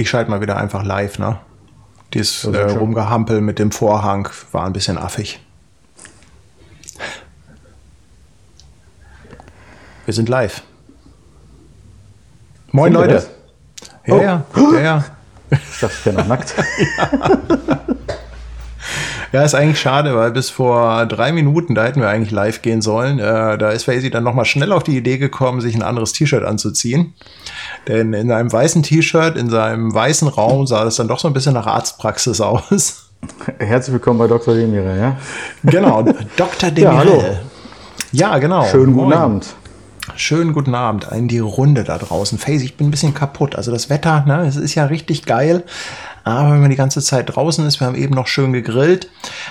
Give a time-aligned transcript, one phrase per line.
[0.00, 1.38] Ich schalte mal wieder einfach live, ne?
[2.14, 5.40] Dieses äh, Rumgehampel mit dem Vorhang war ein bisschen affig.
[10.06, 10.62] Wir sind live.
[12.72, 13.26] Moin sind Leute.
[14.06, 14.22] Ja, oh.
[14.22, 15.04] ja, ja, ja.
[15.50, 16.54] Ich dachte, ich wäre noch nackt.
[16.96, 17.80] ja.
[19.32, 22.82] Ja, ist eigentlich schade, weil bis vor drei Minuten, da hätten wir eigentlich live gehen
[22.82, 23.18] sollen.
[23.20, 26.42] Äh, da ist Faisy dann nochmal schnell auf die Idee gekommen, sich ein anderes T-Shirt
[26.42, 27.14] anzuziehen.
[27.88, 31.34] Denn in einem weißen T-Shirt, in seinem weißen Raum sah das dann doch so ein
[31.34, 33.10] bisschen nach Arztpraxis aus.
[33.58, 34.54] Herzlich willkommen bei Dr.
[34.54, 35.16] Demire, ja?
[35.64, 36.02] Genau,
[36.36, 36.70] Dr.
[36.70, 36.92] Demire.
[36.92, 37.22] Ja, hallo.
[38.12, 38.64] Ja, genau.
[38.64, 39.18] Schönen guten Moin.
[39.18, 39.46] Abend.
[40.16, 42.38] Schönen guten Abend in die Runde da draußen.
[42.38, 43.54] Face, ich bin ein bisschen kaputt.
[43.56, 45.64] Also das Wetter, ne, es ist ja richtig geil.
[46.24, 49.08] Aber wenn man die ganze Zeit draußen ist, wir haben eben noch schön gegrillt,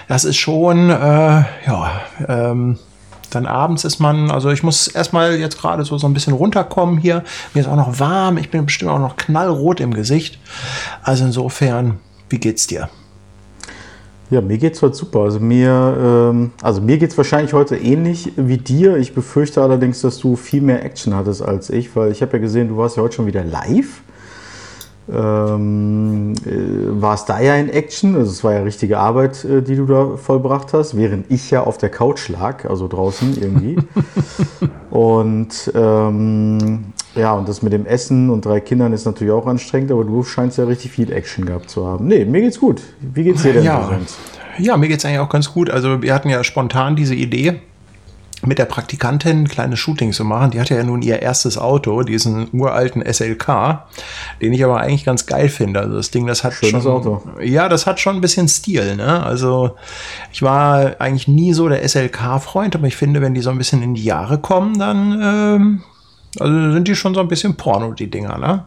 [0.08, 2.78] das ist schon, äh, ja, ähm,
[3.32, 6.98] dann abends ist man, also ich muss erstmal jetzt gerade so, so ein bisschen runterkommen
[6.98, 7.24] hier.
[7.54, 10.40] Mir ist auch noch warm, ich bin bestimmt auch noch knallrot im Gesicht.
[11.04, 12.90] Also insofern, wie geht's dir?
[14.30, 15.22] Ja, mir geht's heute super.
[15.22, 15.98] Also mir,
[16.32, 18.98] ähm, also mir geht's wahrscheinlich heute ähnlich wie dir.
[18.98, 22.40] Ich befürchte allerdings, dass du viel mehr Action hattest als ich, weil ich habe ja
[22.40, 24.04] gesehen, du warst ja heute schon wieder live
[25.12, 28.16] ähm, äh, war es da ja in Action.
[28.16, 31.64] Also es war ja richtige Arbeit, äh, die du da vollbracht hast, während ich ja
[31.64, 33.78] auf der Couch lag, also draußen irgendwie.
[34.90, 39.92] und ähm, ja, und das mit dem Essen und drei Kindern ist natürlich auch anstrengend,
[39.92, 42.08] aber du scheinst ja richtig viel Action gehabt zu haben.
[42.08, 42.82] Nee, mir geht's gut.
[43.00, 43.90] Wie geht's dir denn ja.
[44.60, 45.70] Ja, mir geht's eigentlich auch ganz gut.
[45.70, 47.62] Also wir hatten ja spontan diese Idee,
[48.46, 50.52] mit der Praktikantin kleine Shootings zu machen.
[50.52, 53.84] Die hatte ja nun ihr erstes Auto, diesen uralten SLK,
[54.42, 55.80] den ich aber eigentlich ganz geil finde.
[55.82, 57.22] Also das Ding, das hat Schönes schon, Auto.
[57.42, 58.96] ja, das hat schon ein bisschen Stil.
[58.96, 59.24] Ne?
[59.24, 59.76] Also
[60.32, 63.82] ich war eigentlich nie so der SLK-Freund, aber ich finde, wenn die so ein bisschen
[63.82, 65.84] in die Jahre kommen, dann ähm,
[66.38, 68.38] also sind die schon so ein bisschen Porno, die Dinger.
[68.38, 68.66] Ne?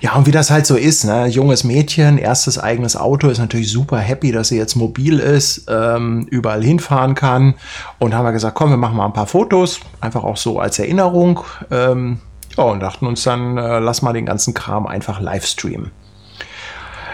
[0.00, 1.26] Ja, und wie das halt so ist, ne?
[1.26, 6.26] junges Mädchen, erstes eigenes Auto, ist natürlich super happy, dass sie jetzt mobil ist, ähm,
[6.30, 7.54] überall hinfahren kann.
[7.98, 10.78] Und haben wir gesagt, komm, wir machen mal ein paar Fotos, einfach auch so als
[10.78, 11.40] Erinnerung.
[11.70, 12.20] Ähm,
[12.56, 15.90] ja, und dachten uns dann, äh, lass mal den ganzen Kram einfach live streamen.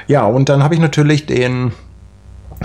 [0.06, 1.72] Ja, und dann habe ich natürlich den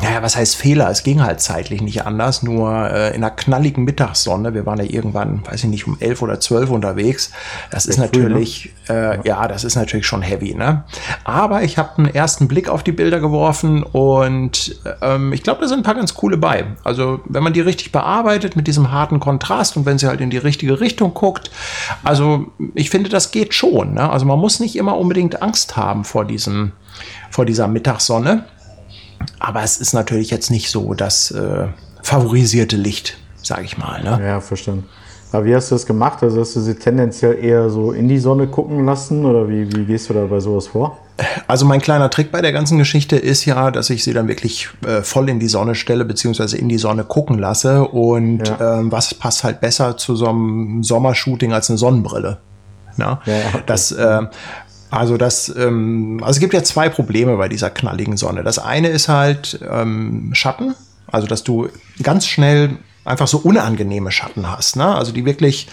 [0.02, 0.90] naja, was heißt Fehler?
[0.90, 4.54] Es ging halt zeitlich nicht anders, nur äh, in einer knalligen Mittagssonne.
[4.54, 7.32] Wir waren ja irgendwann, weiß ich nicht, um elf oder zwölf unterwegs.
[7.70, 9.20] Das ist natürlich, früh, ne?
[9.24, 10.84] äh, ja, das ist natürlich schon heavy, ne?
[11.24, 15.68] Aber ich habe einen ersten Blick auf die Bilder geworfen und ähm, ich glaube, da
[15.68, 16.66] sind ein paar ganz coole bei.
[16.84, 20.30] Also, wenn man die richtig bearbeitet mit diesem harten Kontrast und wenn sie halt in
[20.30, 21.52] die richtige Richtung guckt,
[22.04, 23.94] also ich finde, das geht schon.
[23.94, 24.10] Ne?
[24.10, 26.72] Also man muss nicht immer unbedingt Angst haben vor diesem,
[27.30, 28.46] vor dieser Mittagssonne.
[29.40, 31.68] Aber es ist natürlich jetzt nicht so das äh,
[32.02, 34.04] favorisierte Licht, sage ich mal.
[34.04, 34.20] Ne?
[34.26, 34.86] Ja, verstanden.
[35.34, 36.22] Aber wie hast du das gemacht?
[36.22, 39.86] Also hast du sie tendenziell eher so in die Sonne gucken lassen oder wie, wie
[39.86, 41.00] gehst du da bei sowas vor?
[41.48, 44.70] Also mein kleiner Trick bei der ganzen Geschichte ist ja, dass ich sie dann wirklich
[44.86, 47.84] äh, voll in die Sonne stelle, beziehungsweise in die Sonne gucken lasse.
[47.84, 48.80] Und ja.
[48.80, 52.38] ähm, was passt halt besser zu so einem Sommershooting als eine Sonnenbrille?
[52.98, 53.20] Na?
[53.26, 53.64] Ja, okay.
[53.66, 54.22] Das, äh,
[54.94, 58.44] also das, ähm, also es gibt ja zwei Probleme bei dieser knalligen Sonne.
[58.44, 60.76] Das eine ist halt ähm, Schatten,
[61.08, 61.68] also dass du
[62.04, 64.96] ganz schnell einfach so unangenehme Schatten hast, ne?
[64.96, 65.68] Also die wirklich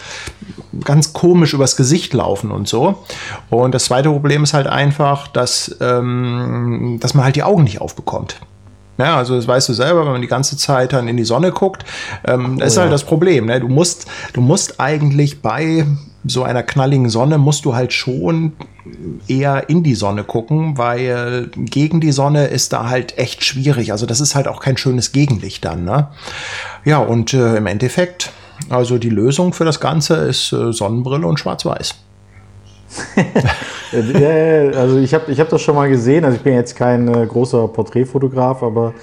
[0.84, 3.04] ganz komisch übers Gesicht laufen und so.
[3.50, 7.81] Und das zweite Problem ist halt einfach, dass, ähm, dass man halt die Augen nicht
[7.81, 8.41] aufbekommt.
[9.00, 11.53] Ja, also das weißt du selber, wenn man die ganze Zeit dann in die Sonne
[11.53, 11.84] guckt,
[12.27, 13.47] ähm, oh, ist halt das Problem.
[13.47, 13.59] Ne?
[13.61, 15.87] Du musst, du musst eigentlich bei
[16.25, 18.53] so einer knalligen Sonne musst du halt schon
[19.27, 23.93] eher in die Sonne gucken, weil gegen die Sonne ist da halt echt schwierig.
[23.93, 25.84] Also das ist halt auch kein schönes Gegenlicht dann.
[25.84, 26.09] Ne?
[26.84, 28.32] Ja, und äh, im Endeffekt,
[28.69, 31.94] also die Lösung für das Ganze ist äh, Sonnenbrille und Schwarz-Weiß.
[34.77, 36.25] also ich habe ich hab das schon mal gesehen.
[36.25, 38.95] Also ich bin jetzt kein äh, großer Porträtfotograf, aber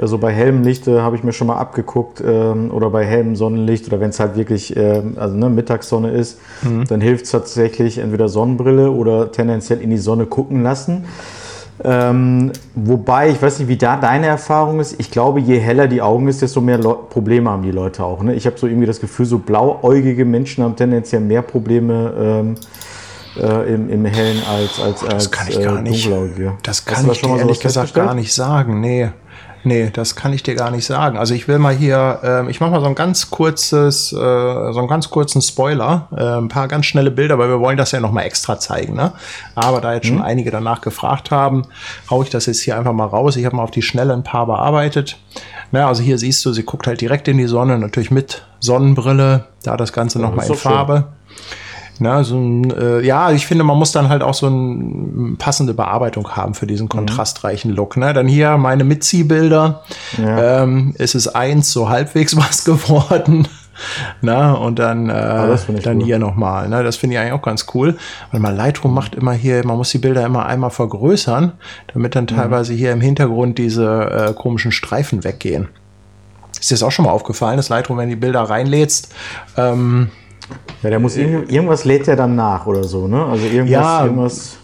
[0.00, 3.34] also bei hellem Licht äh, habe ich mir schon mal abgeguckt ähm, oder bei hellem
[3.34, 6.84] Sonnenlicht oder wenn es halt wirklich äh, also ne, Mittagssonne ist, mhm.
[6.86, 11.04] dann hilft es tatsächlich entweder Sonnenbrille oder tendenziell in die Sonne gucken lassen.
[11.84, 14.98] Ähm, wobei, ich weiß nicht, wie da deine Erfahrung ist.
[14.98, 18.22] Ich glaube, je heller die Augen ist, desto mehr Le Probleme haben die Leute auch.
[18.22, 18.34] Ne?
[18.34, 22.54] Ich habe so irgendwie das Gefühl, so blauäugige Menschen haben tendenziell mehr Probleme ähm,
[23.40, 26.10] äh, im, im, Hellen als als als Das kann ich gar äh, nicht.
[26.62, 28.80] Das kann ich dir ehrlich gesagt gar nicht sagen.
[28.80, 29.10] Nee.
[29.66, 31.18] Nee, das kann ich dir gar nicht sagen.
[31.18, 34.78] Also ich will mal hier, äh, ich mache mal so ein ganz kurzes, äh, so
[34.78, 37.98] einen ganz kurzen Spoiler, äh, ein paar ganz schnelle Bilder, weil wir wollen das ja
[37.98, 38.94] noch mal extra zeigen.
[38.94, 39.12] Ne?
[39.56, 40.22] Aber da jetzt schon mhm.
[40.22, 41.64] einige danach gefragt haben,
[42.08, 43.34] hau ich das jetzt hier einfach mal raus.
[43.34, 45.18] Ich habe mal auf die Schnelle ein paar bearbeitet.
[45.72, 49.46] Na, also hier siehst du, sie guckt halt direkt in die Sonne, natürlich mit Sonnenbrille,
[49.64, 51.08] da das Ganze ja, noch mal in Farbe.
[51.98, 55.72] Na, so ein, äh, ja, ich finde, man muss dann halt auch so eine passende
[55.72, 57.96] Bearbeitung haben für diesen kontrastreichen Look.
[57.96, 58.12] Ne?
[58.12, 59.82] Dann hier meine Mitziehbilder.
[60.18, 60.62] Ja.
[60.62, 63.48] Ähm, es ist eins so halbwegs was geworden.
[64.22, 66.04] Na, und dann, äh, dann cool.
[66.04, 66.68] hier nochmal.
[66.68, 66.82] Ne?
[66.82, 67.96] Das finde ich eigentlich auch ganz cool.
[68.30, 71.52] Weil man Lightroom macht immer hier, man muss die Bilder immer einmal vergrößern,
[71.92, 72.28] damit dann mhm.
[72.28, 75.68] teilweise hier im Hintergrund diese äh, komischen Streifen weggehen.
[76.58, 79.12] Ist dir das auch schon mal aufgefallen, dass Lightroom, wenn die Bilder reinlädst,
[79.56, 80.10] ähm,
[80.82, 83.24] ja, der muss irgend, irgendwas lädt er dann nach oder so, ne?
[83.24, 84.56] Also irgendwas, ja, irgendwas.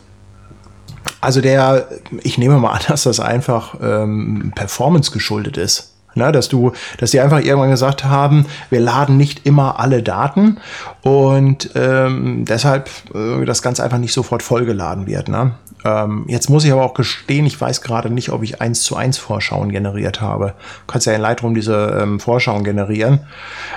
[1.20, 1.88] Also der,
[2.23, 5.88] ich nehme mal an, dass das einfach ähm, Performance geschuldet ist.
[6.14, 10.58] Ne, dass du, dass die einfach irgendwann gesagt haben, wir laden nicht immer alle Daten
[11.00, 15.31] und ähm, deshalb äh, das Ganze einfach nicht sofort vollgeladen wird.
[15.31, 15.52] Ne?
[15.87, 18.94] Ähm, jetzt muss ich aber auch gestehen, ich weiß gerade nicht, ob ich eins zu
[18.94, 20.49] eins Vorschauen generiert habe.
[20.87, 23.20] Du kannst ja in Lightroom diese ähm, Vorschauen generieren.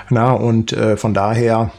[0.10, 1.72] Na, und äh, von daher,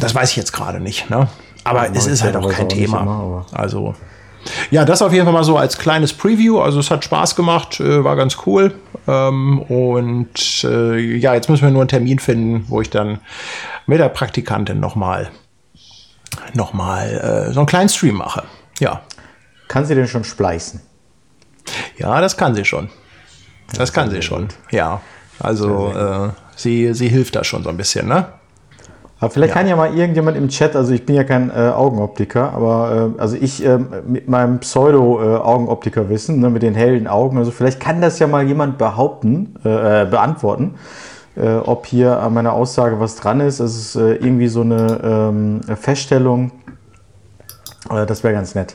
[0.00, 1.10] das weiß ich jetzt gerade nicht.
[1.10, 1.28] Ne?
[1.64, 3.02] Aber ja, es ist halt auch kein Thema.
[3.02, 3.94] Immer, also.
[4.70, 6.60] Ja, das auf jeden Fall mal so als kleines Preview.
[6.60, 8.74] Also es hat Spaß gemacht, äh, war ganz cool.
[9.06, 13.20] Ähm, und äh, ja, jetzt müssen wir nur einen Termin finden, wo ich dann
[13.86, 15.30] mit der Praktikantin nochmal
[16.54, 18.44] noch mal, äh, so einen kleinen Stream mache.
[18.78, 19.02] Ja.
[19.68, 20.80] Kann sie denn schon spleißen?
[21.96, 22.88] Ja, das kann sie schon.
[23.68, 24.48] Das, das kann sie schon.
[24.48, 24.56] Gut.
[24.70, 25.00] Ja.
[25.38, 28.32] Also äh, sie, sie hilft da schon so ein bisschen, ne?
[29.20, 29.60] Aber vielleicht ja.
[29.60, 33.20] kann ja mal irgendjemand im Chat, also ich bin ja kein äh, Augenoptiker, aber äh,
[33.20, 38.18] also ich äh, mit meinem Pseudo-Augenoptiker-Wissen, ne, mit den hellen Augen, also vielleicht kann das
[38.18, 40.76] ja mal jemand behaupten, äh, äh, beantworten,
[41.36, 43.60] äh, ob hier an meiner Aussage was dran ist.
[43.60, 46.52] Es ist irgendwie so eine ähm, Feststellung,
[47.90, 48.74] das wäre ganz nett.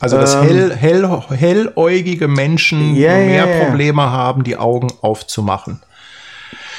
[0.00, 4.10] Also, dass ähm, hell, hell, helläugige Menschen yeah, mehr yeah, Probleme yeah.
[4.10, 5.80] haben, die Augen aufzumachen.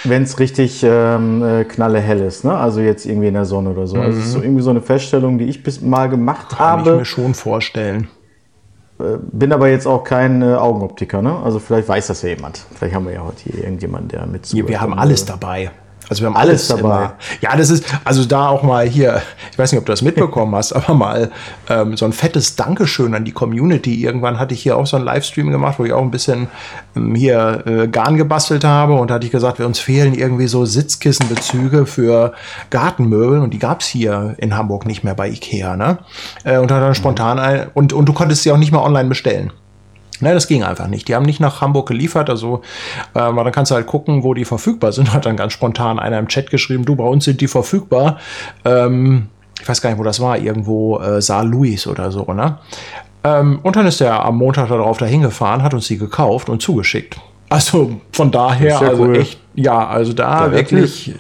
[0.08, 2.56] Wenn es richtig ähm, äh, knalle hell ist, ne?
[2.56, 3.98] also jetzt irgendwie in der Sonne oder so.
[3.98, 4.02] Mhm.
[4.04, 6.84] Also, es ist so irgendwie so eine Feststellung, die ich bis mal gemacht Kann habe.
[6.84, 8.08] Kann ich mir schon vorstellen.
[9.00, 11.38] Äh, bin aber jetzt auch kein äh, Augenoptiker, ne?
[11.44, 12.66] Also vielleicht weiß das ja jemand.
[12.76, 14.52] Vielleicht haben wir ja heute hier irgendjemanden, der mit.
[14.54, 15.72] Wir haben alles dabei.
[16.10, 16.98] Also wir haben alles, alles dabei.
[16.98, 17.14] Immer.
[17.42, 19.22] Ja, das ist, also da auch mal hier,
[19.52, 21.32] ich weiß nicht, ob du das mitbekommen hast, aber mal
[21.70, 24.04] ähm, so ein fettes Dankeschön an die Community.
[24.04, 26.48] Irgendwann hatte ich hier auch so einen Livestream gemacht, wo ich auch ein bisschen
[26.96, 30.48] ähm, hier äh, Garn gebastelt habe und da hatte ich gesagt, wir uns fehlen irgendwie
[30.48, 32.34] so Sitzkissenbezüge für
[32.70, 35.76] Gartenmöbel und die gab es hier in Hamburg nicht mehr bei Ikea.
[35.76, 36.00] Ne?
[36.44, 39.52] Äh, und dann spontan ein, und, und du konntest sie auch nicht mehr online bestellen.
[40.22, 41.08] Ne, das ging einfach nicht.
[41.08, 42.62] Die haben nicht nach Hamburg geliefert, also
[43.14, 45.14] äh, dann kannst du halt gucken, wo die verfügbar sind.
[45.14, 48.18] Hat dann ganz spontan einer im Chat geschrieben, du, bei uns sind die verfügbar.
[48.64, 49.28] Ähm,
[49.62, 52.60] ich weiß gar nicht, wo das war, irgendwo äh, Saar Louis oder so, ne?
[53.24, 56.62] Ähm, und dann ist er am Montag darauf dahin gefahren, hat uns die gekauft und
[56.62, 57.18] zugeschickt.
[57.50, 59.18] Also von daher, also cool.
[59.18, 61.08] echt, ja, also da ja, wirklich.
[61.08, 61.20] wirklich.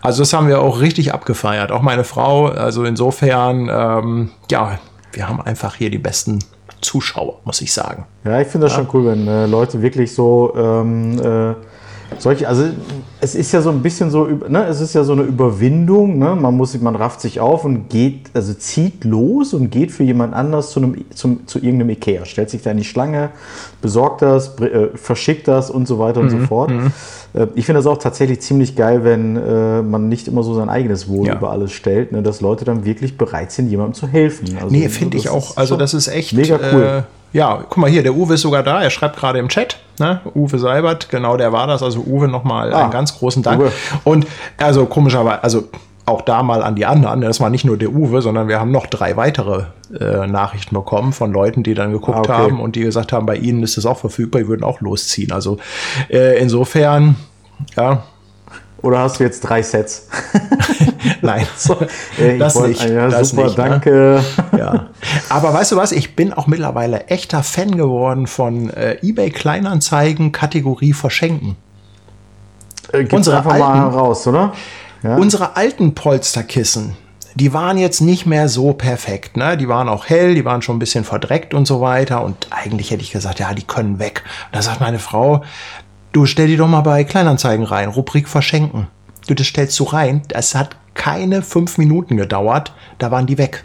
[0.00, 1.72] Also das haben wir auch richtig abgefeiert.
[1.72, 4.78] Auch meine Frau, also insofern, ähm, ja,
[5.12, 6.40] wir haben einfach hier die besten
[6.84, 8.06] Zuschauer, muss ich sagen.
[8.24, 8.84] Ja, ich finde das ja.
[8.84, 11.54] schon cool, wenn äh, Leute wirklich so ähm, äh,
[12.18, 12.64] solche, also
[13.20, 16.36] es ist ja so ein bisschen so, ne, es ist ja so eine Überwindung, ne?
[16.36, 20.34] man muss, man rafft sich auf und geht, also zieht los und geht für jemand
[20.34, 23.30] anders zu, einem, zum, zu irgendeinem Ikea, stellt sich da in die Schlange,
[23.80, 26.70] besorgt das, äh, verschickt das und so weiter und mhm, so fort.
[26.70, 26.92] Mhm.
[27.34, 30.68] Äh, ich finde das auch tatsächlich ziemlich geil, wenn äh, man nicht immer so sein
[30.68, 31.36] eigenes Wohl ja.
[31.36, 34.56] über alles stellt, ne, dass Leute dann wirklich bereit sind, jemandem zu helfen.
[34.56, 37.04] Also, nee, finde ich auch, also das ist echt mega cool.
[37.34, 40.20] Ja, guck mal hier, der Uwe ist sogar da, er schreibt gerade im Chat, ne?
[40.36, 43.60] Uwe Seibert, genau der war das, also Uwe nochmal ah, einen ganz großen Dank.
[43.60, 43.72] Uwe.
[44.04, 45.64] Und also komischerweise, also
[46.06, 48.70] auch da mal an die anderen, das war nicht nur der Uwe, sondern wir haben
[48.70, 49.64] noch drei weitere
[49.98, 52.32] äh, Nachrichten bekommen von Leuten, die dann geguckt ah, okay.
[52.32, 55.32] haben und die gesagt haben, bei ihnen ist es auch verfügbar, die würden auch losziehen.
[55.32, 55.58] Also
[56.10, 57.16] äh, insofern,
[57.76, 58.04] ja,
[58.84, 60.08] oder hast du jetzt drei Sets?
[61.22, 61.76] Nein, so,
[62.18, 62.84] äh, das wollt, nicht.
[62.88, 63.64] Ja, das super, nicht, ne?
[63.64, 63.90] danke.
[63.90, 64.24] Ne?
[64.58, 64.86] Ja.
[65.28, 65.92] Aber weißt du was?
[65.92, 71.56] Ich bin auch mittlerweile echter Fan geworden von äh, eBay Kleinanzeigen Kategorie Verschenken.
[72.92, 74.52] Äh, unsere einfach alten, mal raus, oder?
[75.02, 75.16] Ja.
[75.16, 76.96] Unsere alten Polsterkissen,
[77.34, 79.36] die waren jetzt nicht mehr so perfekt.
[79.36, 79.56] Ne?
[79.56, 82.22] Die waren auch hell, die waren schon ein bisschen verdreckt und so weiter.
[82.22, 84.22] Und eigentlich hätte ich gesagt, ja, die können weg.
[84.46, 85.42] Und da sagt meine Frau,
[86.14, 88.86] Du stell die doch mal bei Kleinanzeigen rein, Rubrik Verschenken.
[89.26, 90.22] Du, das stellst du rein.
[90.28, 93.64] Es hat keine fünf Minuten gedauert, da waren die weg.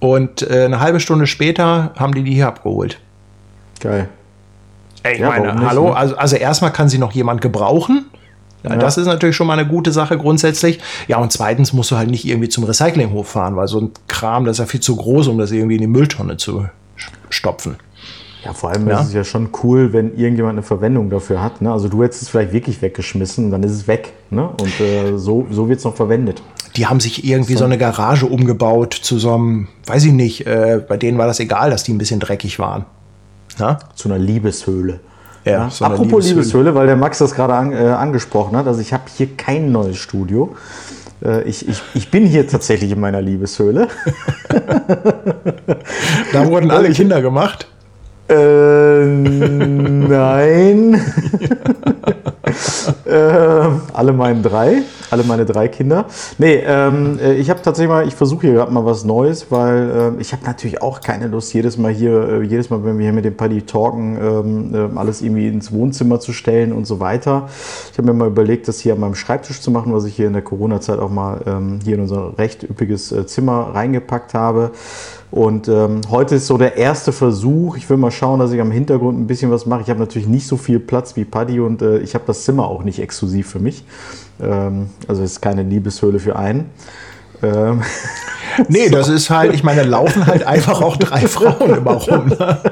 [0.00, 2.98] Und äh, eine halbe Stunde später haben die die hier abgeholt.
[3.80, 4.08] Geil.
[5.02, 5.96] Ey, ich ja, meine, nicht, hallo, ne?
[5.96, 8.06] also, also erstmal kann sie noch jemand gebrauchen.
[8.62, 8.74] Ja.
[8.76, 10.80] Das ist natürlich schon mal eine gute Sache grundsätzlich.
[11.08, 14.46] Ja, und zweitens musst du halt nicht irgendwie zum Recyclinghof fahren, weil so ein Kram,
[14.46, 16.66] das ist ja viel zu groß, um das irgendwie in die Mülltonne zu
[17.28, 17.76] stopfen.
[18.44, 19.00] Ja, vor allem ja.
[19.00, 21.62] ist es ja schon cool, wenn irgendjemand eine Verwendung dafür hat.
[21.62, 21.70] Ne?
[21.70, 24.12] Also du hättest es vielleicht wirklich weggeschmissen, dann ist es weg.
[24.30, 24.48] Ne?
[24.48, 26.42] Und äh, so, so wird es noch verwendet.
[26.76, 30.46] Die haben sich irgendwie so, so eine Garage umgebaut zu so einem, weiß ich nicht,
[30.46, 32.84] äh, bei denen war das egal, dass die ein bisschen dreckig waren.
[33.58, 33.78] Na?
[33.94, 34.98] Zu einer Liebeshöhle.
[35.44, 35.70] Ja, ja.
[35.70, 36.34] So Apropos Liebeshöhle.
[36.34, 38.66] Liebeshöhle, weil der Max das gerade an, äh, angesprochen hat.
[38.66, 40.56] Also ich habe hier kein neues Studio.
[41.24, 43.88] Äh, ich, ich, ich bin hier tatsächlich in meiner Liebeshöhle.
[46.32, 47.68] da wurden alle Kinder gemacht.
[48.32, 49.04] Äh,
[50.08, 50.98] nein.
[53.12, 56.06] äh, alle meine drei, alle meine drei Kinder.
[56.38, 60.14] Nee, ähm, äh, ich habe tatsächlich mal, ich versuche hier gerade mal was Neues, weil
[60.18, 63.04] äh, ich habe natürlich auch keine Lust, jedes Mal hier, äh, jedes Mal, wenn wir
[63.04, 67.48] hier mit dem Paddy talken, äh, alles irgendwie ins Wohnzimmer zu stellen und so weiter.
[67.92, 70.26] Ich habe mir mal überlegt, das hier an meinem Schreibtisch zu machen, was ich hier
[70.26, 74.70] in der Corona-Zeit auch mal ähm, hier in unser recht üppiges Zimmer reingepackt habe.
[75.32, 77.78] Und ähm, heute ist so der erste Versuch.
[77.78, 79.80] Ich will mal schauen, dass ich am Hintergrund ein bisschen was mache.
[79.80, 82.68] Ich habe natürlich nicht so viel Platz wie Paddy und äh, ich habe das Zimmer
[82.68, 83.84] auch nicht exklusiv für mich.
[84.40, 86.70] Ähm, also es ist keine Liebeshöhle für einen.
[87.42, 87.82] Ähm,
[88.68, 88.96] nee, so.
[88.96, 92.28] das ist halt, ich meine, da laufen halt einfach auch drei Frauen immer rum.
[92.28, 92.58] Ne?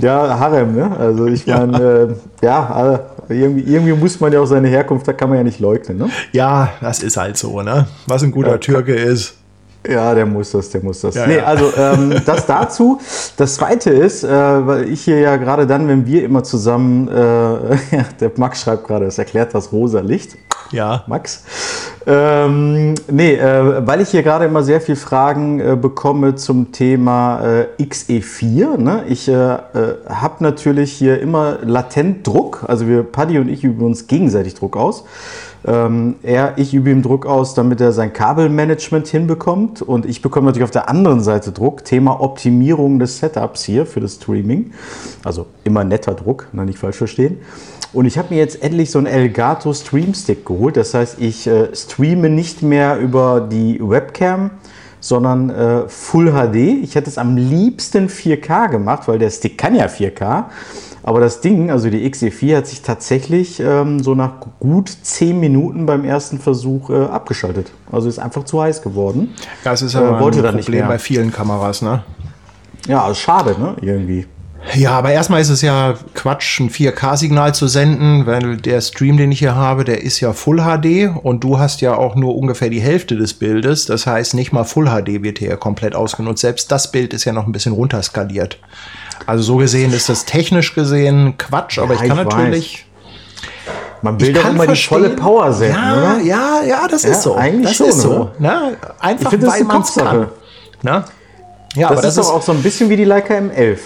[0.00, 0.96] Ja, Harem, ne?
[0.96, 5.12] Also ich meine, ja, äh, ja irgendwie, irgendwie, muss man ja auch seine Herkunft, da
[5.12, 6.08] kann man ja nicht leugnen, ne?
[6.30, 7.88] Ja, das ist halt so, ne?
[8.06, 9.34] Was ein guter ja, Türke ist.
[9.86, 11.14] Ja, der muss das, der muss das.
[11.14, 11.44] Ja, nee, ja.
[11.44, 13.00] also ähm, das dazu.
[13.36, 17.12] Das zweite ist, äh, weil ich hier ja gerade dann, wenn wir immer zusammen, äh,
[18.20, 20.36] der Max schreibt gerade, es erklärt das rosa Licht.
[20.70, 21.04] Ja.
[21.06, 21.44] Max.
[22.06, 27.40] Ähm, nee, äh, weil ich hier gerade immer sehr viel Fragen äh, bekomme zum Thema
[27.42, 28.76] äh, XE4.
[28.76, 29.04] Ne?
[29.08, 29.58] Ich äh, äh,
[30.08, 32.64] habe natürlich hier immer latent Druck.
[32.66, 35.04] Also wir, Paddy und ich üben uns gegenseitig Druck aus.
[35.66, 39.82] Ähm, er, ich übe ihm Druck aus, damit er sein Kabelmanagement hinbekommt.
[39.82, 41.84] Und ich bekomme natürlich auf der anderen Seite Druck.
[41.84, 44.72] Thema Optimierung des Setups hier für das Streaming.
[45.24, 47.38] Also immer netter Druck, ne, nicht falsch verstehen.
[47.92, 50.76] Und ich habe mir jetzt endlich so einen Elgato Stream Stick geholt.
[50.76, 54.50] Das heißt, ich äh, streame nicht mehr über die Webcam,
[55.00, 56.82] sondern äh, Full HD.
[56.82, 60.44] Ich hätte es am liebsten 4K gemacht, weil der Stick kann ja 4K.
[61.02, 65.86] Aber das Ding, also die XE4, hat sich tatsächlich ähm, so nach gut 10 Minuten
[65.86, 67.70] beim ersten Versuch äh, abgeschaltet.
[67.90, 69.34] Also ist einfach zu heiß geworden.
[69.64, 72.02] Das ist aber äh, wollte ein Problem bei vielen Kameras, ne?
[72.86, 73.76] Ja, also schade, ne?
[73.80, 74.26] Irgendwie.
[74.74, 79.32] Ja, aber erstmal ist es ja Quatsch, ein 4K-Signal zu senden, weil der Stream, den
[79.32, 82.68] ich hier habe, der ist ja Full HD und du hast ja auch nur ungefähr
[82.68, 83.86] die Hälfte des Bildes.
[83.86, 86.42] Das heißt, nicht mal Full HD wird hier komplett ausgenutzt.
[86.42, 88.58] Selbst das Bild ist ja noch ein bisschen runterskaliert.
[89.26, 92.86] Also so gesehen ist das technisch gesehen Quatsch, aber ja, ich kann ich natürlich.
[94.00, 96.20] Man will doch immer die volle Power senden, ja, oder?
[96.22, 97.34] Ja, ja, das ja, ist so.
[97.34, 98.30] Eigentlich das schon, ist so.
[98.38, 98.76] Ne?
[99.00, 100.28] Einfach ich weil man es kann.
[100.82, 101.04] Ne?
[101.74, 103.78] Ja, das, aber das ist doch auch so ein bisschen wie die Leica M11.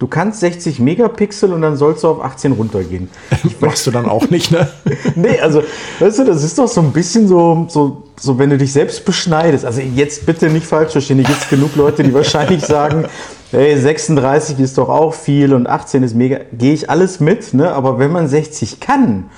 [0.00, 3.08] Du kannst 60 Megapixel und dann sollst du auf 18 runtergehen.
[3.60, 4.68] Machst du dann auch nicht, ne?
[5.14, 5.62] nee, also,
[6.00, 9.04] weißt du, das ist doch so ein bisschen so, so, so, wenn du dich selbst
[9.04, 9.64] beschneidest.
[9.64, 11.18] Also jetzt bitte nicht falsch verstehen.
[11.18, 13.06] Hier gibt es genug Leute, die wahrscheinlich sagen,
[13.52, 16.40] hey, 36 ist doch auch viel und 18 ist mega.
[16.52, 17.72] Gehe ich alles mit, ne?
[17.72, 19.30] Aber wenn man 60 kann,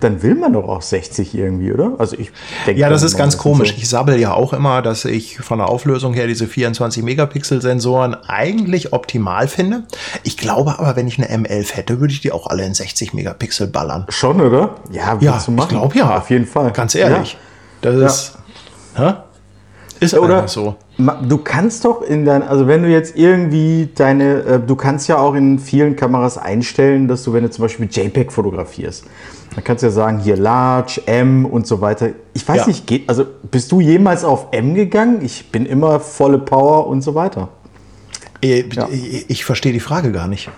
[0.00, 1.92] dann will man doch auch 60 irgendwie, oder?
[1.98, 2.30] Also ich
[2.66, 2.80] denke.
[2.80, 3.70] Ja, das ist ganz komisch.
[3.70, 3.74] So.
[3.76, 8.14] Ich sabbel ja auch immer, dass ich von der Auflösung her diese 24 Megapixel Sensoren
[8.14, 9.84] eigentlich optimal finde.
[10.22, 13.14] Ich glaube aber, wenn ich eine M11 hätte, würde ich die auch alle in 60
[13.14, 14.06] Megapixel ballern.
[14.08, 14.76] Schon, oder?
[14.90, 16.18] Ja, ja ich glaube ja.
[16.18, 16.70] Auf jeden Fall.
[16.72, 17.32] Ganz ehrlich.
[17.32, 17.38] Ja.
[17.90, 18.38] Das ist.
[18.96, 19.14] Hä?
[20.00, 20.76] Ist oder so.
[21.28, 25.18] Du kannst doch in dein, also wenn du jetzt irgendwie deine, äh, du kannst ja
[25.18, 29.04] auch in vielen Kameras einstellen, dass du, wenn du zum Beispiel JPEG fotografierst,
[29.54, 32.10] dann kannst du ja sagen, hier Large, M und so weiter.
[32.34, 32.66] Ich weiß ja.
[32.66, 35.22] nicht, geht, also bist du jemals auf M gegangen?
[35.22, 37.48] Ich bin immer volle Power und so weiter.
[38.40, 38.88] Ich, äh, ja.
[38.90, 40.50] ich, ich verstehe die Frage gar nicht.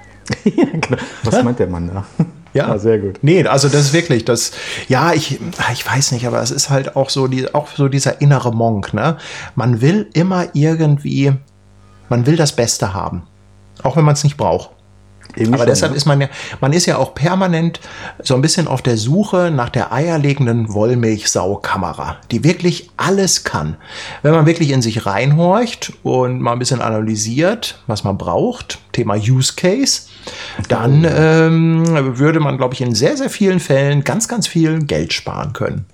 [0.44, 0.96] ja, genau.
[1.24, 2.04] Was meint der Mann da?
[2.54, 3.18] Ja, ah, sehr gut.
[3.20, 4.52] Nee, also das ist wirklich, das,
[4.88, 5.38] ja, ich,
[5.72, 8.94] ich weiß nicht, aber es ist halt auch so, die, auch so dieser innere Monk,
[8.94, 9.18] ne?
[9.54, 11.34] Man will immer irgendwie,
[12.08, 13.24] man will das Beste haben.
[13.82, 14.70] Auch wenn man es nicht braucht.
[15.38, 15.96] Irgendwie Aber schon, deshalb ja.
[15.96, 16.28] ist man ja,
[16.60, 17.80] man ist ja auch permanent
[18.22, 23.76] so ein bisschen auf der Suche nach der eierlegenden Wollmilchsau-Kamera, die wirklich alles kann.
[24.22, 29.14] Wenn man wirklich in sich reinhorcht und mal ein bisschen analysiert, was man braucht, Thema
[29.14, 30.02] Use Case,
[30.68, 35.12] dann ähm, würde man, glaube ich, in sehr, sehr vielen Fällen ganz, ganz viel Geld
[35.12, 35.86] sparen können.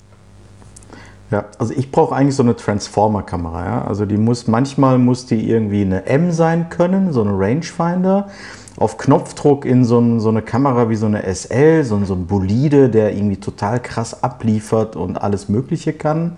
[1.31, 3.65] Ja, also ich brauche eigentlich so eine Transformer-Kamera.
[3.65, 3.85] Ja?
[3.87, 8.29] Also die muss, manchmal muss die irgendwie eine M sein können, so eine Rangefinder
[8.77, 12.27] auf Knopfdruck in so, ein, so, eine Kamera wie so eine SL, so, so ein
[12.27, 16.33] Bolide, der irgendwie total krass abliefert und alles Mögliche kann.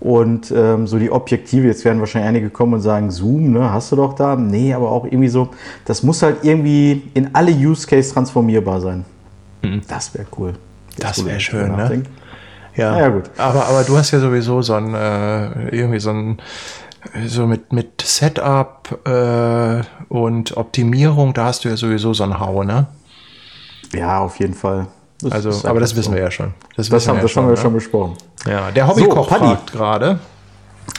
[0.00, 3.90] Und ähm, so die Objektive, jetzt werden wahrscheinlich einige kommen und sagen, Zoom, ne, hast
[3.90, 4.36] du doch da.
[4.36, 5.48] Nee, aber auch irgendwie so,
[5.84, 9.04] das muss halt irgendwie in alle Use Case transformierbar sein.
[9.62, 9.82] Mhm.
[9.88, 10.54] Das wäre cool.
[10.98, 12.02] Das, das wäre schön, ne?
[12.76, 13.24] Ja, Na ja, gut.
[13.36, 16.38] Aber, aber du hast ja sowieso so ein, äh, irgendwie so ein,
[17.26, 22.64] so mit, mit Setup äh, und Optimierung, da hast du ja sowieso so ein Hau,
[22.64, 22.86] ne?
[23.94, 24.88] Ja, auf jeden Fall.
[25.20, 26.14] Das also, aber das wissen so.
[26.14, 26.54] wir ja schon.
[26.76, 27.62] Das, das, haben, wir, ja schon, haben wir ne?
[27.62, 28.16] schon besprochen.
[28.46, 30.18] Ja, der Hobbykoch so, fragt gerade.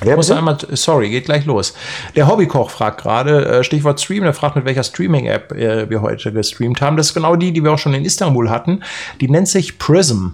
[0.03, 1.73] Ja, muss einmal, sorry, geht gleich los.
[2.15, 6.31] Der Hobbykoch fragt gerade, äh, Stichwort Stream, der fragt, mit welcher Streaming-App äh, wir heute
[6.31, 6.95] gestreamt haben.
[6.95, 8.81] Das ist genau die, die wir auch schon in Istanbul hatten.
[9.19, 10.29] Die nennt sich Prism.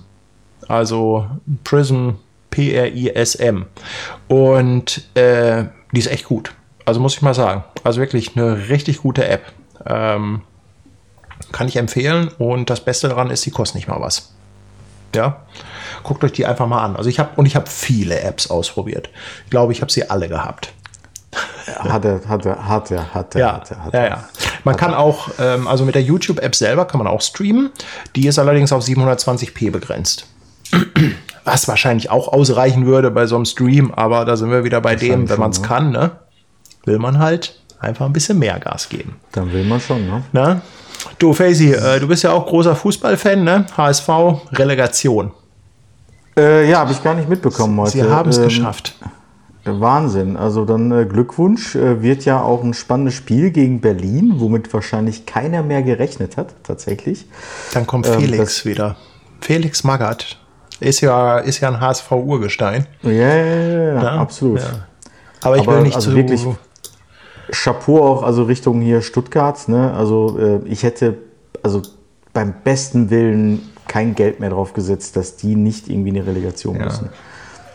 [0.68, 1.28] Also
[1.64, 2.12] Prism,
[2.56, 3.66] P-R-I-S-M.
[4.30, 6.54] Und äh, die ist echt gut.
[6.86, 7.66] Also muss ich mal sagen.
[7.84, 9.52] Also wirklich eine richtig gute App.
[9.86, 10.42] Ähm,
[11.52, 12.30] kann ich empfehlen.
[12.38, 14.34] Und das Beste daran ist, sie kostet nicht mal was.
[15.14, 15.42] Ja.
[16.04, 16.96] Guckt euch die einfach mal an.
[16.96, 19.10] Also ich habe und ich habe viele Apps ausprobiert.
[19.44, 20.72] Ich glaube, ich habe sie alle gehabt.
[21.68, 23.98] Hatte, hatte, hatte, hatte, ja, hatte, hatte.
[23.98, 24.30] Ja, ja.
[24.64, 27.72] Man kann auch, ähm, also mit der YouTube-App selber kann man auch streamen.
[28.16, 30.28] Die ist allerdings auf 720p begrenzt.
[31.44, 34.96] Was wahrscheinlich auch ausreichen würde bei so einem Stream, aber da sind wir wieder bei
[34.96, 35.68] dem, wenn man es ne?
[35.68, 36.12] kann, ne?
[36.86, 39.16] Will man halt einfach ein bisschen mehr Gas geben.
[39.32, 40.24] Dann will man schon, ne?
[40.32, 40.62] Na?
[41.20, 43.66] Du, Faisy, äh, du bist ja auch großer Fußballfan, ne?
[43.78, 44.10] HSV,
[44.54, 45.32] Relegation.
[46.38, 47.92] Äh, ja, habe ich gar nicht mitbekommen heute.
[47.92, 48.96] Sie haben es ähm, geschafft.
[49.64, 50.38] Wahnsinn.
[50.38, 51.76] Also dann äh, Glückwunsch.
[51.76, 56.54] Äh, wird ja auch ein spannendes Spiel gegen Berlin, womit wahrscheinlich keiner mehr gerechnet hat,
[56.64, 57.26] tatsächlich.
[57.74, 58.96] Dann kommt ähm, Felix wieder.
[59.42, 60.38] Felix Magath.
[60.80, 62.86] Ist ja, ist ja ein HSV-Urgestein.
[63.04, 64.60] Ja, ja, absolut.
[64.60, 64.88] Ja.
[65.42, 66.46] Aber ich Aber, will nicht also zu wirklich
[67.52, 69.68] Chapeau auch, also Richtung hier Stuttgart.
[69.68, 69.94] Ne?
[69.94, 71.18] Also äh, ich hätte
[71.64, 71.82] also
[72.34, 76.86] beim besten Willen kein Geld mehr drauf gesetzt, dass die nicht irgendwie eine Relegation ja.
[76.86, 77.10] müssen.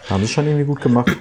[0.08, 1.16] Haben sie schon irgendwie gut gemacht.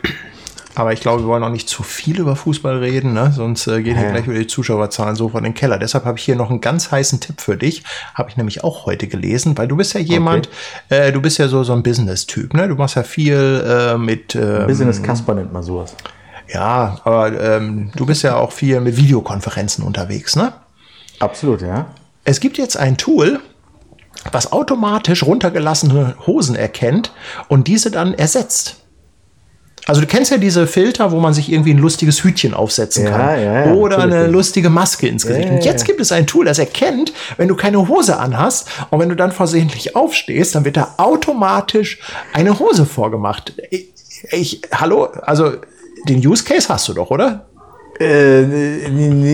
[0.75, 3.33] Aber ich glaube, wir wollen auch nicht zu viel über Fußball reden, ne?
[3.35, 5.77] sonst äh, gehen hier gleich wieder die Zuschauerzahlen so von den Keller.
[5.79, 7.83] Deshalb habe ich hier noch einen ganz heißen Tipp für dich.
[8.13, 10.47] Habe ich nämlich auch heute gelesen, weil du bist ja jemand,
[10.87, 11.07] okay.
[11.07, 12.53] äh, du bist ja so, so ein Business-Typ.
[12.53, 12.67] Ne?
[12.67, 14.35] Du machst ja viel äh, mit.
[14.35, 15.95] Ähm, Business Kasper nennt man sowas.
[16.53, 20.53] Ja, aber ähm, du bist ja auch viel mit Videokonferenzen unterwegs, ne?
[21.19, 21.87] Absolut, ja.
[22.23, 23.39] Es gibt jetzt ein Tool,
[24.31, 27.11] was automatisch runtergelassene Hosen erkennt
[27.47, 28.78] und diese dann ersetzt.
[29.89, 33.09] Also du kennst ja diese Filter, wo man sich irgendwie ein lustiges Hütchen aufsetzen ja,
[33.09, 33.21] kann.
[33.41, 35.49] Ja, ja, oder eine lustige Maske ins Gesicht.
[35.49, 39.09] Und jetzt gibt es ein Tool, das erkennt, wenn du keine Hose anhast und wenn
[39.09, 41.99] du dann versehentlich aufstehst, dann wird da automatisch
[42.33, 43.53] eine Hose vorgemacht.
[43.71, 43.87] Ich,
[44.29, 45.53] ich hallo, also
[46.07, 47.48] den Use Case hast du doch, oder?
[48.01, 48.87] Äh,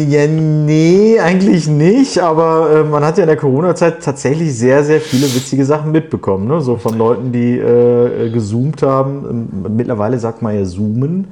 [0.05, 4.99] ja, nee, eigentlich nicht, aber äh, man hat ja in der Corona-Zeit tatsächlich sehr, sehr
[4.99, 6.47] viele witzige Sachen mitbekommen.
[6.47, 6.59] Ne?
[6.61, 9.51] So von Leuten, die äh, gezoomt haben.
[9.63, 11.27] Ähm, mittlerweile sagt man ja zoomen.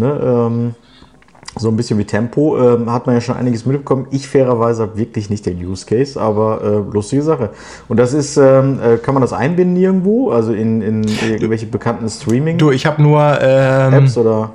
[0.00, 0.20] Ne?
[0.24, 0.74] Ähm,
[1.58, 4.06] so ein bisschen wie Tempo, ähm, hat man ja schon einiges mitbekommen.
[4.10, 7.50] Ich fairerweise habe wirklich nicht den Use Case, aber äh, lustige Sache.
[7.88, 10.30] Und das ist, ähm, äh, kann man das einbinden irgendwo?
[10.30, 12.56] Also in, in irgendwelche bekannten Streaming?
[12.56, 14.50] Du, ich habe nur ähm, Apps oder?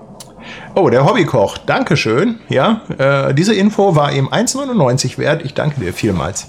[0.76, 1.58] Oh, der Hobbykoch.
[1.58, 2.40] Dankeschön.
[2.50, 5.44] Ja, äh, diese Info war ihm 1,99 wert.
[5.44, 6.48] Ich danke dir vielmals.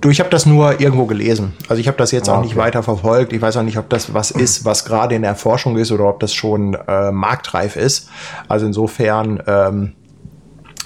[0.00, 1.54] Du, ich habe das nur irgendwo gelesen.
[1.68, 3.32] Also ich habe das jetzt ah, auch nicht weiter verfolgt.
[3.32, 6.04] Ich weiß auch nicht, ob das was ist, was gerade in der Forschung ist oder
[6.04, 8.10] ob das schon äh, marktreif ist.
[8.46, 9.92] Also insofern ähm,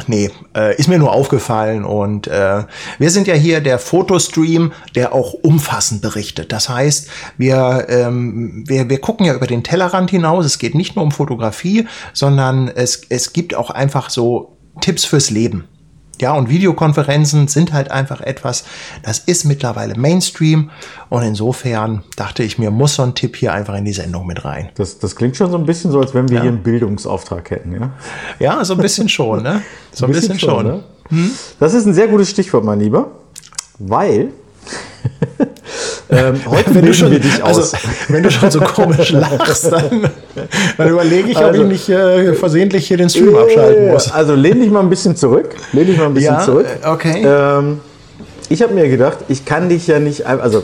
[0.07, 2.65] Nee, äh, ist mir nur aufgefallen und äh,
[2.99, 6.53] wir sind ja hier der Fotostream, der auch umfassend berichtet.
[6.53, 10.47] Das heißt, wir, ähm, wir, wir gucken ja über den Tellerrand hinaus.
[10.47, 15.31] Es geht nicht nur um Fotografie, sondern es, es gibt auch einfach so Tipps fürs
[15.31, 15.65] Leben.
[16.21, 18.65] Ja, und Videokonferenzen sind halt einfach etwas,
[19.03, 20.71] das ist mittlerweile Mainstream.
[21.09, 24.45] Und insofern dachte ich mir, muss so ein Tipp hier einfach in die Sendung mit
[24.45, 24.71] rein.
[24.75, 26.43] Das, das klingt schon so ein bisschen so, als wenn wir ja.
[26.43, 27.93] hier einen Bildungsauftrag hätten, ja?
[28.41, 29.63] Ja, so ein bisschen schon, ne?
[29.93, 30.67] So ein, bisschen, bisschen, schon.
[30.67, 30.85] Ne?
[31.09, 31.31] Hm?
[31.59, 33.11] Das ist ein sehr gutes Stichwort, mein Lieber,
[33.79, 34.31] weil
[36.11, 37.73] ähm, heute wenn du schon, wir dich also, aus.
[38.09, 40.11] wenn du schon so komisch lachst, dann,
[40.77, 44.11] dann überlege ich, also, ob ich nicht äh, versehentlich hier den Stream abschalten muss.
[44.11, 45.55] Also lehn dich mal ein bisschen zurück.
[45.73, 46.67] Lehn dich mal ein bisschen ja, zurück.
[46.85, 47.25] Okay.
[47.25, 47.81] Ähm,
[48.49, 50.63] ich habe mir gedacht, ich kann dich ja nicht, also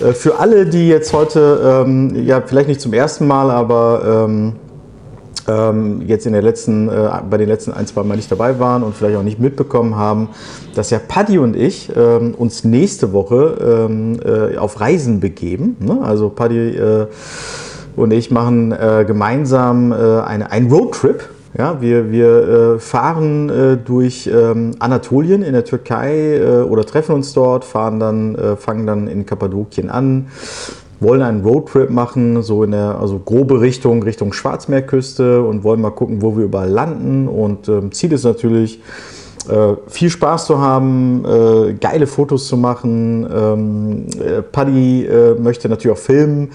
[0.00, 4.52] äh, für alle, die jetzt heute, ähm, ja vielleicht nicht zum ersten Mal, aber ähm,
[6.06, 8.96] jetzt in der letzten, äh, bei den letzten ein, zwei Mal nicht dabei waren und
[8.96, 10.30] vielleicht auch nicht mitbekommen haben,
[10.74, 15.76] dass ja Paddy und ich ähm, uns nächste Woche ähm, äh, auf Reisen begeben.
[15.80, 16.00] Ne?
[16.02, 17.06] Also Paddy äh,
[17.96, 21.24] und ich machen äh, gemeinsam äh, eine, einen Roadtrip.
[21.56, 27.14] Ja, wir, wir äh, fahren äh, durch ähm, Anatolien in der Türkei äh, oder treffen
[27.14, 30.26] uns dort, fahren dann, äh, fangen dann in Kappadokien an,
[31.00, 35.90] wollen einen Roadtrip machen, so in der also grobe Richtung, Richtung Schwarzmeerküste und wollen mal
[35.90, 37.28] gucken, wo wir überall landen.
[37.28, 38.80] Und ähm, Ziel ist natürlich,
[39.48, 43.26] äh, viel Spaß zu haben, äh, geile Fotos zu machen.
[43.32, 46.50] Ähm, äh, Paddy äh, möchte natürlich auch filmen.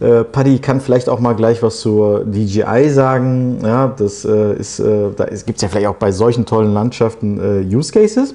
[0.00, 3.58] Äh, Paddy kann vielleicht auch mal gleich was zur DJI sagen.
[3.62, 7.92] Ja, das äh, ist, da gibt es ja vielleicht auch bei solchen tollen Landschaften Use
[7.92, 8.34] Cases.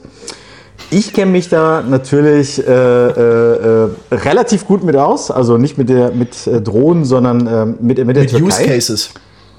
[0.92, 5.90] Ich kenne mich da natürlich äh, äh, äh, relativ gut mit aus, also nicht mit
[5.90, 8.46] der mit äh, Drohnen, sondern äh, mit, mit der Mit Türkei.
[8.46, 9.10] Use Cases.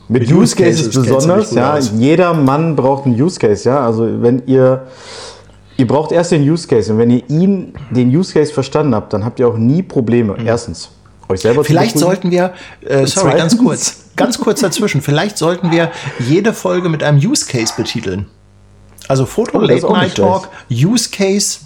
[0.08, 1.74] Mit, Mit Use Cases Cases besonders, ja.
[1.74, 1.90] aus.
[1.98, 3.84] Jeder Mann braucht einen Use Case, ja.
[3.84, 4.86] Also wenn ihr,
[5.76, 9.12] ihr braucht erst den Use Case und wenn ihr ihn, den Use Case verstanden habt,
[9.12, 10.36] dann habt ihr auch nie Probleme.
[10.44, 10.90] Erstens,
[11.28, 11.66] euch selber zu Mhm.
[11.66, 16.52] Vielleicht sollten wir, äh, sorry, ganz zweitens- kurz, ganz kurz dazwischen, vielleicht sollten wir jede
[16.52, 18.26] Folge mit einem Use Case betiteln.
[19.08, 21.60] Also Foto, Oh, das Late Night Talk, Use Case,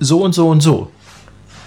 [0.00, 0.88] so und so und so.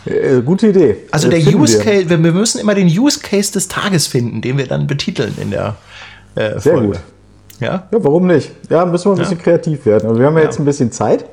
[0.05, 0.97] Äh, gute Idee.
[1.11, 1.83] Also Äh, der Use wir.
[1.85, 5.51] Case, wir müssen immer den Use Case des Tages finden, den wir dann betiteln in
[5.51, 5.75] der
[6.35, 6.87] äh, Sehr Folge.
[6.87, 6.99] gut.
[7.59, 7.87] Ja?
[7.91, 8.51] Ja, warum nicht?
[8.69, 10.07] Ja, müssen wir ein bisschen kreativ werden.
[10.07, 11.25] Also wir haben ja jetzt ein bisschen Zeit.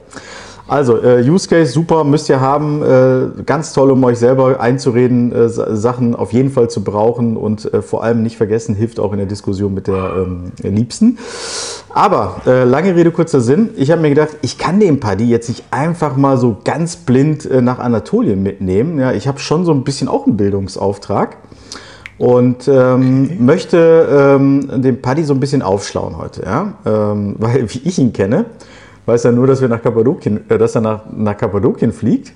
[0.68, 2.82] Also, äh, Use Case, super, müsst ihr haben.
[2.82, 7.36] Äh, ganz toll, um euch selber einzureden, äh, Sa- Sachen auf jeden Fall zu brauchen
[7.36, 11.18] und äh, vor allem nicht vergessen, hilft auch in der Diskussion mit der ähm, Liebsten.
[11.94, 13.70] Aber, äh, lange Rede, kurzer Sinn.
[13.76, 17.48] Ich habe mir gedacht, ich kann den Paddy jetzt nicht einfach mal so ganz blind
[17.48, 18.98] äh, nach Anatolien mitnehmen.
[18.98, 21.36] Ja, ich habe schon so ein bisschen auch einen Bildungsauftrag
[22.18, 26.72] und ähm, möchte ähm, den Paddy so ein bisschen aufschlauen heute, ja?
[26.84, 28.46] ähm, weil wie ich ihn kenne,
[29.06, 32.32] weiß er nur, dass wir nach Kappadokien, äh, dass er nach, nach Kappadokien fliegt.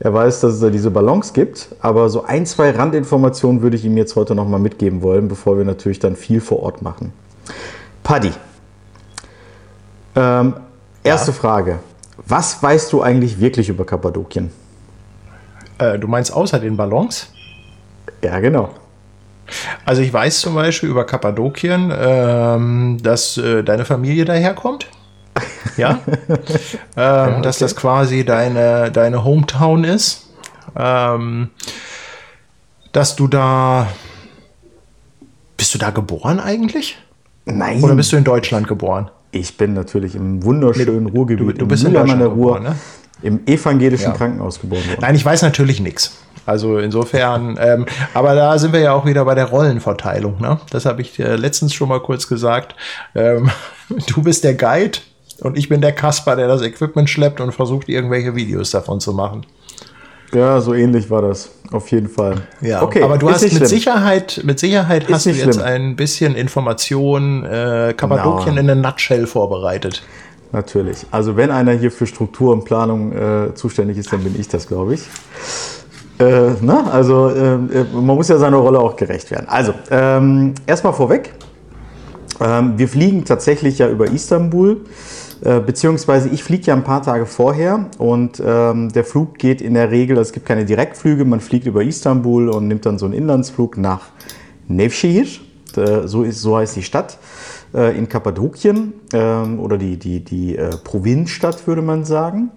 [0.00, 3.84] Er weiß, dass es da diese Ballons gibt, aber so ein, zwei Randinformationen würde ich
[3.84, 7.12] ihm jetzt heute noch mal mitgeben wollen, bevor wir natürlich dann viel vor Ort machen.
[8.04, 8.30] Paddy,
[10.14, 10.54] ähm,
[11.02, 11.80] erste Frage.
[12.26, 14.50] Was weißt du eigentlich wirklich über Kappadokien?
[15.78, 17.32] Äh, du meinst außer den Ballons?
[18.22, 18.70] Ja, genau.
[19.84, 24.88] Also ich weiß zum Beispiel über Kappadokien, ähm, dass äh, deine Familie daherkommt.
[25.76, 26.00] Ja.
[26.96, 30.26] ähm, Dass das quasi deine, deine Hometown ist.
[30.76, 31.50] Ähm,
[32.92, 33.88] dass du da.
[35.56, 36.98] Bist du da geboren eigentlich?
[37.44, 37.82] Nein.
[37.82, 39.10] Oder bist du in Deutschland geboren?
[39.30, 41.48] Ich bin natürlich im wunderschönen Nee, Ruhrgebiet.
[41.48, 42.76] du- du bist in an der Deutschland Ruhr, geboren, ne?
[43.20, 44.16] Im evangelischen Ja.
[44.16, 44.98] Krankenhaus geboren worden.
[45.00, 46.18] Nein, ich weiß natürlich nichts.
[46.46, 50.40] Also insofern, ähm, aber da sind wir ja auch wieder bei der Rollenverteilung.
[50.40, 50.58] Ne?
[50.70, 52.74] Das habe ich dir letztens schon mal kurz gesagt.
[53.14, 53.50] Ähm,
[54.06, 54.98] du bist der Guide
[55.40, 59.12] und ich bin der Kasper, der das Equipment schleppt und versucht, irgendwelche Videos davon zu
[59.12, 59.46] machen.
[60.34, 61.50] Ja, so ähnlich war das.
[61.72, 62.42] Auf jeden Fall.
[62.60, 63.66] Ja, okay, aber du ist hast mit schlimm.
[63.66, 65.66] Sicherheit, mit Sicherheit hast du jetzt schlimm.
[65.66, 68.60] ein bisschen Information äh, Kappadokien Genau.
[68.60, 70.02] in eine Nutshell vorbereitet.
[70.52, 71.06] Natürlich.
[71.10, 74.66] Also wenn einer hier für Struktur und Planung äh, zuständig ist, dann bin ich das,
[74.66, 75.02] glaube ich.
[76.18, 79.46] Äh, na, also äh, äh, man muss ja seiner Rolle auch gerecht werden.
[79.48, 81.32] Also ähm, erstmal vorweg.
[82.40, 84.78] Ähm, wir fliegen tatsächlich ja über Istanbul,
[85.44, 89.74] äh, beziehungsweise ich fliege ja ein paar Tage vorher und ähm, der Flug geht in
[89.74, 93.06] der Regel, also es gibt keine Direktflüge, man fliegt über Istanbul und nimmt dann so
[93.06, 94.08] einen Inlandsflug nach
[94.68, 95.26] Nevşehir,
[96.04, 97.18] so, so heißt die Stadt,
[97.74, 102.50] äh, in Kappadokien ähm, oder die, die, die äh, Provinzstadt würde man sagen.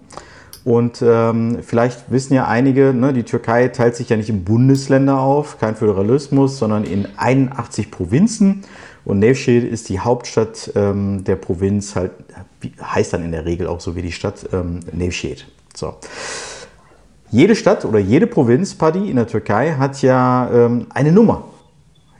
[0.64, 5.18] Und ähm, vielleicht wissen ja einige, ne, die Türkei teilt sich ja nicht in Bundesländer
[5.18, 8.62] auf, kein Föderalismus, sondern in 81 Provinzen.
[9.04, 12.12] Und Nevşehir ist die Hauptstadt ähm, der Provinz, halt,
[12.70, 15.38] heißt dann in der Regel auch so wie die Stadt ähm, Nevşehir.
[15.74, 15.96] So.
[17.30, 21.44] Jede Stadt oder jede Provinz, Paddy, in der Türkei hat ja ähm, eine Nummer.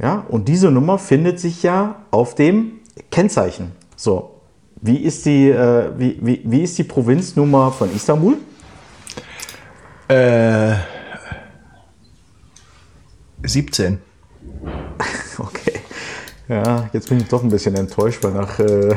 [0.00, 3.72] Ja, und diese Nummer findet sich ja auf dem Kennzeichen.
[3.94, 4.40] So,
[4.80, 8.36] wie ist die, äh, wie, wie, wie ist die Provinznummer von Istanbul?
[10.08, 10.74] Äh,
[13.44, 13.98] 17.
[15.38, 15.80] Okay.
[16.46, 18.94] Ja, jetzt bin ich doch ein bisschen enttäuscht, weil nach, äh,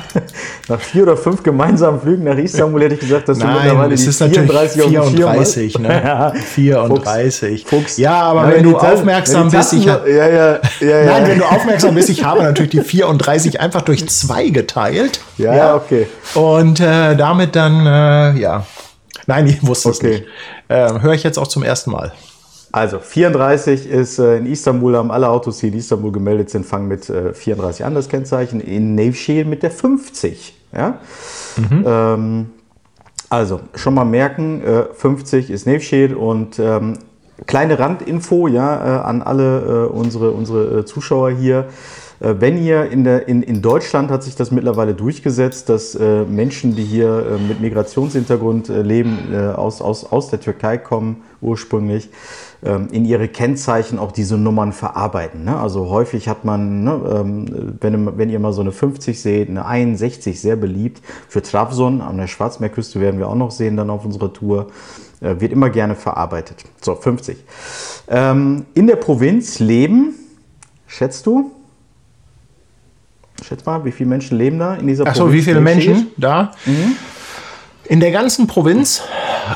[0.68, 3.92] nach vier oder fünf gemeinsamen Flügen nach Istanbul hätte ich gesagt, dass du mittlerweile Nein,
[3.92, 5.54] es die ist natürlich 34 auf dem Schirm hast.
[5.54, 6.02] 34, ne?
[6.04, 7.64] Ja, 34.
[7.66, 7.96] Fuchs.
[7.96, 11.04] Ja, aber wenn die du aufmerksam wenn die bist, ich ja, ja, ja, ja.
[11.04, 15.20] Nein, wenn du aufmerksam bist, ich habe natürlich die 34 einfach durch zwei geteilt.
[15.38, 16.06] Ja, ja, okay.
[16.34, 18.66] Und äh, damit dann, äh, ja.
[19.26, 20.10] Nein, ich wusste es Okay.
[20.10, 20.24] nicht.
[20.68, 22.12] Äh, Höre ich jetzt auch zum ersten Mal.
[22.72, 26.88] Also 34 ist äh, in Istanbul, haben alle Autos, die in Istanbul gemeldet sind, fangen
[26.88, 28.60] mit äh, 34 an, das Kennzeichen.
[28.60, 30.54] In Nevşehir mit der 50.
[30.74, 30.98] Ja?
[31.84, 32.46] Ähm,
[33.28, 36.98] also schon mal merken, äh, 50 ist Nevşehir und ähm,
[37.46, 41.66] kleine Randinfo ja, äh, an alle äh, unsere, unsere äh, Zuschauer hier.
[42.20, 46.24] Äh, wenn ihr in, der, in, in Deutschland hat sich das mittlerweile durchgesetzt, dass äh,
[46.24, 51.22] Menschen, die hier äh, mit Migrationshintergrund äh, leben, äh, aus, aus, aus der Türkei kommen
[51.40, 52.10] ursprünglich,
[52.62, 55.42] in ihre Kennzeichen auch diese Nummern verarbeiten.
[55.42, 55.56] Ne?
[55.58, 59.66] Also häufig hat man, ne, ähm, wenn, wenn ihr mal so eine 50 seht, eine
[59.66, 64.04] 61 sehr beliebt für Trabzon, an der Schwarzmeerküste werden wir auch noch sehen dann auf
[64.04, 64.68] unserer Tour,
[65.20, 66.64] äh, wird immer gerne verarbeitet.
[66.80, 67.38] So, 50.
[68.08, 70.14] Ähm, in der Provinz leben,
[70.86, 71.50] schätzt du?
[73.42, 75.38] Schätz mal, wie viele Menschen leben da in dieser Ach so, Provinz?
[75.38, 75.60] wie viele?
[75.60, 76.52] Menschen da?
[77.84, 79.02] In der ganzen Provinz,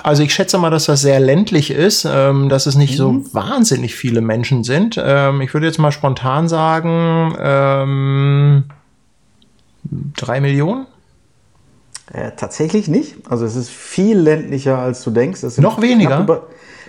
[0.03, 3.95] also ich schätze mal, dass das sehr ländlich ist, ähm, dass es nicht so wahnsinnig
[3.95, 5.01] viele Menschen sind.
[5.03, 8.65] Ähm, ich würde jetzt mal spontan sagen, ähm,
[10.17, 10.87] drei Millionen?
[12.13, 13.17] Äh, tatsächlich nicht.
[13.29, 15.43] Also es ist viel ländlicher, als du denkst.
[15.43, 16.17] Es sind Noch weniger?
[16.17, 16.43] Knapp über,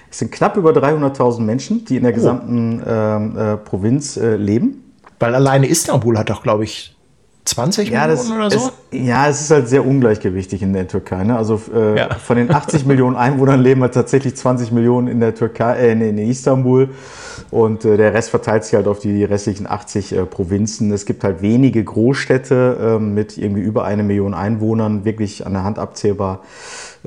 [0.09, 4.93] es sind knapp über 300.000 Menschen, die in der gesamten ähm, äh, Provinz äh, leben.
[5.19, 6.96] Weil alleine Istanbul hat doch, glaube ich,
[7.47, 8.71] 20 Ja, Millionen oder so.
[8.91, 11.23] es, ja, es ist halt sehr ungleichgewichtig in der Türkei.
[11.23, 11.37] Ne?
[11.37, 12.13] Also äh, Ja.
[12.15, 16.17] von den 80 Millionen Einwohnern leben halt tatsächlich 20 Millionen in der Türkei, äh, in,
[16.17, 16.89] Istanbul.
[17.49, 20.91] Und äh, der Rest verteilt sich halt auf die restlichen 80 äh, Provinzen.
[20.91, 25.63] Es gibt halt wenige Großstädte ähm, mit irgendwie über eine Million Einwohnern, wirklich an der
[25.63, 26.41] Hand abzählbar.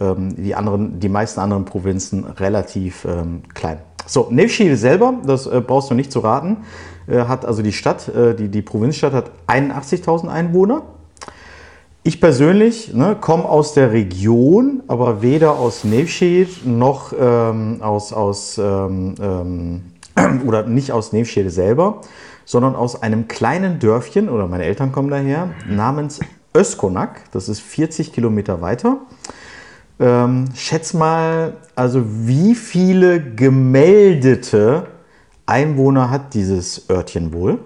[0.01, 3.79] Ähm, die, anderen, die meisten anderen Provinzen relativ ähm, klein.
[4.07, 6.59] So, Nevşehir selber, das äh, brauchst du nicht zu raten,
[7.11, 10.83] hat also die Stadt, äh, die, die Provinzstadt hat 81.000 Einwohner.
[12.03, 18.57] Ich persönlich ne, komme aus der Region, aber weder aus Nevşehir noch ähm, aus, aus
[18.57, 19.83] ähm, ähm,
[20.47, 22.01] oder nicht aus Nevşehir selber,
[22.47, 26.21] sondern aus einem kleinen Dörfchen, oder meine Eltern kommen daher, namens
[26.57, 27.21] Özkonak.
[27.33, 28.97] Das ist 40 Kilometer weiter.
[30.01, 34.87] Ähm, schätz mal, also wie viele gemeldete
[35.51, 37.59] Einwohner hat dieses Örtchen wohl?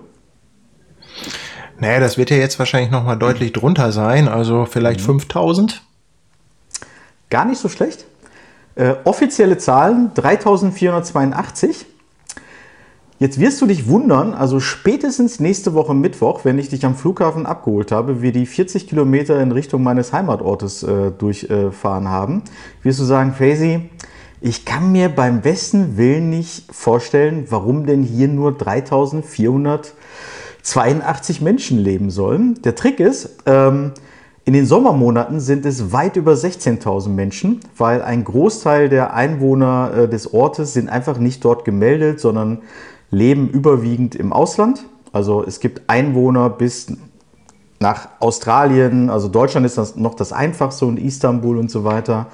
[1.79, 5.83] Naja, das wird ja jetzt wahrscheinlich noch mal deutlich drunter sein, also vielleicht 5000.
[7.31, 8.05] Gar nicht so schlecht.
[8.77, 11.87] Äh, offizielle Zahlen 3482.
[13.20, 17.47] Jetzt wirst du dich wundern, also spätestens nächste Woche Mittwoch, wenn ich dich am Flughafen
[17.47, 22.42] abgeholt habe, wir die 40 Kilometer in Richtung meines Heimatortes äh, durchfahren haben,
[22.83, 23.88] wirst du sagen, Faisy,
[24.45, 32.11] ich kann mir beim besten Willen nicht vorstellen, warum denn hier nur 3482 Menschen leben
[32.11, 32.61] sollen.
[32.63, 33.93] Der Trick ist, ähm,
[34.45, 40.11] in den Sommermonaten sind es weit über 16.000 Menschen, weil ein Großteil der Einwohner äh,
[40.11, 42.59] des Ortes sind einfach nicht dort gemeldet, sondern
[43.11, 44.85] leben überwiegend im Ausland.
[45.11, 46.89] Also es gibt Einwohner bis
[47.81, 52.27] nach Australien, also Deutschland ist das noch das einfachste und Istanbul und so weiter.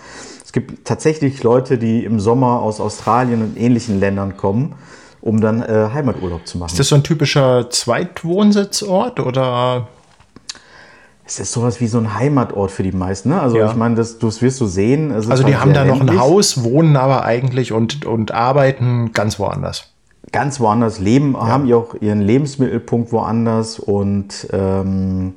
[0.51, 4.75] Es gibt tatsächlich Leute, die im Sommer aus Australien und ähnlichen Ländern kommen,
[5.21, 6.73] um dann äh, Heimaturlaub zu machen.
[6.73, 9.87] Ist das so ein typischer Zweitwohnsitzort oder?
[11.25, 13.29] Es ist sowas wie so ein Heimatort für die meisten.
[13.29, 13.41] Ne?
[13.41, 13.71] Also Ja.
[13.71, 15.13] ich meine, das, das wirst du sehen.
[15.13, 16.19] Also die halt haben da noch ein.
[16.19, 19.85] Haus, wohnen aber eigentlich und, und arbeiten ganz woanders.
[20.33, 25.35] ganz woanders leben, haben ja auch ihren Lebensmittelpunkt woanders und ähm,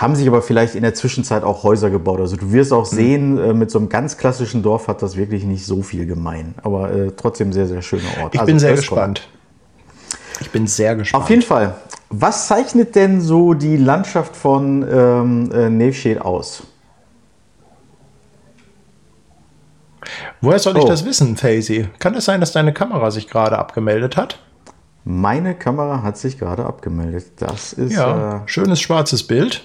[0.00, 2.20] haben sich aber vielleicht in der Zwischenzeit auch Häuser gebaut.
[2.20, 2.76] Also du wirst Mhm.
[2.78, 6.06] auch sehen, äh, mit so einem ganz klassischen Dorf hat das wirklich nicht so viel
[6.06, 8.34] gemein, aber äh, trotzdem sehr, sehr schöner Ort.
[8.34, 9.28] Ich Also bin sehr gespannt.
[10.40, 11.24] Ich bin sehr gespannt.
[11.24, 11.74] Auf jeden Fall.
[12.08, 16.62] Was zeichnet denn so die Landschaft von ähm, äh, Nevşehir aus?
[20.40, 20.88] Woher soll ich Oh.
[20.88, 21.88] das wissen, Faisy?
[21.98, 24.38] Kann es sein, dass deine Kamera sich gerade abgemeldet hat?
[25.04, 27.26] Meine Kamera hat sich gerade abgemeldet.
[27.36, 29.62] Das ist Ja, äh, schönes schwarzes Bild.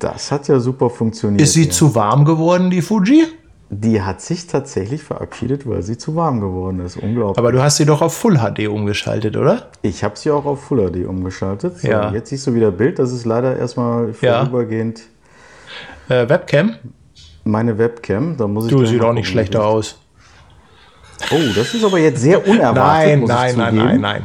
[0.00, 1.40] Das hat ja super funktioniert.
[1.40, 1.70] Ist sie hier.
[1.70, 3.24] zu warm geworden, die Fuji?
[3.72, 6.96] Die hat sich tatsächlich verabschiedet, weil sie zu warm geworden ist.
[6.96, 7.38] Unglaublich.
[7.38, 9.68] Aber du hast sie doch auf Full HD umgeschaltet, oder?
[9.82, 11.78] ich habe sie auch auf Full HD umgeschaltet.
[11.78, 12.10] So, Ja.
[12.12, 12.98] Jetzt siehst du wieder Bild.
[12.98, 14.40] Das ist leider erstmal Ja.
[14.40, 15.02] vorübergehend
[16.08, 16.74] Äh, Webcam?
[17.44, 18.36] meine Webcam.
[18.36, 20.00] Da muss ich Du, sieht mal auch nicht schlechter aus.
[21.30, 23.20] Oh, das ist aber jetzt sehr unerwartet.
[23.20, 24.22] Nein, nein, nein, nein, nein.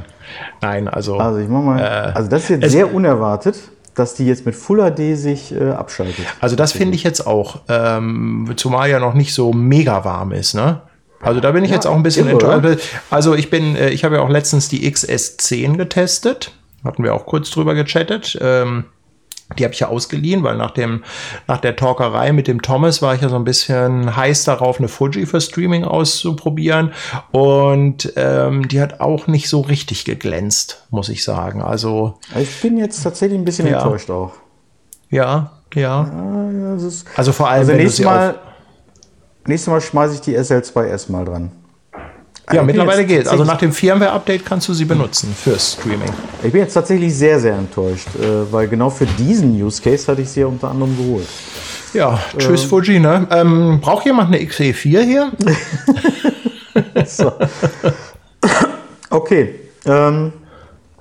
[0.62, 1.18] Nein, also.
[1.18, 1.84] Also ich mach mal.
[2.16, 3.58] also das ist jetzt sehr unerwartet,
[3.96, 6.26] dass die jetzt mit Full HD sich äh, abschaltet.
[6.40, 10.54] Also das finde ich jetzt auch, ähm, zumal ja noch nicht so mega warm ist,
[10.54, 10.82] ne?
[11.22, 12.82] Also da bin ich Ja, jetzt auch ein bisschen enttäuscht.
[13.10, 16.52] Also ich bin, äh, ich habe ja auch letztens die XS10 getestet,
[16.84, 18.38] hatten wir auch kurz drüber gechattet.
[18.42, 18.86] Ähm,
[19.60, 21.04] die habe ich ja ausgeliehen, weil nach dem,
[21.48, 24.88] nach der Talkerei mit dem Thomas war ich ja so ein bisschen heiß darauf, eine
[24.88, 26.92] Fuji für Streaming auszuprobieren.
[27.32, 31.62] Und ähm, die hat auch nicht so richtig geglänzt, muss ich sagen.
[31.62, 33.82] Also Ich bin jetzt tatsächlich ein bisschen Ja.
[33.82, 34.34] enttäuscht auch.
[35.10, 36.06] ja, ja.
[36.06, 36.78] Ja,
[37.16, 38.36] Also vor allem, also nächstes Mal,
[39.46, 41.52] nächstes Mal schmeiße ich die SL2S mal dran.
[42.52, 43.28] Ja, mittlerweile geht.
[43.28, 46.12] Also nach dem Firmware-Update kannst du sie benutzen fürs Streaming.
[46.44, 50.22] Ich bin jetzt tatsächlich sehr, sehr enttäuscht, äh, weil genau für diesen Use Case hatte
[50.22, 51.28] ich sie ja unter anderem geholt.
[51.94, 52.70] Ja, tschüss ähm.
[52.70, 53.28] Fuji, ne?
[53.32, 55.32] Ähm, braucht jemand eine XE4 hier?
[57.06, 57.32] so.
[59.10, 59.56] Okay.
[59.86, 60.34] Ähm,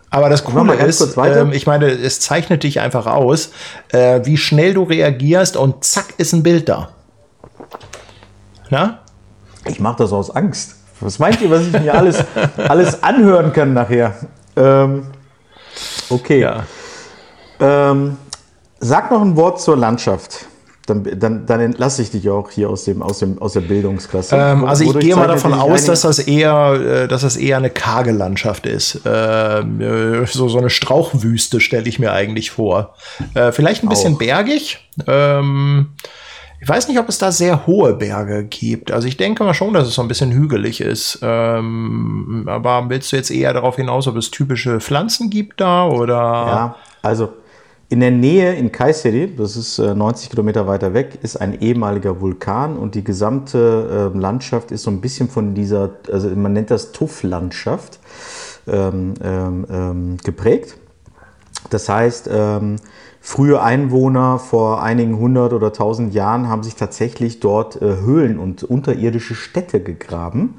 [0.09, 3.51] aber das Coole ist, ähm, ich meine, es zeichnet dich einfach aus,
[3.89, 6.91] äh, wie schnell du reagierst und zack ist ein Bild da.
[8.71, 9.01] Na?
[9.67, 10.77] Ich mache das aus Angst.
[11.05, 12.25] Was meint ihr, was ich mir alles,
[12.57, 14.15] alles anhören kann nachher?
[14.57, 15.07] Ähm,
[16.09, 16.41] okay.
[16.41, 16.65] Ja.
[17.61, 18.17] Ähm,
[18.81, 20.47] sag noch ein Wort zur Landschaft.
[20.87, 24.37] Dann, dann, dann entlasse ich dich auch hier aus, dem, aus, dem, aus der Bildungsklasse.
[24.37, 27.71] Ähm, also ich gehe mal davon aus, dass das, eher, äh, dass das eher eine
[27.71, 29.01] karge Landschaft ist.
[29.07, 32.95] Ähm, äh, so, so eine Strauchwüste stelle ich mir eigentlich vor.
[33.35, 34.19] Äh, vielleicht ein bisschen auch.
[34.19, 34.79] bergig.
[35.07, 35.95] Ähm,
[36.61, 38.91] ich weiß nicht, ob es da sehr hohe Berge gibt.
[38.91, 41.19] Also ich denke mal schon, dass es so ein bisschen hügelig ist.
[41.23, 46.15] Ähm, aber willst du jetzt eher darauf hinaus, ob es typische Pflanzen gibt da oder?
[46.15, 47.35] Ja, also
[47.91, 52.21] in der Nähe in Kayseri, das ist 90 äh, Kilometer weiter weg, ist ein ehemaliger
[52.21, 56.71] Vulkan und die gesamte äh, Landschaft ist so ein bisschen von dieser, also man nennt
[56.71, 58.01] das Tuff-Landschaft
[58.67, 60.77] ähm, ähm, ähm, geprägt.
[61.71, 62.77] Das heißt, ähm,
[63.27, 68.63] frühe Einwohner vor einigen hundert oder tausend Jahren haben sich tatsächlich dort äh, Höhlen und
[68.65, 70.57] unterirdische Städte gegraben.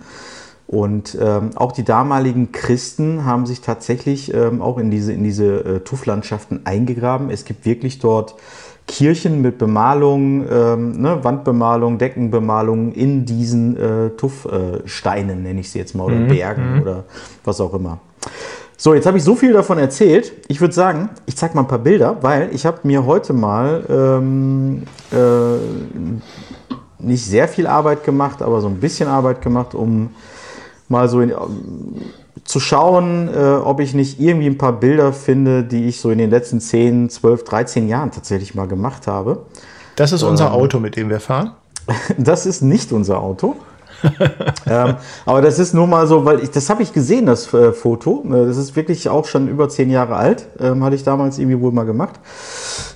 [0.65, 5.45] Und ähm, auch die damaligen Christen haben sich tatsächlich ähm, auch in diese, in diese
[5.63, 7.29] äh, Tufflandschaften eingegraben.
[7.29, 8.33] Es gibt wirklich dort
[8.87, 15.77] Kirchen mit Bemalung, ähm, ne, Wandbemalung, Deckenbemalung in diesen äh, Tuffsteinen, äh, nenne ich sie
[15.77, 16.27] jetzt mal, oder mhm.
[16.29, 16.81] Bergen mhm.
[16.81, 17.03] oder
[17.43, 17.99] was auch immer.
[18.77, 20.33] So, jetzt habe ich so viel davon erzählt.
[20.47, 23.83] Ich würde sagen, ich zeige mal ein paar Bilder, weil ich habe mir heute mal
[23.89, 30.09] ähm, äh, nicht sehr viel Arbeit gemacht, aber so ein bisschen Arbeit gemacht, um
[30.89, 31.33] mal so in,
[32.43, 36.17] zu schauen, äh, ob ich nicht irgendwie ein paar Bilder finde, die ich so in
[36.17, 39.45] den letzten 10, 12, 13 Jahren tatsächlich mal gemacht habe.
[39.95, 41.51] Das ist unser ähm, Auto, mit dem wir fahren?
[42.17, 43.55] Das ist nicht unser Auto.
[44.67, 47.71] ähm, aber das ist nur mal so, weil ich, das habe ich gesehen, das äh,
[47.71, 48.23] Foto.
[48.27, 50.47] Äh, das ist wirklich auch schon über zehn Jahre alt.
[50.59, 52.15] Ähm, hatte ich damals irgendwie wohl mal gemacht.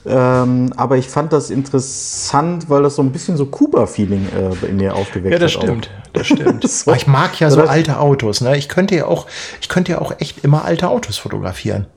[0.05, 4.27] Ähm, aber ich fand das interessant, weil das so ein bisschen so Kuba-Feeling
[4.63, 5.33] äh, in mir aufgeweckt hat.
[5.33, 5.89] Ja, das stimmt.
[5.89, 6.13] Auch.
[6.13, 6.67] Das stimmt.
[6.69, 6.93] so.
[6.93, 8.41] Ich mag ja so alte Autos.
[8.41, 8.57] Ne?
[8.57, 9.27] Ich könnte ja auch,
[9.61, 11.87] ich könnte ja auch echt immer alte Autos fotografieren.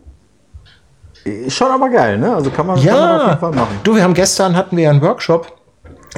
[1.48, 2.34] Schon aber geil, ne?
[2.34, 2.92] Also kann man, ja.
[2.92, 3.80] Kann man auf jeden Fall machen.
[3.84, 5.61] Du, wir haben gestern hatten wir einen Workshop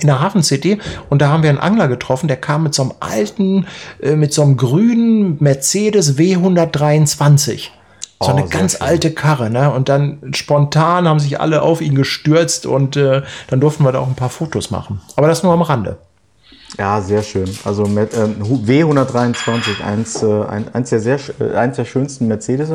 [0.01, 0.79] in der Hafen City
[1.09, 3.67] und da haben wir einen Angler getroffen, der kam mit so einem alten,
[4.03, 7.69] äh, mit so einem grünen Mercedes W123.
[8.21, 8.83] So eine oh, ganz schön.
[8.83, 9.71] alte Karre, ne?
[9.73, 13.99] Und dann spontan haben sich alle auf ihn gestürzt und äh, dann durften wir da
[13.99, 15.01] auch ein paar Fotos machen.
[15.17, 15.99] Aber das nur am Rande.
[16.79, 17.49] Ja, sehr schön.
[17.65, 22.71] Also mit, äh, W123, eins, äh, eins, der sehr, äh, eins der schönsten Mercedes.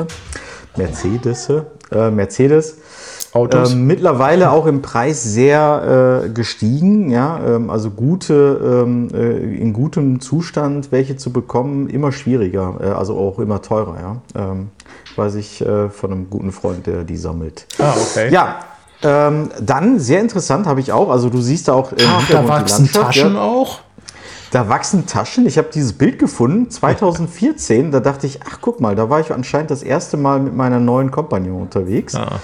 [0.76, 2.78] Mercedes, äh, Mercedes.
[3.34, 3.74] Autos.
[3.74, 9.74] Ähm, mittlerweile auch im Preis sehr äh, gestiegen, ja, ähm, also gute, ähm, äh, in
[9.74, 13.98] gutem Zustand welche zu bekommen, immer schwieriger, äh, also auch immer teurer,
[14.36, 14.52] ja.
[14.52, 14.70] Ähm,
[15.16, 17.68] weiß ich äh, von einem guten Freund, der die sammelt.
[17.78, 18.32] Ah, okay.
[18.32, 18.60] Ja,
[19.02, 22.48] ähm, dann sehr interessant habe ich auch, also du siehst da auch im Ach, da
[22.48, 23.42] wachsen Taschen ja.
[23.42, 23.80] auch.
[24.52, 25.46] Da wachsen Taschen.
[25.46, 27.92] Ich habe dieses Bild gefunden, 2014.
[27.92, 30.80] da dachte ich, ach guck mal, da war ich anscheinend das erste Mal mit meiner
[30.80, 32.16] neuen Kompagnon unterwegs.
[32.16, 32.40] Ah.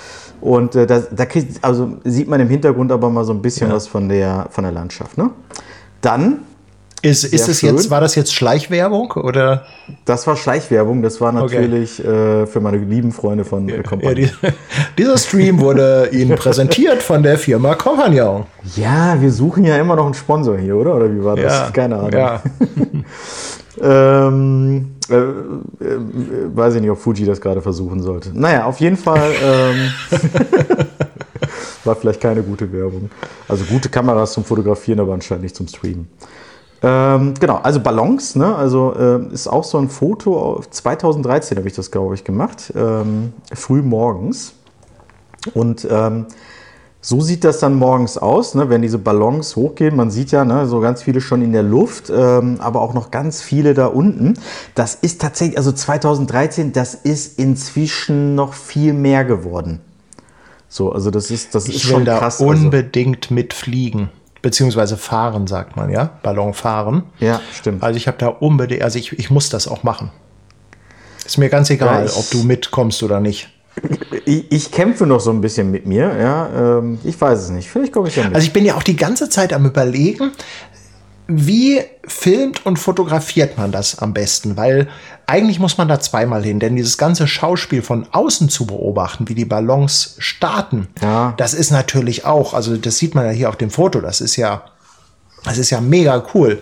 [0.45, 3.69] Und äh, da, da kriegt, also sieht man im Hintergrund aber mal so ein bisschen
[3.69, 3.73] ja.
[3.73, 5.17] was von der, von der Landschaft.
[5.17, 5.31] Ne?
[6.01, 6.41] Dann.
[7.01, 9.65] Ist, ist es jetzt, war das jetzt Schleichwerbung oder?
[10.05, 12.43] Das war Schleichwerbung, das war natürlich okay.
[12.43, 14.17] äh, für meine lieben Freunde von ja, Compagnon.
[14.17, 14.53] Ja, die,
[14.97, 18.45] dieser Stream wurde Ihnen präsentiert von der Firma Compagnon.
[18.75, 20.95] Ja, wir suchen ja immer noch einen Sponsor hier, oder?
[20.95, 21.53] Oder wie war das?
[21.53, 22.11] Ja, Keine Ahnung.
[22.11, 22.41] Ja.
[24.27, 25.29] ähm, äh, äh,
[26.55, 28.31] weiß ich nicht, ob Fuji das gerade versuchen sollte.
[28.33, 29.91] Naja, auf jeden Fall ähm,
[31.83, 33.11] war vielleicht keine gute Werbung.
[33.47, 36.07] Also gute Kameras zum Fotografieren, aber anscheinend nicht zum Streamen.
[36.81, 38.55] Ähm, genau, also Ballons, ne?
[38.55, 40.61] also äh, ist auch so ein Foto.
[40.69, 44.53] 2013 habe ich das, glaube ich, gemacht, ähm, früh morgens.
[45.53, 46.25] Und ähm,
[47.01, 49.95] so sieht das dann morgens aus, ne, wenn diese Ballons hochgehen.
[49.95, 53.11] Man sieht ja ne, so ganz viele schon in der Luft, ähm, aber auch noch
[53.11, 54.39] ganz viele da unten.
[54.73, 59.81] Das ist tatsächlich, also 2013, das ist inzwischen noch viel mehr geworden.
[60.67, 62.41] So, also das ist, das ich ist schon da krass.
[62.41, 63.35] Also unbedingt also.
[63.35, 64.09] mitfliegen.
[64.45, 66.11] Beziehungsweise fahren, sagt man, ja?
[66.21, 67.01] Ballon fahren.
[67.19, 67.81] Ja, stimmt.
[67.81, 70.11] Also ich habe da unbedingt, also ich, ich muss das auch machen.
[71.25, 73.49] Ist mir ganz egal, ja, ob du mitkommst oder nicht.
[74.23, 76.77] Ich, ich, kämpfe noch so ein bisschen mit mir, ja.
[76.77, 77.71] Ähm, ich weiß es nicht.
[77.71, 78.35] Vielleicht komme ich ja mit.
[78.35, 80.31] Also ich bin ja auch die ganze Zeit am überlegen,
[81.27, 84.57] wie filmt und fotografiert man das am besten?
[84.57, 84.87] Weil
[85.25, 89.35] eigentlich muss man da zweimal hin, denn dieses ganze Schauspiel von außen zu beobachten, wie
[89.35, 91.33] die Ballons starten, ja.
[91.37, 94.35] das ist natürlich auch, also das sieht man ja hier auf dem Foto, das ist
[94.35, 94.65] ja,
[95.43, 96.61] das ist ja mega cool.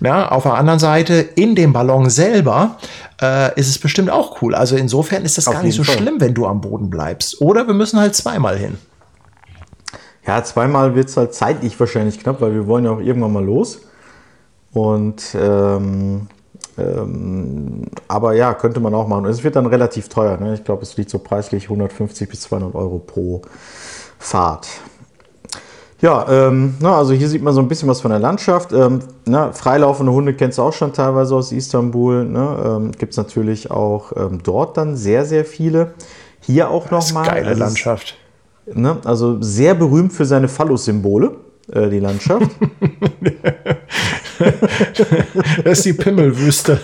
[0.00, 2.78] Ja, auf der anderen Seite, in dem Ballon selber,
[3.20, 4.54] äh, ist es bestimmt auch cool.
[4.54, 5.98] Also insofern ist das auf gar nicht so Fall.
[5.98, 7.40] schlimm, wenn du am Boden bleibst.
[7.40, 8.78] Oder wir müssen halt zweimal hin.
[10.26, 13.44] Ja, zweimal wird es halt zeitlich wahrscheinlich knapp, weil wir wollen ja auch irgendwann mal
[13.44, 13.82] los.
[14.74, 16.26] Und ähm,
[16.76, 19.26] ähm, aber ja, könnte man auch machen.
[19.26, 20.36] Es wird dann relativ teuer.
[20.36, 20.54] Ne?
[20.54, 23.42] Ich glaube, es liegt so preislich 150 bis 200 Euro pro
[24.18, 24.68] Fahrt.
[26.00, 28.72] Ja, ähm, na, also hier sieht man so ein bisschen was von der Landschaft.
[28.72, 32.24] Ähm, na, freilaufende Hunde kennst du auch schon teilweise aus Istanbul.
[32.24, 32.56] Ne?
[32.64, 35.94] Ähm, Gibt es natürlich auch ähm, dort dann sehr, sehr viele.
[36.40, 37.26] Hier auch nochmal.
[37.26, 38.16] Geile also Landschaft.
[38.66, 41.36] Ne, also sehr berühmt für seine Phallus-Symbole,
[41.70, 42.50] äh, die Landschaft.
[45.64, 46.80] das ist die Pimmelwüste.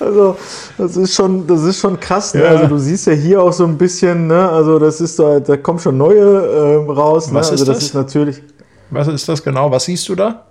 [0.00, 0.36] Also,
[0.78, 2.34] das ist schon, das ist schon krass.
[2.34, 2.42] Ne?
[2.42, 2.48] Ja.
[2.48, 4.48] Also, du siehst ja hier auch so ein bisschen, ne?
[4.48, 7.28] also, das ist da, da kommen schon neue äh, raus.
[7.28, 7.34] Ne?
[7.34, 7.76] Was also, ist das?
[7.76, 8.42] das ist natürlich.
[8.90, 9.70] Was ist das genau?
[9.70, 10.46] Was siehst du da?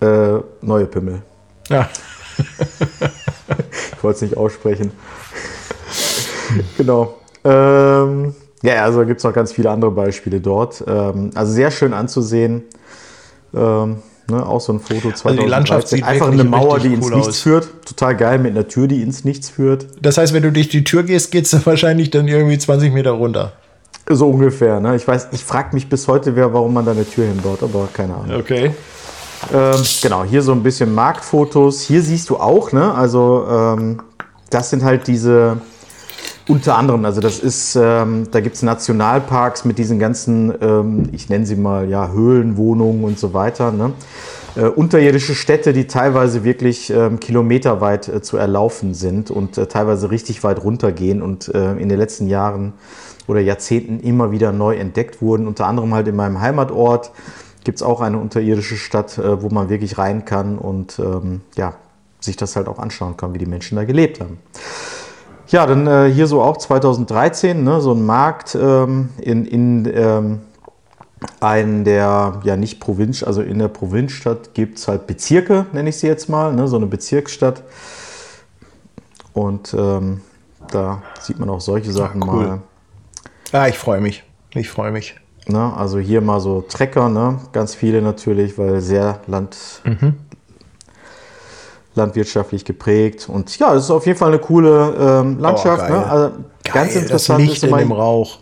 [0.00, 1.22] Äh, neue Pimmel.
[1.68, 1.88] Ja.
[3.96, 4.92] ich wollte es nicht aussprechen.
[6.76, 7.14] genau.
[7.42, 10.84] Ähm, ja, also gibt es noch ganz viele andere Beispiele dort.
[10.86, 12.64] Ähm, also sehr schön anzusehen.
[13.54, 13.98] Ähm,
[14.30, 15.26] Ne, auch so ein Foto 2013.
[15.28, 17.40] Also die Landschaft sieht Einfach eine Mauer, die ins cool Nichts aus.
[17.40, 17.68] führt.
[17.84, 19.86] Total geil mit einer Tür, die ins Nichts führt.
[20.00, 23.10] Das heißt, wenn du durch die Tür gehst, geht es wahrscheinlich dann irgendwie 20 Meter
[23.10, 23.52] runter.
[24.08, 24.80] So ungefähr.
[24.80, 24.96] Ne?
[24.96, 27.88] Ich weiß, ich frage mich bis heute, wer, warum man da eine Tür hinbaut, aber
[27.92, 28.40] keine Ahnung.
[28.40, 28.70] Okay.
[29.52, 31.82] Ähm, genau, hier so ein bisschen Marktfotos.
[31.82, 32.94] Hier siehst du auch, ne?
[32.94, 34.02] Also ähm,
[34.50, 35.58] das sind halt diese
[36.46, 41.28] unter anderem, also das ist, ähm, da gibt es Nationalparks mit diesen ganzen, ähm, ich
[41.28, 43.72] nenne sie mal, ja, Höhlenwohnungen und so weiter.
[43.72, 43.92] Ne?
[44.56, 50.10] Äh, unterirdische Städte, die teilweise wirklich ähm, kilometerweit äh, zu erlaufen sind und äh, teilweise
[50.10, 52.74] richtig weit runtergehen und äh, in den letzten Jahren
[53.26, 55.46] oder Jahrzehnten immer wieder neu entdeckt wurden.
[55.46, 57.10] Unter anderem halt in meinem Heimatort
[57.64, 61.74] gibt es auch eine unterirdische Stadt, äh, wo man wirklich rein kann und ähm, ja,
[62.20, 64.38] sich das halt auch anschauen kann, wie die Menschen da gelebt haben.
[65.54, 70.40] Ja, dann äh, hier so auch 2013, ne, so ein Markt ähm, in, in ähm,
[71.38, 75.96] einen der, ja nicht Provinz, also in der Provinzstadt gibt es halt Bezirke, nenne ich
[75.96, 77.62] sie jetzt mal, ne, so eine Bezirksstadt.
[79.32, 80.22] Und ähm,
[80.72, 82.46] da sieht man auch solche Sachen Ach, cool.
[82.48, 82.58] mal.
[83.52, 84.24] Ja, ich freue mich.
[84.54, 85.14] Ich freue mich.
[85.46, 90.14] Ne, also hier mal so Trecker, ne, ganz viele natürlich, weil sehr land, mhm
[91.94, 93.28] landwirtschaftlich geprägt.
[93.28, 95.84] Und ja, es ist auf jeden Fall eine coole ähm, Landschaft.
[95.88, 96.06] Oh, ne?
[96.06, 96.30] also,
[96.64, 98.38] ganz interessant das Licht ist in dem Rauch.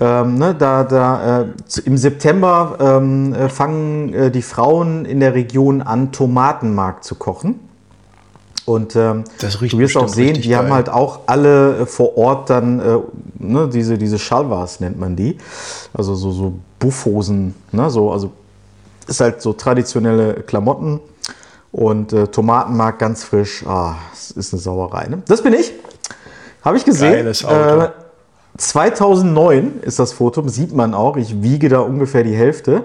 [0.00, 1.46] Ähm, ne, da, da, äh,
[1.84, 7.60] Im September ähm, äh, fangen äh, die Frauen in der Region an, Tomatenmark zu kochen.
[8.64, 10.58] Und ähm, du wirst auch sehen, die geil.
[10.58, 12.98] haben halt auch alle äh, vor Ort dann äh,
[13.38, 15.38] ne, diese, diese Schalwas nennt man die.
[15.94, 18.32] Also so, so Buffhosen, ne, so, also
[19.06, 21.00] ist halt so traditionelle Klamotten
[21.72, 23.64] und äh, Tomatenmark ganz frisch.
[23.66, 25.08] Ah, das ist eine Sauerei.
[25.08, 25.22] Ne?
[25.26, 25.72] Das bin ich.
[26.62, 27.12] Habe ich gesehen.
[27.12, 27.82] Geiles Auto.
[27.82, 27.90] Äh,
[28.58, 31.16] 2009 ist das Foto, sieht man auch.
[31.16, 32.84] Ich wiege da ungefähr die Hälfte.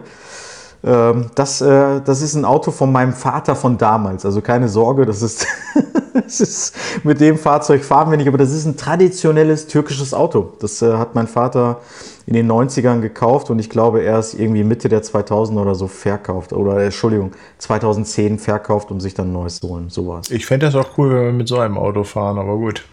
[0.84, 4.26] Ähm, das, äh, das ist ein Auto von meinem Vater von damals.
[4.26, 5.46] Also keine Sorge, das ist,
[6.14, 10.54] das ist mit dem Fahrzeug fahren wir nicht, aber das ist ein traditionelles türkisches Auto.
[10.60, 11.82] Das äh, hat mein Vater
[12.28, 16.52] in den 90ern gekauft und ich glaube erst irgendwie Mitte der 2000 oder so verkauft.
[16.52, 19.90] Oder Entschuldigung, 2010 verkauft, um sich dann ein neues zu holen.
[19.90, 20.30] Sowas.
[20.30, 22.84] Ich fände das auch cool, wenn wir mit so einem Auto fahren, aber gut.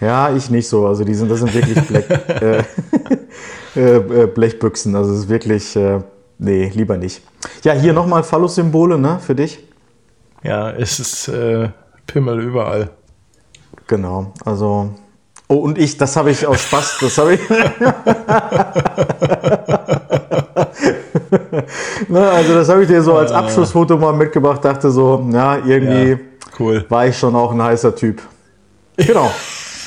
[0.00, 0.86] Ja, ich nicht so.
[0.86, 2.08] Also die sind, das sind wirklich Blech,
[2.40, 2.62] äh,
[3.76, 4.94] äh, äh, Blechbüchsen.
[4.94, 6.00] Also es ist wirklich, äh,
[6.38, 7.20] nee, lieber nicht.
[7.64, 9.58] Ja, hier nochmal Phallus-Symbole, ne, für dich.
[10.44, 11.68] Ja, es ist äh,
[12.06, 12.90] Pimmel überall.
[13.88, 14.90] Genau, also
[15.52, 17.40] Oh, und ich, das habe ich aus Spaß, das habe ich.
[22.08, 26.12] Na, also das habe ich dir so als Abschlussfoto mal mitgebracht, dachte so, ja, irgendwie
[26.12, 26.18] ja,
[26.58, 26.86] cool.
[26.88, 28.22] war ich schon auch ein heißer Typ.
[28.96, 29.30] Genau.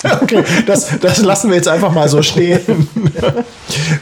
[0.22, 2.62] Okay, das, das lassen wir jetzt einfach mal so stehen.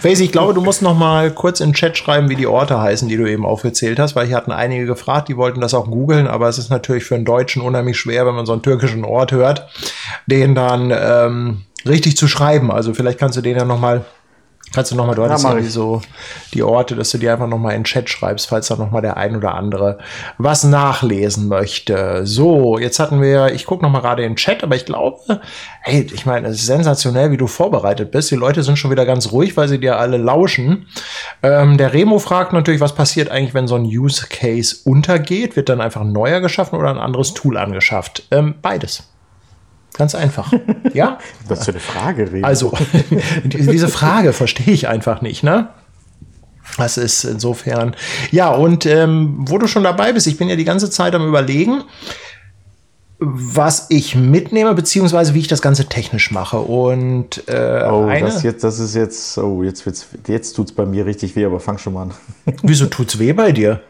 [0.01, 2.79] Face, ich glaube, du musst noch mal kurz in den Chat schreiben, wie die Orte
[2.79, 5.89] heißen, die du eben aufgezählt hast, weil hier hatten einige gefragt, die wollten das auch
[5.89, 9.05] googeln, aber es ist natürlich für einen Deutschen unheimlich schwer, wenn man so einen türkischen
[9.05, 9.67] Ort hört,
[10.27, 12.71] den dann ähm, richtig zu schreiben.
[12.71, 14.05] Also vielleicht kannst du den ja noch mal
[14.73, 16.01] Kannst du nochmal, du hattest ja, ja so
[16.53, 19.17] die Orte, dass du die einfach nochmal in den Chat schreibst, falls da nochmal der
[19.17, 19.99] ein oder andere
[20.39, 22.25] was nachlesen möchte.
[22.25, 25.19] So, jetzt hatten wir, ich gucke nochmal gerade in den Chat, aber ich glaube,
[25.81, 28.31] hey, ich meine, es ist sensationell, wie du vorbereitet bist.
[28.31, 30.87] Die Leute sind schon wieder ganz ruhig, weil sie dir alle lauschen.
[31.43, 35.55] Ähm, der Remo fragt natürlich, was passiert eigentlich, wenn so ein Use Case untergeht?
[35.55, 38.23] Wird dann einfach ein neuer geschaffen oder ein anderes Tool angeschafft?
[38.31, 39.12] Ähm, beides.
[39.93, 40.51] Ganz einfach.
[40.93, 41.17] Ja?
[41.47, 42.45] Was für eine Frage, Remo.
[42.45, 42.73] Also,
[43.43, 45.69] diese Frage verstehe ich einfach nicht, ne?
[46.77, 47.95] Das ist insofern.
[48.31, 51.27] Ja, und ähm, wo du schon dabei bist, ich bin ja die ganze Zeit am
[51.27, 51.83] Überlegen,
[53.19, 56.59] was ich mitnehme, beziehungsweise wie ich das Ganze technisch mache.
[56.59, 61.05] Und äh, oh, das jetzt, das ist jetzt, oh, jetzt wird's, jetzt tut's bei mir
[61.05, 62.11] richtig weh, aber fang schon mal an.
[62.61, 63.81] Wieso tut's weh bei dir?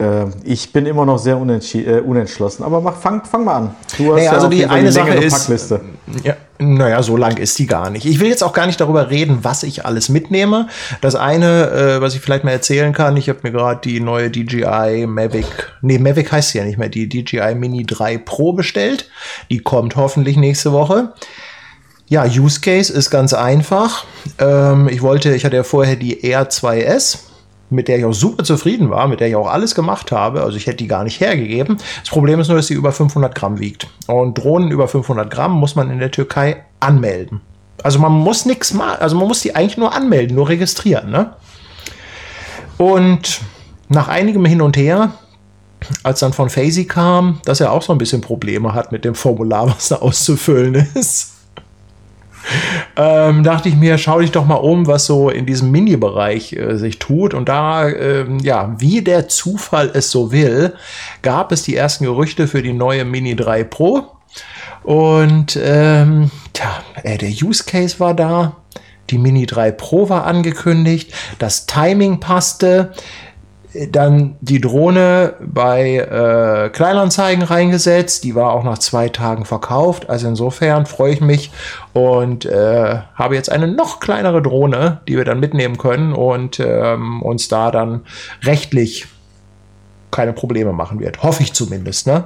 [0.00, 3.74] Äh, ich bin immer noch sehr äh, unentschlossen, aber mach, fang, fang mal an.
[3.98, 5.82] Du hast naja, ja also die eine Sache ist, Packliste.
[6.24, 8.06] Ja, naja, so lang ist die gar nicht.
[8.06, 10.68] Ich will jetzt auch gar nicht darüber reden, was ich alles mitnehme.
[11.02, 14.30] Das eine, äh, was ich vielleicht mal erzählen kann, ich habe mir gerade die neue
[14.30, 15.46] DJI Mavic,
[15.82, 19.10] nee, Mavic heißt sie ja nicht mehr, die DJI Mini 3 Pro bestellt.
[19.50, 21.12] Die kommt hoffentlich nächste Woche.
[22.08, 24.04] Ja, Use Case ist ganz einfach.
[24.38, 27.29] Ähm, ich wollte, ich hatte ja vorher die R2S
[27.70, 30.42] mit der ich auch super zufrieden war, mit der ich auch alles gemacht habe.
[30.42, 31.78] Also ich hätte die gar nicht hergegeben.
[32.00, 33.86] Das Problem ist nur, dass sie über 500 Gramm wiegt.
[34.06, 37.40] Und Drohnen über 500 Gramm muss man in der Türkei anmelden.
[37.82, 41.10] Also man muss nichts machen, also man muss die eigentlich nur anmelden, nur registrieren.
[41.10, 41.32] Ne?
[42.76, 43.40] Und
[43.88, 45.12] nach einigem Hin und Her,
[46.02, 49.14] als dann von Faisy kam, dass er auch so ein bisschen Probleme hat mit dem
[49.14, 51.29] Formular, was da auszufüllen ist
[52.96, 56.76] ähm, dachte ich mir, schau dich doch mal um, was so in diesem Mini-Bereich äh,
[56.76, 57.34] sich tut.
[57.34, 60.74] Und da, ähm, ja, wie der Zufall es so will,
[61.22, 64.06] gab es die ersten Gerüchte für die neue Mini 3 Pro.
[64.82, 68.56] Und ähm, tja, äh, der Use Case war da.
[69.10, 71.12] Die Mini 3 Pro war angekündigt.
[71.38, 72.92] Das Timing passte
[73.90, 78.24] dann die Drohne bei äh, Kleinanzeigen reingesetzt.
[78.24, 80.10] Die war auch nach zwei Tagen verkauft.
[80.10, 81.50] Also insofern freue ich mich
[81.92, 87.22] und äh, habe jetzt eine noch kleinere Drohne, die wir dann mitnehmen können und ähm,
[87.22, 88.02] uns da dann
[88.42, 89.06] rechtlich
[90.10, 91.22] keine Probleme machen wird.
[91.22, 92.24] Hoffe ich zumindest, ne?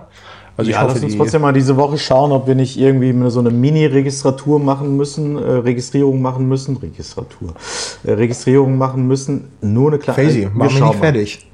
[0.56, 3.40] Also ja, hoffe, lass uns trotzdem mal diese Woche schauen, ob wir nicht irgendwie so
[3.40, 7.54] eine Mini-Registratur machen müssen, äh, Registrierung machen müssen, Registratur,
[8.04, 9.48] äh, Registrierung machen müssen.
[9.60, 10.22] Nur eine kleine.
[10.22, 11.46] Crazy, machen wir nicht fertig.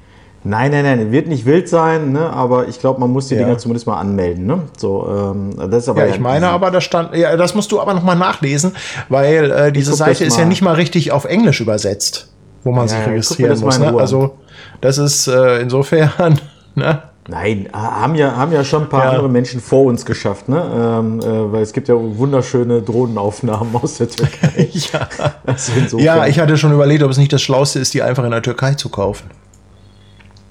[0.43, 2.31] Nein, nein, nein, wird nicht wild sein, ne?
[2.31, 3.43] aber ich glaube, man muss die ja.
[3.43, 4.47] Dinger zumindest mal anmelden.
[4.47, 4.63] Ne?
[4.75, 7.79] So, ähm, das ist aber ja, ich meine aber, da stand, ja, das musst du
[7.79, 8.71] aber nochmal nachlesen,
[9.07, 12.29] weil äh, diese Seite ist ja nicht mal richtig auf Englisch übersetzt,
[12.63, 13.77] wo man ja, sich registrieren muss.
[13.77, 13.93] Ne?
[13.95, 14.39] Also,
[14.81, 16.41] das ist äh, insofern,
[16.75, 17.03] ne?
[17.31, 19.09] Nein, haben ja, haben ja schon ein paar ja.
[19.11, 20.61] andere Menschen vor uns geschafft, ne?
[20.75, 24.67] Ähm, äh, weil es gibt ja wunderschöne Drohnenaufnahmen aus der Türkei.
[24.73, 25.07] ja.
[25.45, 28.31] Also ja, ich hatte schon überlegt, ob es nicht das Schlauste ist, die einfach in
[28.31, 29.29] der Türkei zu kaufen.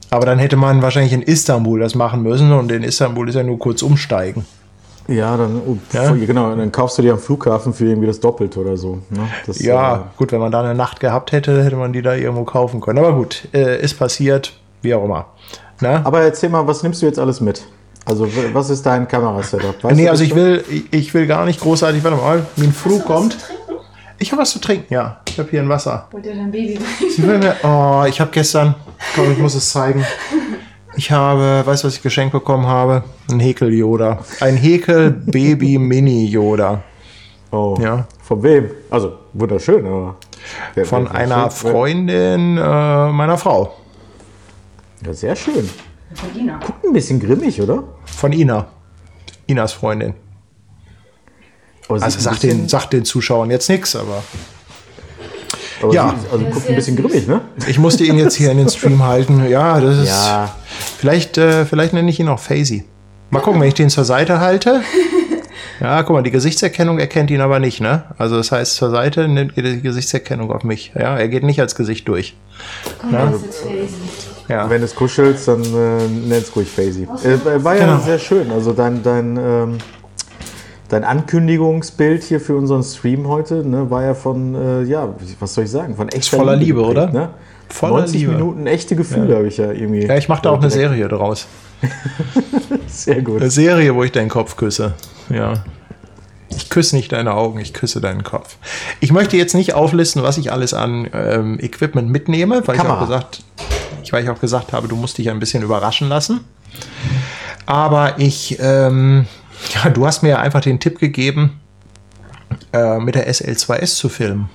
[0.09, 3.43] Aber dann hätte man wahrscheinlich in Istanbul das machen müssen und in Istanbul ist ja
[3.43, 4.47] nur kurz umsteigen.
[5.07, 6.13] Ja, dann, oh, ja?
[6.13, 9.01] genau, dann kaufst du die am Flughafen für irgendwie das Doppelte oder so.
[9.11, 9.29] Ne?
[9.47, 12.15] Das, ja, äh, gut, wenn man da eine Nacht gehabt hätte, hätte man die da
[12.15, 13.01] irgendwo kaufen können.
[13.01, 15.27] Aber gut, äh, ist passiert, wie auch immer.
[15.81, 16.01] Ne?
[16.05, 17.63] Aber erzähl mal, was nimmst du jetzt alles mit?
[18.05, 19.85] Also, was ist dein Kamerasetup?
[19.85, 23.05] Weißt nee, also ich will, ich will gar nicht großartig, warte mal, wie ein Flug
[23.05, 23.37] kommt.
[24.19, 25.21] Ich habe was zu trinken, ja.
[25.29, 26.09] Ich habe hier ein Wasser.
[26.13, 26.79] Und dir dein Baby
[27.19, 28.75] mir, Oh, ich habe gestern,
[29.15, 30.05] glaube ich, muss es zeigen.
[30.97, 33.05] Ich habe, weißt du, was ich geschenkt bekommen habe?
[33.31, 34.19] Ein Häkel-Yoda.
[34.41, 36.83] Ein Häkel-Baby-Mini-Yoda.
[37.53, 37.77] Oh.
[37.83, 38.07] Ja.
[38.23, 38.71] Von wem?
[38.91, 40.15] Also, wunderschön, aber.
[40.85, 43.75] Von einer Freundin äh, meiner Frau.
[45.05, 45.69] Ja, sehr schön.
[46.15, 46.59] Von Ina.
[46.59, 47.85] Guckt ein bisschen grimmig, oder?
[48.05, 48.67] Von Ina.
[49.47, 50.15] Inas Freundin.
[51.89, 54.23] Also sagt den, sagt den Zuschauern jetzt nichts, aber.
[55.83, 56.15] aber ja.
[56.17, 57.41] Sie, also guckt ein bisschen grimmig, ne?
[57.67, 59.49] Ich musste ihn jetzt hier in den Stream halten.
[59.49, 60.09] Ja, das ist.
[60.09, 60.55] Ja.
[60.99, 62.85] Vielleicht, äh, vielleicht nenne ich ihn auch Faisy.
[63.31, 64.83] Mal gucken, wenn ich den zur Seite halte.
[65.81, 68.05] Ja, guck mal, die Gesichtserkennung erkennt ihn aber nicht, ne?
[68.19, 70.93] Also das heißt, zur Seite nimmt die Gesichtserkennung auf mich.
[70.95, 72.37] Ja, er geht nicht als Gesicht durch.
[73.01, 73.15] Komm,
[74.51, 74.65] ja?
[74.65, 74.71] Ja.
[74.71, 77.05] Wenn es kuschelst, dann äh, nenn's ruhig Faisy.
[77.05, 77.99] Äh, war ja genau.
[77.99, 78.51] sehr schön.
[78.51, 79.79] Also dein, dein, ähm,
[80.89, 85.65] dein Ankündigungsbild hier für unseren Stream heute ne, war ja von, äh, ja, was soll
[85.65, 87.11] ich sagen, von echter voller Liebe, Liebe oder?
[87.11, 87.31] Ne?
[87.69, 88.33] Voller 90 Liebe.
[88.33, 89.37] Minuten echte Gefühle ja.
[89.37, 90.05] habe ich ja irgendwie.
[90.05, 91.47] Ja, ich mache da auch eine Serie draus.
[92.89, 93.41] Sehr gut.
[93.41, 94.95] Eine Serie, wo ich deinen Kopf küsse.
[95.29, 95.65] Ja.
[96.49, 98.57] Ich küsse nicht deine Augen, ich küsse deinen Kopf.
[98.99, 103.01] Ich möchte jetzt nicht auflisten, was ich alles an ähm, Equipment mitnehme, weil ich auch
[103.01, 103.45] gesagt,
[104.11, 106.41] ich, weil ich auch gesagt habe, du musst dich ein bisschen überraschen lassen.
[107.67, 109.27] Aber ich, ähm,
[109.75, 111.61] ja, du hast mir einfach den Tipp gegeben,
[112.73, 114.51] äh, mit der SL2S zu filmen.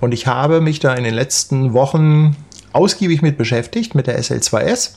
[0.00, 2.36] Und ich habe mich da in den letzten Wochen
[2.72, 4.96] ausgiebig mit beschäftigt, mit der SL2S.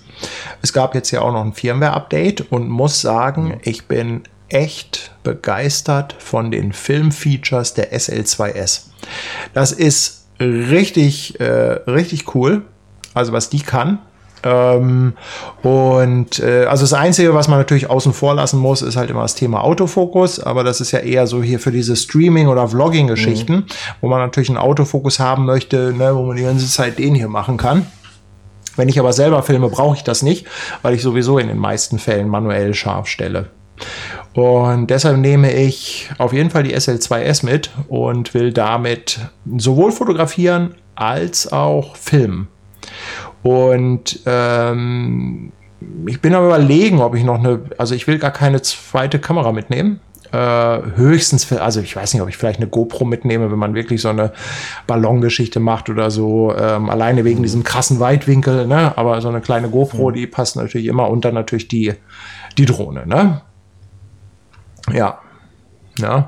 [0.63, 6.15] Es gab jetzt ja auch noch ein Firmware-Update und muss sagen, ich bin echt begeistert
[6.17, 8.87] von den Filmfeatures der SL2S.
[9.53, 11.43] Das ist richtig, äh,
[11.87, 12.63] richtig cool.
[13.15, 13.97] Also was die kann.
[14.45, 15.13] Ähm,
[15.63, 19.23] und äh, also das Einzige, was man natürlich außen vor lassen muss, ist halt immer
[19.23, 23.53] das Thema Autofokus, aber das ist ja eher so hier für diese Streaming- oder Vlogging-Geschichten,
[23.53, 23.65] mhm.
[24.01, 27.27] wo man natürlich einen Autofokus haben möchte, ne, wo man die ganze Zeit den hier
[27.27, 27.87] machen kann.
[28.75, 30.45] Wenn ich aber selber filme, brauche ich das nicht,
[30.83, 33.47] weil ich sowieso in den meisten Fällen manuell scharf stelle.
[34.33, 39.19] Und deshalb nehme ich auf jeden Fall die SL2S mit und will damit
[39.57, 42.49] sowohl fotografieren als auch filmen.
[43.45, 45.51] Und ähm,
[46.07, 49.51] ich bin aber überlegen, ob ich noch eine, also ich will gar keine zweite Kamera
[49.51, 49.99] mitnehmen.
[50.31, 50.37] Äh,
[50.95, 54.01] höchstens, für, also ich weiß nicht, ob ich vielleicht eine GoPro mitnehme, wenn man wirklich
[54.01, 54.31] so eine
[54.87, 58.97] Ballongeschichte macht oder so, ähm, alleine wegen diesem krassen Weitwinkel, ne?
[58.97, 61.93] aber so eine kleine GoPro, die passt natürlich immer und dann natürlich die,
[62.57, 63.05] die Drohne.
[63.05, 63.41] Ne?
[64.91, 65.19] Ja.
[65.99, 66.25] Ja.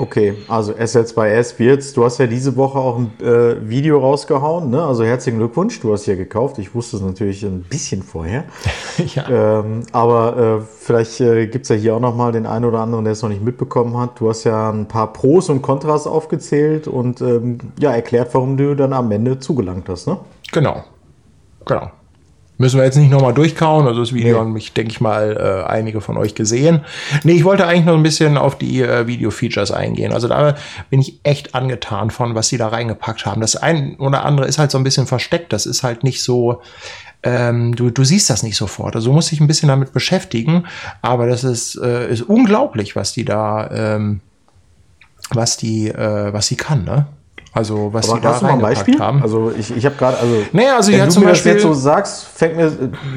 [0.00, 1.92] Okay, also SL2S wird's.
[1.92, 4.80] Du hast ja diese Woche auch ein äh, Video rausgehauen, ne?
[4.80, 6.58] Also herzlichen Glückwunsch, du hast ja gekauft.
[6.58, 8.44] Ich wusste es natürlich ein bisschen vorher.
[9.14, 9.58] ja.
[9.58, 13.06] Ähm, aber äh, vielleicht äh, gibt es ja hier auch nochmal den einen oder anderen,
[13.06, 14.20] der es noch nicht mitbekommen hat.
[14.20, 18.76] Du hast ja ein paar Pros und Kontras aufgezählt und ähm, ja, erklärt, warum du
[18.76, 20.18] dann am Ende zugelangt hast, ne?
[20.52, 20.84] Genau.
[21.66, 21.90] Genau.
[22.60, 23.86] Müssen wir jetzt nicht nochmal durchkauen.
[23.86, 24.40] Also das Video nee.
[24.40, 26.80] haben mich, denke ich mal, äh, einige von euch gesehen.
[27.22, 30.12] Nee, ich wollte eigentlich noch ein bisschen auf die äh, Video-Features eingehen.
[30.12, 30.56] Also da
[30.90, 33.40] bin ich echt angetan von, was sie da reingepackt haben.
[33.40, 35.52] Das ein oder andere ist halt so ein bisschen versteckt.
[35.52, 36.60] Das ist halt nicht so,
[37.22, 38.96] ähm, du, du siehst das nicht sofort.
[38.96, 40.66] Also du musst dich ein bisschen damit beschäftigen.
[41.00, 44.20] Aber das ist, äh, ist unglaublich, was die da, ähm,
[45.30, 47.06] was die, äh, was sie kann, ne?
[47.52, 49.22] Also was Aber sie da reingepackt haben.
[49.22, 51.74] Also ich, ich habe gerade, also, naja, also wenn du zum mir Beispiel das jetzt
[51.74, 52.70] so sagst, fängt mir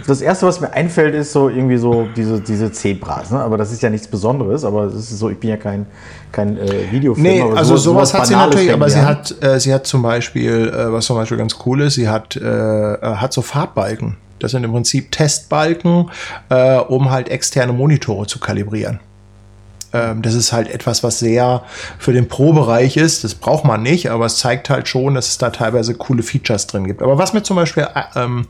[0.08, 3.32] das erste, was mir einfällt, ist so irgendwie so diese, diese Zebras.
[3.32, 3.40] Ne?
[3.40, 4.64] Aber das ist ja nichts Besonderes.
[4.64, 5.86] Aber es ist so, ich bin ja kein
[6.32, 7.24] kein äh, Videofilm.
[7.24, 10.70] Nee, also sowas, sowas hat sie natürlich, aber sie hat, äh, sie hat zum Beispiel,
[10.70, 14.18] äh, was zum Beispiel ganz cool ist, sie hat, äh, äh hat so Farbbalken.
[14.40, 16.10] Das sind im Prinzip Testbalken,
[16.50, 19.00] äh, um halt externe Monitore zu kalibrieren.
[19.94, 21.64] Ähm, das ist halt etwas, was sehr
[22.00, 23.24] für den Pro-Bereich ist.
[23.24, 26.68] Das braucht man nicht, aber es zeigt halt schon, dass es da teilweise coole Features
[26.68, 27.02] drin gibt.
[27.02, 28.48] Aber was mir zum Beispiel äh, ähm,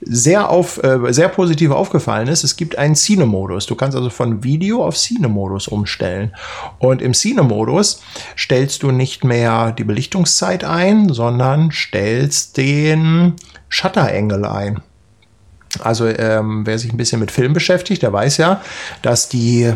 [0.00, 3.66] sehr, auf, äh, sehr positiv aufgefallen ist, es gibt einen Cine-Modus.
[3.66, 6.34] Du kannst also von Video auf Cine-Modus umstellen.
[6.78, 8.02] Und im Cine-Modus
[8.36, 13.34] stellst du nicht mehr die Belichtungszeit ein, sondern stellst den
[13.68, 14.82] Shutter-Angle ein.
[15.80, 18.60] Also ähm, wer sich ein bisschen mit Film beschäftigt, der weiß ja,
[19.00, 19.72] dass die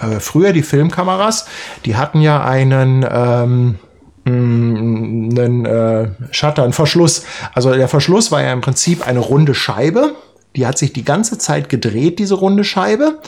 [0.00, 1.46] äh, früher die Filmkameras,
[1.84, 3.78] die hatten ja einen ähm,
[4.24, 7.24] mm, einen äh, Shutter, einen Verschluss.
[7.54, 10.14] Also der Verschluss war ja im Prinzip eine runde Scheibe.
[10.54, 13.18] Die hat sich die ganze Zeit gedreht, diese runde Scheibe.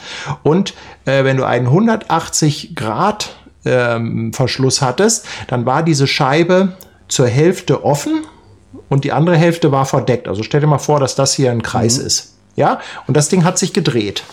[0.43, 0.73] Und
[1.05, 6.73] äh, wenn du einen 180 Grad ähm, Verschluss hattest, dann war diese Scheibe
[7.07, 8.25] zur Hälfte offen
[8.87, 10.27] und die andere Hälfte war verdeckt.
[10.27, 12.05] Also stell dir mal vor, dass das hier ein Kreis mhm.
[12.05, 12.35] ist.
[12.55, 14.23] Ja, und das Ding hat sich gedreht.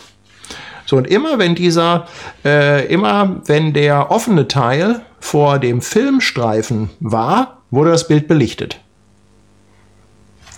[0.86, 2.06] So, und immer wenn dieser,
[2.44, 8.80] äh, immer wenn der offene Teil vor dem Filmstreifen war, wurde das Bild belichtet.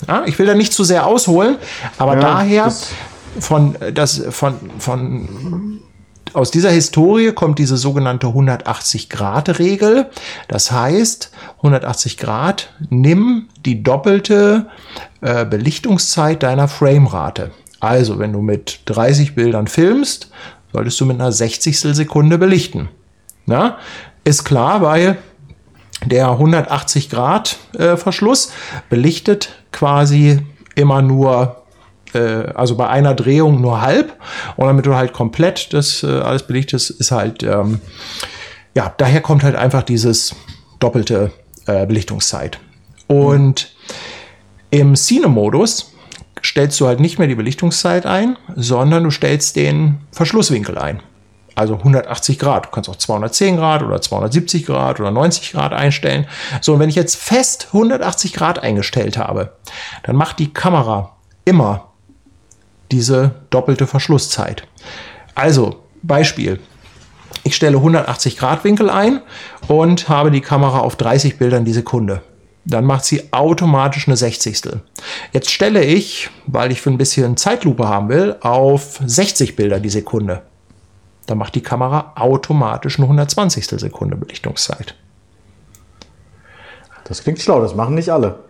[0.06, 1.56] Ja, ich will da nicht zu sehr ausholen,
[1.96, 2.90] aber ja, daher das
[3.40, 5.80] von, das, von, von,
[6.34, 10.10] aus dieser Historie kommt diese sogenannte 180-Grad-Regel.
[10.48, 14.66] Das heißt, 180 Grad, nimm die doppelte
[15.20, 17.50] äh, Belichtungszeit deiner Framerate.
[17.80, 20.30] Also, wenn du mit 30 Bildern filmst,
[20.72, 21.78] solltest du mit einer 60.
[21.78, 22.88] Sekunde belichten.
[23.46, 23.78] Na?
[24.24, 25.18] Ist klar, weil
[26.04, 28.52] der 180 Grad äh, Verschluss
[28.88, 30.40] belichtet quasi
[30.74, 31.62] immer nur,
[32.14, 32.18] äh,
[32.54, 34.16] also bei einer Drehung nur halb.
[34.56, 37.80] Und damit du halt komplett das äh, alles belichtest, ist halt, ähm,
[38.74, 40.34] ja, daher kommt halt einfach dieses
[40.78, 41.32] doppelte
[41.66, 42.60] äh, Belichtungszeit.
[43.06, 43.74] Und
[44.70, 45.92] im Cine-Modus
[46.48, 51.00] stellst du halt nicht mehr die Belichtungszeit ein, sondern du stellst den Verschlusswinkel ein.
[51.54, 52.66] Also 180 Grad.
[52.66, 56.26] Du kannst auch 210 Grad oder 270 Grad oder 90 Grad einstellen.
[56.60, 59.52] So, und wenn ich jetzt fest 180 Grad eingestellt habe,
[60.04, 61.88] dann macht die Kamera immer
[62.90, 64.66] diese doppelte Verschlusszeit.
[65.34, 66.60] Also, Beispiel.
[67.42, 69.20] Ich stelle 180 Grad Winkel ein
[69.66, 72.22] und habe die Kamera auf 30 Bildern die Sekunde
[72.68, 74.80] dann macht sie automatisch eine Sechzigstel.
[75.32, 79.88] Jetzt stelle ich, weil ich für ein bisschen Zeitlupe haben will, auf 60 Bilder die
[79.88, 80.42] Sekunde.
[81.26, 83.66] Dann macht die Kamera automatisch eine 120.
[83.66, 84.94] Sekunde Belichtungszeit.
[87.04, 88.40] Das klingt schlau, das machen nicht alle.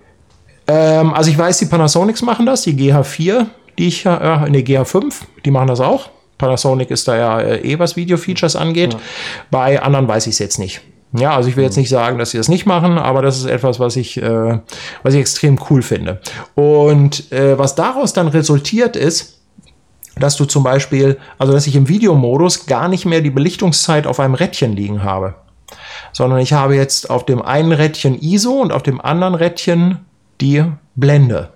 [0.67, 3.47] Ähm, also ich weiß, die Panasonics machen das, die GH4,
[3.79, 5.15] die ich, äh, ne, GH5,
[5.45, 6.11] die machen das auch.
[6.39, 8.95] Panasonic ist da ja äh, eh, was Video-Features angeht.
[8.95, 9.01] Ja.
[9.51, 10.81] Bei anderen weiß ich es jetzt nicht.
[11.13, 13.47] Ja, also ich will jetzt nicht sagen, dass sie das nicht machen, aber das ist
[13.47, 14.61] etwas, was ich, äh,
[15.03, 16.21] was ich extrem cool finde.
[16.55, 19.39] Und äh, was daraus dann resultiert ist,
[20.17, 24.21] dass du zum Beispiel, also dass ich im Videomodus gar nicht mehr die Belichtungszeit auf
[24.21, 25.35] einem Rädchen liegen habe,
[26.13, 30.05] sondern ich habe jetzt auf dem einen Rädchen ISO und auf dem anderen Rädchen
[30.41, 31.51] die Blende.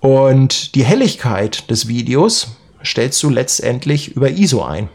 [0.00, 4.88] Und die Helligkeit des Videos stellst du letztendlich über ISO ein.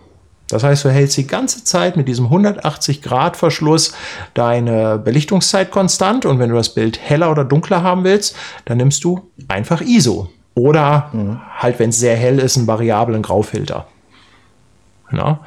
[0.52, 3.94] Das heißt, du hältst die ganze Zeit mit diesem 180 Grad Verschluss
[4.34, 8.36] deine Belichtungszeit konstant und wenn du das Bild heller oder dunkler haben willst,
[8.66, 11.40] dann nimmst du einfach ISO oder mhm.
[11.58, 13.88] halt, wenn es sehr hell ist, einen variablen Graufilter.
[15.12, 15.40] Ja.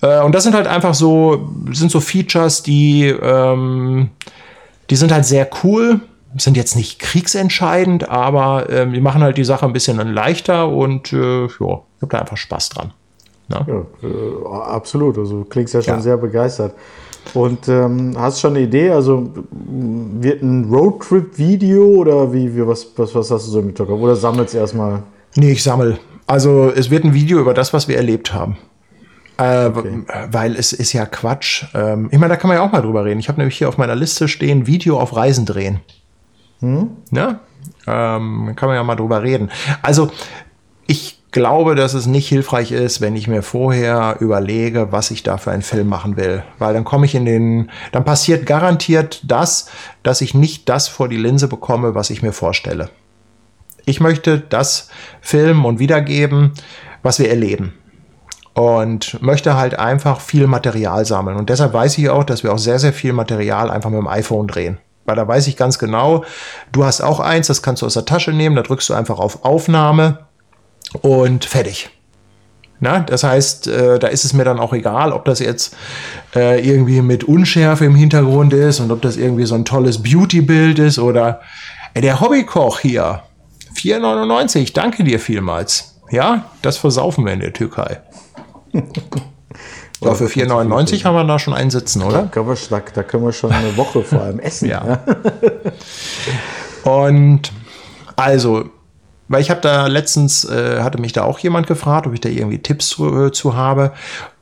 [0.00, 4.10] Äh, und das sind halt einfach so, sind so Features, die, ähm,
[4.90, 6.00] die sind halt sehr cool,
[6.36, 11.12] sind jetzt nicht kriegsentscheidend, aber äh, die machen halt die Sache ein bisschen leichter und
[11.12, 12.92] äh, ja, ich habe da einfach Spaß dran.
[13.48, 13.66] Ne?
[14.02, 15.18] Ja, äh, absolut.
[15.18, 16.00] Also klingst ja schon ja.
[16.00, 16.74] sehr begeistert.
[17.34, 18.90] Und ähm, hast schon eine Idee?
[18.90, 24.00] Also wird ein Roadtrip-Video oder wie, wie was, was, was hast du so im Hinterkopf?
[24.00, 25.02] Oder sammelst erstmal?
[25.36, 25.98] Nee, ich sammle.
[26.26, 28.56] Also es wird ein Video über das, was wir erlebt haben.
[29.38, 30.02] Äh, okay.
[30.30, 31.64] Weil es ist ja Quatsch.
[31.74, 33.20] Ähm, ich meine, da kann man ja auch mal drüber reden.
[33.20, 35.80] Ich habe nämlich hier auf meiner Liste stehen, Video auf Reisen drehen.
[36.60, 36.90] Hm?
[37.12, 37.40] Ja?
[37.86, 39.50] Ähm, kann man ja mal drüber reden.
[39.82, 40.10] Also
[40.86, 45.36] ich glaube, dass es nicht hilfreich ist, wenn ich mir vorher überlege, was ich da
[45.36, 46.42] für einen Film machen will.
[46.58, 49.68] Weil dann komme ich in den, dann passiert garantiert das,
[50.02, 52.88] dass ich nicht das vor die Linse bekomme, was ich mir vorstelle.
[53.84, 54.88] Ich möchte das
[55.20, 56.52] filmen und wiedergeben,
[57.02, 57.74] was wir erleben.
[58.54, 61.36] Und möchte halt einfach viel Material sammeln.
[61.36, 64.08] Und deshalb weiß ich auch, dass wir auch sehr, sehr viel Material einfach mit dem
[64.08, 64.78] iPhone drehen.
[65.04, 66.24] Weil da weiß ich ganz genau,
[66.72, 69.18] du hast auch eins, das kannst du aus der Tasche nehmen, da drückst du einfach
[69.18, 70.27] auf Aufnahme
[71.02, 71.90] und fertig.
[72.80, 75.76] Na, das heißt, äh, da ist es mir dann auch egal, ob das jetzt
[76.36, 80.78] äh, irgendwie mit Unschärfe im Hintergrund ist und ob das irgendwie so ein tolles Beauty-Bild
[80.78, 81.40] ist oder
[81.94, 83.22] äh, der Hobbykoch hier.
[83.74, 86.00] 4,99, danke dir vielmals.
[86.10, 88.00] Ja, das versaufen wir in der Türkei.
[90.00, 92.22] Ja, für 4,99 haben wir da schon einen sitzen, oder?
[92.22, 94.68] Da können, wir, da können wir schon eine Woche vor allem essen.
[94.68, 95.00] ja.
[96.84, 97.52] Und
[98.14, 98.70] also,
[99.28, 102.28] weil ich habe da letztens, äh, hatte mich da auch jemand gefragt, ob ich da
[102.28, 103.92] irgendwie Tipps zu, äh, zu habe.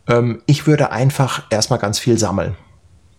[0.08, 2.56] Ähm, ich würde einfach erstmal ganz viel sammeln.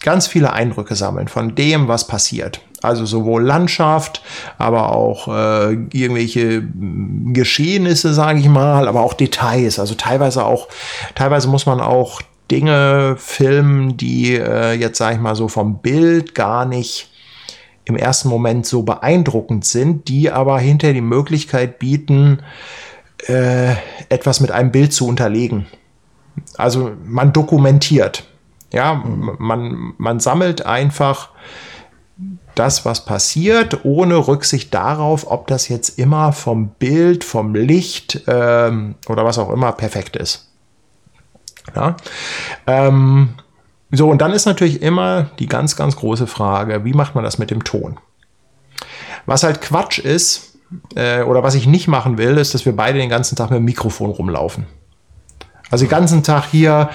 [0.01, 2.61] Ganz viele Eindrücke sammeln von dem, was passiert.
[2.83, 4.21] Also sowohl Landschaft,
[4.59, 9.79] aber auch äh, irgendwelche mm, Geschehnisse, sage ich mal, aber auch Details.
[9.79, 10.67] Also teilweise auch,
[11.15, 16.35] teilweise muss man auch Dinge filmen, die äh, jetzt, sage ich mal, so vom Bild
[16.35, 17.09] gar nicht
[17.87, 22.39] im ersten Moment so beeindruckend sind, die aber hinter die Möglichkeit bieten,
[23.27, 23.75] äh,
[24.09, 25.67] etwas mit einem Bild zu unterlegen.
[26.57, 28.25] Also man dokumentiert.
[28.73, 31.29] Ja, man, man sammelt einfach
[32.55, 38.95] das, was passiert, ohne Rücksicht darauf, ob das jetzt immer vom Bild, vom Licht ähm,
[39.07, 40.51] oder was auch immer perfekt ist.
[41.75, 41.95] Ja?
[42.65, 43.35] Ähm,
[43.91, 47.37] so, und dann ist natürlich immer die ganz, ganz große Frage, wie macht man das
[47.37, 47.97] mit dem Ton?
[49.25, 50.57] Was halt Quatsch ist,
[50.95, 53.57] äh, oder was ich nicht machen will, ist, dass wir beide den ganzen Tag mit
[53.57, 54.65] dem Mikrofon rumlaufen.
[55.69, 56.89] Also den ganzen Tag hier,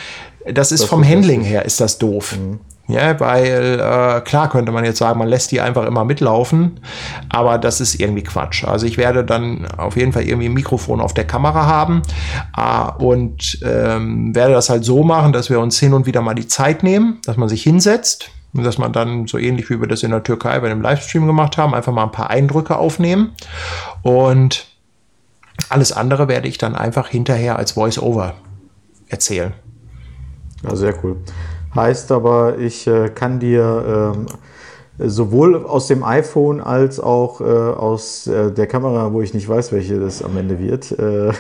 [0.51, 2.36] das ist das vom ist Handling her, ist das doof.
[2.36, 2.61] Mhm.
[2.93, 6.78] Ja, weil äh, klar könnte man jetzt sagen, man lässt die einfach immer mitlaufen,
[7.30, 8.64] aber das ist irgendwie Quatsch.
[8.64, 12.03] Also ich werde dann auf jeden Fall irgendwie ein Mikrofon auf der Kamera haben
[12.55, 16.34] äh, und ähm, werde das halt so machen, dass wir uns hin und wieder mal
[16.34, 19.88] die Zeit nehmen, dass man sich hinsetzt, und dass man dann so ähnlich wie wir
[19.88, 23.32] das in der Türkei bei dem Livestream gemacht haben, einfach mal ein paar Eindrücke aufnehmen
[24.03, 24.66] und
[25.70, 28.34] alles andere werde ich dann einfach hinterher als Voice-Over
[29.09, 29.55] erzählen.
[30.62, 31.16] Ja, sehr cool.
[31.75, 34.27] Heißt aber, ich äh, kann dir ähm,
[34.99, 39.73] sowohl aus dem iPhone als auch äh, aus äh, der Kamera, wo ich nicht weiß,
[39.73, 41.33] welche das am Ende wird, äh,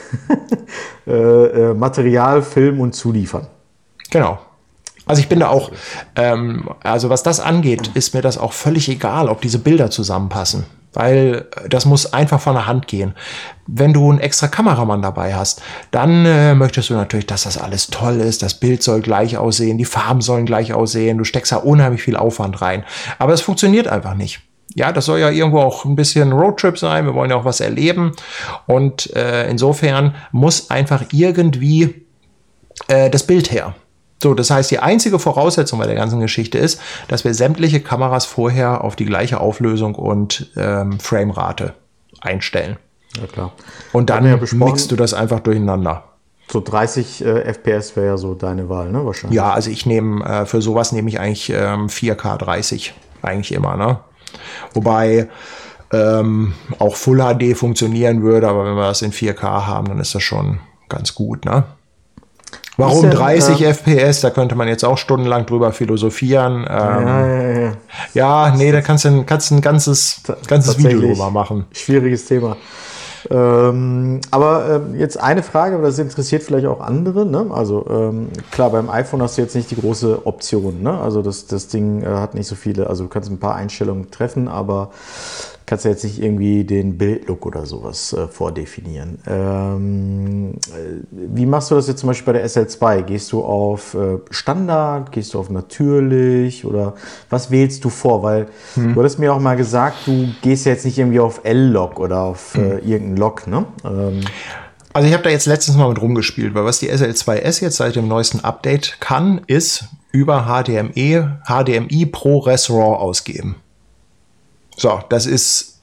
[1.06, 3.46] äh, äh, Material filmen und zuliefern.
[4.10, 4.38] Genau.
[5.04, 5.70] Also ich bin da auch,
[6.16, 10.64] ähm, also was das angeht, ist mir das auch völlig egal, ob diese Bilder zusammenpassen
[10.92, 13.14] weil äh, das muss einfach von der Hand gehen.
[13.66, 17.88] Wenn du einen extra Kameramann dabei hast, dann äh, möchtest du natürlich, dass das alles
[17.88, 21.56] toll ist, das Bild soll gleich aussehen, die Farben sollen gleich aussehen, du steckst da
[21.56, 22.84] unheimlich viel Aufwand rein.
[23.18, 24.40] Aber es funktioniert einfach nicht.
[24.74, 27.60] Ja, das soll ja irgendwo auch ein bisschen Roadtrip sein, wir wollen ja auch was
[27.60, 28.12] erleben
[28.66, 32.06] und äh, insofern muss einfach irgendwie
[32.88, 33.74] äh, das Bild her.
[34.22, 38.24] So, das heißt, die einzige Voraussetzung bei der ganzen Geschichte ist, dass wir sämtliche Kameras
[38.24, 41.74] vorher auf die gleiche Auflösung und ähm, Framerate
[42.20, 42.76] einstellen.
[43.20, 43.52] Ja, klar.
[43.92, 46.04] Und dann ja mixt du das einfach durcheinander.
[46.48, 49.04] So 30 äh, FPS wäre ja so deine Wahl, ne?
[49.04, 49.36] Wahrscheinlich.
[49.36, 52.94] Ja, also ich nehme, äh, für sowas nehme ich eigentlich ähm, 4K 30.
[53.22, 53.98] Eigentlich immer, ne?
[54.72, 55.28] Wobei
[55.92, 60.14] ähm, auch Full HD funktionieren würde, aber wenn wir das in 4K haben, dann ist
[60.14, 61.64] das schon ganz gut, ne?
[62.76, 64.20] Warum denn, 30 äh, FPS?
[64.22, 66.66] Da könnte man jetzt auch stundenlang drüber philosophieren.
[66.68, 67.72] Ähm, ja, ja, ja.
[68.14, 71.66] ja, nee, da kannst du ein, kannst ein ganzes, ganzes Video drüber machen.
[71.72, 72.56] Schwieriges Thema.
[73.30, 77.24] Ähm, aber ähm, jetzt eine Frage, aber das interessiert vielleicht auch andere.
[77.24, 77.46] Ne?
[77.50, 80.82] Also ähm, klar, beim iPhone hast du jetzt nicht die große Option.
[80.82, 80.98] Ne?
[80.98, 84.10] Also das, das Ding äh, hat nicht so viele, also du kannst ein paar Einstellungen
[84.10, 84.90] treffen, aber
[85.66, 89.18] kannst ja jetzt nicht irgendwie den Bildlook oder sowas äh, vordefinieren.
[89.26, 93.02] Ähm, äh, wie machst du das jetzt zum Beispiel bei der SL2?
[93.02, 96.94] Gehst du auf äh, Standard, gehst du auf natürlich oder
[97.30, 98.22] was wählst du vor?
[98.22, 98.46] Weil
[98.76, 102.22] du hattest mir auch mal gesagt, du gehst ja jetzt nicht irgendwie auf L-Log oder
[102.22, 103.64] auf äh, irgendeinen Log, ne?
[103.84, 104.20] Ähm,
[104.94, 107.96] Also ich habe da jetzt letztens mal mit rumgespielt, weil was die SL2S jetzt seit
[107.96, 113.56] dem neuesten Update kann, ist über HDMI, HDMI ProRes RAW ausgeben.
[114.76, 115.80] So, das ist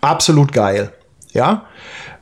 [0.00, 0.92] absolut geil.
[1.32, 1.66] Ja.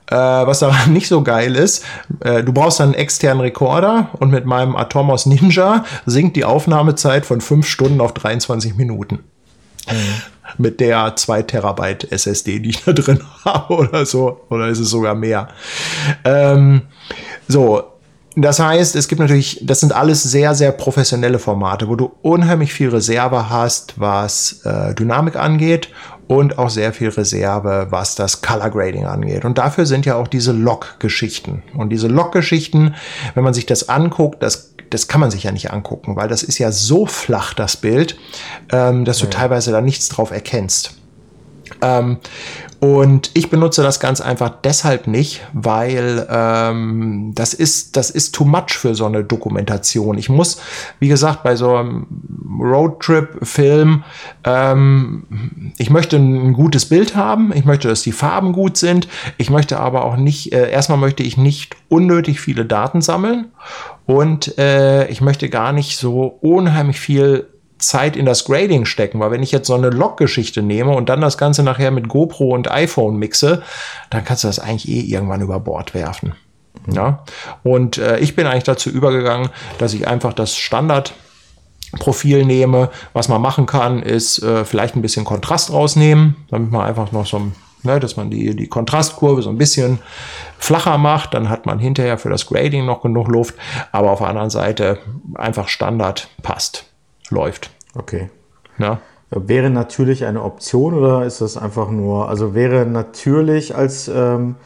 [0.07, 1.84] Äh, was daran nicht so geil ist,
[2.20, 7.24] äh, du brauchst dann einen externen Rekorder und mit meinem Atomos Ninja sinkt die Aufnahmezeit
[7.24, 9.20] von 5 Stunden auf 23 Minuten.
[10.59, 14.40] Mit der 2 Terabyte SSD, die ich da drin habe oder so.
[14.49, 15.49] Oder ist es sogar mehr.
[16.24, 16.82] Ähm,
[17.49, 17.91] so,
[18.35, 22.72] das heißt, es gibt natürlich, das sind alles sehr, sehr professionelle Formate, wo du unheimlich
[22.72, 25.91] viel Reserve hast, was äh, Dynamik angeht
[26.28, 29.45] und auch sehr viel Reserve, was das Color Grading angeht.
[29.45, 31.62] Und dafür sind ja auch diese Log-Geschichten.
[31.76, 32.95] Und diese Log-Geschichten,
[33.35, 36.43] wenn man sich das anguckt, das, das kann man sich ja nicht angucken, weil das
[36.43, 38.18] ist ja so flach, das Bild,
[38.70, 41.01] ähm, dass du teilweise da nichts drauf erkennst.
[41.80, 42.18] Ähm,
[42.80, 48.44] und ich benutze das ganz einfach deshalb nicht, weil ähm, das ist das ist too
[48.44, 50.18] much für so eine Dokumentation.
[50.18, 50.60] Ich muss,
[50.98, 52.06] wie gesagt, bei so einem
[52.60, 54.02] Roadtrip-Film,
[54.42, 57.52] ähm, ich möchte ein gutes Bild haben.
[57.54, 59.06] Ich möchte, dass die Farben gut sind.
[59.38, 60.52] Ich möchte aber auch nicht.
[60.52, 63.52] Äh, erstmal möchte ich nicht unnötig viele Daten sammeln
[64.06, 67.46] und äh, ich möchte gar nicht so unheimlich viel
[67.83, 71.20] Zeit in das Grading stecken, weil wenn ich jetzt so eine Log-Geschichte nehme und dann
[71.20, 73.62] das Ganze nachher mit GoPro und iPhone mixe,
[74.11, 76.35] dann kannst du das eigentlich eh irgendwann über Bord werfen.
[76.91, 77.24] Ja?
[77.62, 81.14] Und äh, ich bin eigentlich dazu übergegangen, dass ich einfach das Standard
[81.99, 82.91] Profil nehme.
[83.12, 87.26] Was man machen kann, ist äh, vielleicht ein bisschen Kontrast rausnehmen, damit man einfach noch
[87.26, 89.99] so ein, ne, dass man die, die Kontrastkurve so ein bisschen
[90.59, 91.35] flacher macht.
[91.35, 93.55] Dann hat man hinterher für das Grading noch genug Luft.
[93.93, 94.99] Aber auf der anderen Seite
[95.35, 96.87] einfach Standard passt,
[97.30, 97.70] läuft.
[97.94, 98.30] okay.
[98.78, 99.00] Ja.
[99.30, 104.56] Wäre natürlich eine Option oder ist das einfach nur, also wäre natürlich als, ähm,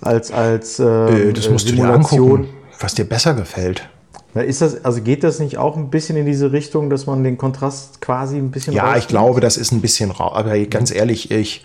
[0.00, 2.40] als, als ähm, Äh, das musst du dir Simulation.
[2.40, 3.88] angucken, was dir besser gefällt.
[4.34, 7.36] Ist das, also geht das nicht auch ein bisschen in diese Richtung, dass man den
[7.36, 9.08] Kontrast quasi ein bisschen Ja, ich rausnimmt?
[9.08, 10.32] glaube, das ist ein bisschen rau.
[10.32, 11.62] Aber ganz ehrlich, ich,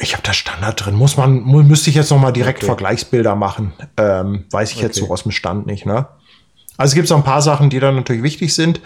[0.00, 0.96] ich habe da Standard drin.
[0.96, 2.66] Muss man, müsste ich jetzt noch mal direkt Okay.
[2.66, 3.72] Vergleichsbilder machen.
[3.96, 5.06] Ähm, weiß ich jetzt Okay.
[5.06, 6.08] so aus dem Stand nicht, ne?
[6.78, 8.80] Also es gibt so ein paar Sachen, die dann natürlich wichtig sind.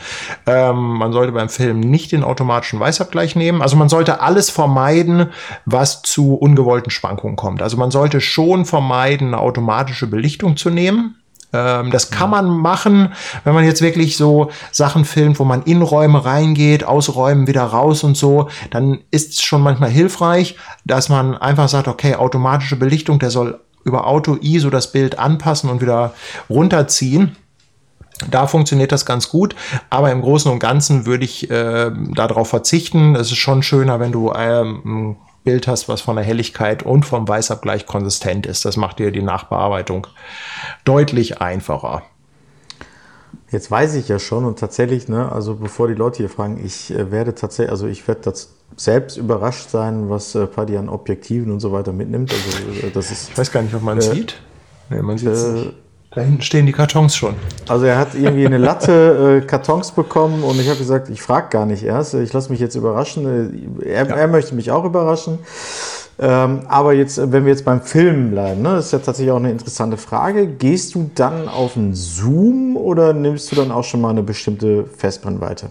[0.46, 3.60] Ähm, man sollte beim Film nicht den automatischen Weißabgleich nehmen.
[3.60, 5.28] Also man sollte alles vermeiden,
[5.66, 7.62] was zu ungewollten Schwankungen kommt.
[7.62, 11.16] Also man sollte schon vermeiden, eine automatische Belichtung zu nehmen.
[11.52, 13.12] Ähm, das kann man machen,
[13.44, 17.64] wenn man jetzt wirklich so Sachen filmt, wo man in Räume reingeht, aus Räumen wieder
[17.64, 22.76] raus und so, dann ist es schon manchmal hilfreich, dass man einfach sagt, okay, automatische
[22.76, 26.14] Belichtung, der soll über Auto ISO das Bild anpassen und wieder
[26.48, 27.36] runterziehen.
[28.30, 29.56] Da funktioniert das ganz gut,
[29.90, 33.16] aber im Großen und Ganzen würde ich äh, darauf verzichten.
[33.16, 37.04] Es ist schon schöner, wenn du ähm, ein Bild hast, was von der Helligkeit und
[37.04, 38.64] vom Weißabgleich konsistent ist.
[38.64, 40.06] Das macht dir die Nachbearbeitung
[40.84, 42.02] deutlich einfacher.
[43.50, 46.90] Jetzt weiß ich ja schon und tatsächlich, ne, also bevor die Leute hier fragen, ich
[46.90, 51.52] äh, werde tatsächlich, also ich werde das selbst überrascht sein, was äh, Paddy an Objektiven
[51.52, 52.32] und so weiter mitnimmt.
[52.32, 54.40] Also äh, das ist, Ich weiß gar nicht, ob man es sieht.
[54.88, 55.72] Nee, man sieht äh,
[56.14, 57.36] Da hinten stehen die Kartons schon.
[57.68, 61.48] also er hat irgendwie eine Latte äh, Kartons bekommen und ich habe gesagt, ich frage
[61.48, 63.80] gar nicht erst, ich lasse mich jetzt überraschen.
[63.82, 64.16] Äh, Er, Ja.
[64.16, 65.38] er möchte mich auch überraschen.
[66.18, 69.32] Ähm, aber jetzt, äh, wenn wir jetzt beim Film bleiben, ne, das ist ja tatsächlich
[69.32, 70.46] auch eine interessante Frage.
[70.46, 74.84] Gehst du dann auf einen Zoom oder nimmst du dann auch schon mal eine bestimmte
[74.84, 75.70] Festbrennweite?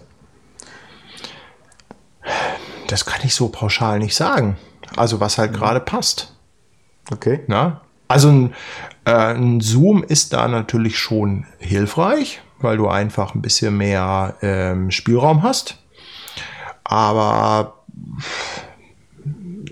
[2.88, 4.56] Das kann ich so pauschal nicht sagen.
[4.96, 6.34] Also was halt gerade passt.
[7.12, 7.40] Okay.
[7.46, 7.80] Na?
[8.08, 8.54] Also ein,
[9.04, 15.42] ein Zoom ist da natürlich schon hilfreich, weil du einfach ein bisschen mehr ähm, Spielraum
[15.42, 15.78] hast.
[16.84, 17.82] Aber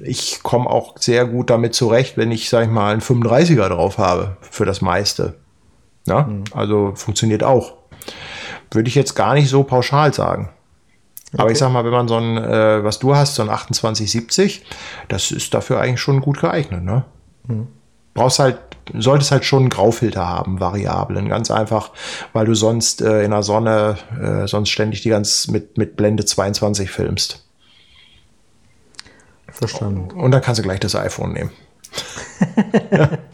[0.03, 3.99] ich komme auch sehr gut damit zurecht, wenn ich, sag ich mal, einen 35er drauf
[3.99, 5.35] habe für das meiste.
[6.07, 6.45] Ja, mhm.
[6.53, 7.75] Also funktioniert auch.
[8.71, 10.51] Würde ich jetzt gar nicht so pauschal sagen.
[11.33, 11.43] Okay.
[11.43, 14.65] Aber ich sag mal, wenn man so ein, äh, was du hast, so ein 2870,
[15.09, 17.05] das ist dafür eigentlich schon gut geeignet, ne?
[17.47, 17.69] Mhm.
[18.15, 18.59] Brauchst halt,
[18.99, 21.91] solltest halt schon einen Graufilter haben, variablen, ganz einfach,
[22.33, 26.25] weil du sonst äh, in der Sonne äh, sonst ständig die ganz mit, mit Blende
[26.25, 27.45] 22 filmst.
[29.49, 30.11] Verstanden.
[30.13, 31.51] Und dann kannst du gleich das iPhone nehmen.
[32.91, 33.11] ja,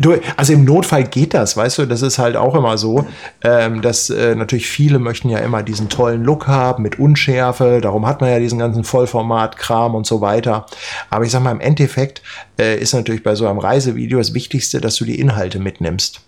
[0.00, 3.06] du, also im Notfall geht das, weißt du, das ist halt auch immer so,
[3.42, 8.06] ähm, dass äh, natürlich viele möchten ja immer diesen tollen Look haben mit Unschärfe, darum
[8.06, 10.66] hat man ja diesen ganzen Vollformat-Kram und so weiter.
[11.10, 12.22] Aber ich sag mal, im Endeffekt
[12.58, 16.20] äh, ist natürlich bei so einem Reisevideo das Wichtigste, dass du die Inhalte mitnimmst.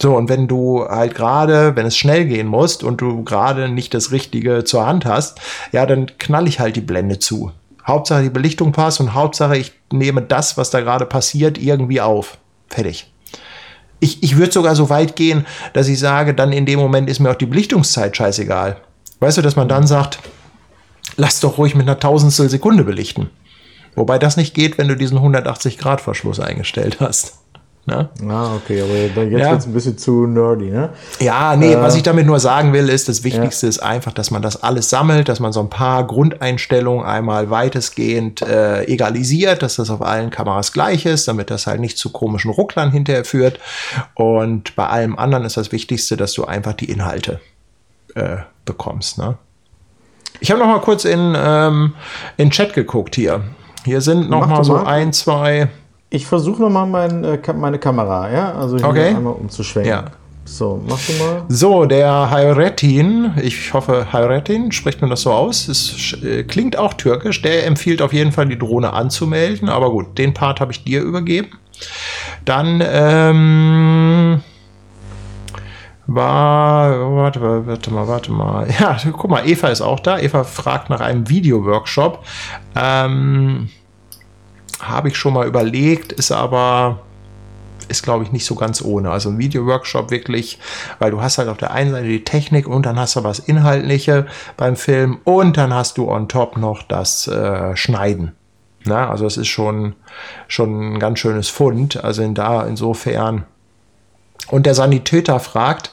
[0.00, 3.94] So, und wenn du halt gerade, wenn es schnell gehen muss und du gerade nicht
[3.94, 5.40] das Richtige zur Hand hast,
[5.72, 7.50] ja, dann knall ich halt die Blende zu.
[7.88, 12.38] Hauptsache die Belichtung passt und Hauptsache ich nehme das, was da gerade passiert, irgendwie auf.
[12.68, 13.10] Fertig.
[14.00, 17.18] Ich, ich würde sogar so weit gehen, dass ich sage, dann in dem Moment ist
[17.18, 18.76] mir auch die Belichtungszeit scheißegal.
[19.20, 20.20] Weißt du, dass man dann sagt,
[21.16, 23.30] lass doch ruhig mit einer Tausendstel Sekunde belichten.
[23.96, 27.37] Wobei das nicht geht, wenn du diesen 180 Grad Verschluss eingestellt hast.
[27.88, 28.10] Ne?
[28.28, 29.50] Ah, okay, aber jetzt ja.
[29.50, 30.90] wird es ein bisschen zu nerdy, ne?
[31.20, 33.70] Ja, nee, äh, was ich damit nur sagen will, ist, das Wichtigste ja.
[33.70, 38.42] ist einfach, dass man das alles sammelt, dass man so ein paar Grundeinstellungen einmal weitestgehend
[38.42, 42.50] äh, egalisiert, dass das auf allen Kameras gleich ist, damit das halt nicht zu komischen
[42.50, 43.58] Rucklern hinterher führt.
[44.14, 47.40] Und bei allem anderen ist das Wichtigste, dass du einfach die Inhalte
[48.14, 48.36] äh,
[48.66, 49.38] bekommst, ne?
[50.40, 51.94] Ich habe noch mal kurz in, ähm,
[52.36, 53.42] in Chat geguckt hier.
[53.86, 54.86] Hier sind noch Mach mal so mal.
[54.86, 55.68] ein, zwei
[56.10, 58.54] ich versuche nochmal mein, äh, meine Kamera, ja?
[58.54, 59.08] Also hier okay.
[59.08, 59.90] einmal umzuschwenken.
[59.90, 60.04] Ja.
[60.44, 61.44] So, mach du mal.
[61.48, 65.68] So, der Hayretin, ich hoffe, Hayretin, spricht man das so aus?
[65.68, 67.42] Es äh, klingt auch türkisch.
[67.42, 69.68] Der empfiehlt auf jeden Fall, die Drohne anzumelden.
[69.68, 71.50] Aber gut, den Part habe ich dir übergeben.
[72.46, 74.40] Dann, ähm,
[76.06, 78.66] war, warte mal, warte mal, warte mal.
[78.80, 80.18] Ja, guck mal, Eva ist auch da.
[80.18, 82.24] Eva fragt nach einem Video-Workshop.
[82.74, 83.68] Ähm,
[84.80, 87.00] habe ich schon mal überlegt, ist aber
[87.88, 89.10] ist, glaube ich, nicht so ganz ohne.
[89.10, 90.58] Also ein Video-Workshop wirklich,
[90.98, 93.38] weil du hast halt auf der einen Seite die Technik und dann hast du was
[93.38, 94.26] Inhaltliche
[94.56, 98.32] beim Film und dann hast du on top noch das äh, Schneiden.
[98.84, 99.94] Na, also es ist schon,
[100.46, 102.02] schon ein ganz schönes Fund.
[102.02, 103.44] Also in da, insofern.
[104.50, 105.92] Und der Sanitäter fragt,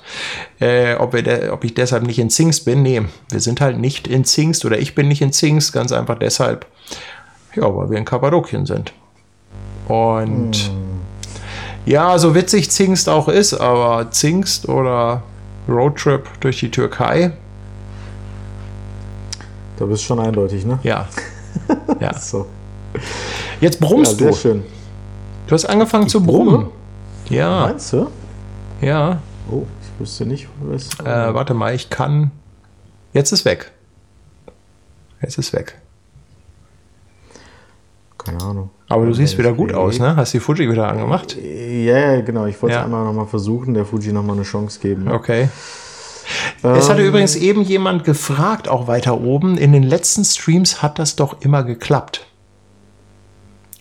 [0.59, 2.83] äh, ob, wir ob ich deshalb nicht in Zingst bin.
[2.83, 6.17] Nee, wir sind halt nicht in Zingst oder ich bin nicht in Zingst, ganz einfach
[6.17, 6.65] deshalb,
[7.55, 8.93] ja, weil wir in Kappadokien sind.
[9.87, 11.01] Und hm.
[11.85, 15.23] ja, so witzig Zingst auch ist, aber Zingst oder
[15.67, 17.31] Roadtrip durch die Türkei.
[19.77, 20.79] Da bist du schon eindeutig, ne?
[20.83, 21.07] Ja.
[21.99, 22.17] ja.
[22.17, 22.47] so.
[23.59, 24.35] Jetzt brummst ja, sehr du.
[24.35, 24.63] schön.
[25.47, 26.67] Du hast angefangen ich zu brummen.
[27.29, 27.67] Ja.
[27.67, 28.07] Meinst du?
[28.81, 29.19] Ja.
[29.51, 30.89] Oh, ich wüsste nicht, was.
[30.99, 32.31] Äh, warte mal, ich kann.
[33.13, 33.71] Jetzt ist weg.
[35.21, 35.79] Jetzt ist weg.
[38.25, 38.69] Keine Ahnung.
[38.89, 40.15] Aber du siehst wieder gut aus, ne?
[40.15, 41.37] Hast die Fuji wieder angemacht?
[41.37, 42.45] Ja, ja genau.
[42.45, 42.83] Ich wollte ja.
[42.83, 45.07] einmal nochmal versuchen, der Fuji nochmal eine Chance geben.
[45.07, 45.49] Okay.
[46.63, 49.57] Ähm, es hatte übrigens eben jemand gefragt, auch weiter oben.
[49.57, 52.25] In den letzten Streams hat das doch immer geklappt.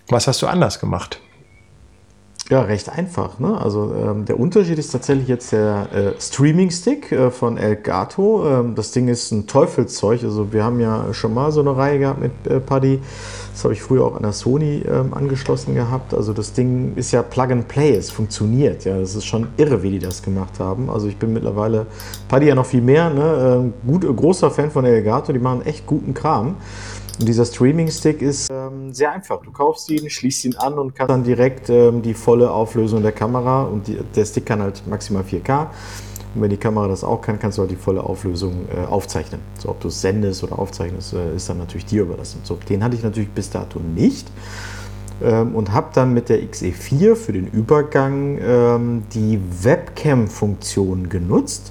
[0.09, 1.21] Was hast du anders gemacht?
[2.51, 3.39] Ja, recht einfach.
[3.39, 3.59] Ne?
[3.59, 8.47] Also ähm, der Unterschied ist tatsächlich jetzt der äh, Streaming-Stick äh, von Elgato.
[8.47, 10.23] Ähm, das Ding ist ein Teufelszeug.
[10.23, 13.01] Also wir haben ja schon mal so eine Reihe gehabt mit äh, Paddy.
[13.55, 16.13] Das habe ich früher auch an der Sony ähm, angeschlossen gehabt.
[16.13, 17.95] Also das Ding ist ja Plug and Play.
[17.95, 18.85] Es funktioniert.
[18.85, 20.91] Ja, das ist schon irre, wie die das gemacht haben.
[20.91, 21.87] Also ich bin mittlerweile
[22.29, 23.11] Paddy ja noch viel mehr.
[23.11, 23.63] Ne?
[23.63, 25.33] Ähm, gut, großer Fan von Elgato.
[25.33, 26.57] Die machen echt guten Kram.
[27.21, 29.41] Und dieser Streaming-Stick ist ähm, sehr einfach.
[29.41, 33.13] Du kaufst ihn, schließt ihn an und kannst dann direkt ähm, die volle Auflösung der
[33.13, 35.69] Kamera und die, der Stick kann halt maximal 4K.
[36.35, 39.41] Und wenn die Kamera das auch kann, kannst du halt die volle Auflösung äh, aufzeichnen.
[39.59, 42.41] So, ob du es sendest oder aufzeichnest, äh, ist dann natürlich dir überlassen.
[42.43, 44.29] So, den hatte ich natürlich bis dato nicht.
[45.23, 51.71] Ähm, und habe dann mit der XE4 für den Übergang ähm, die Webcam-Funktion genutzt.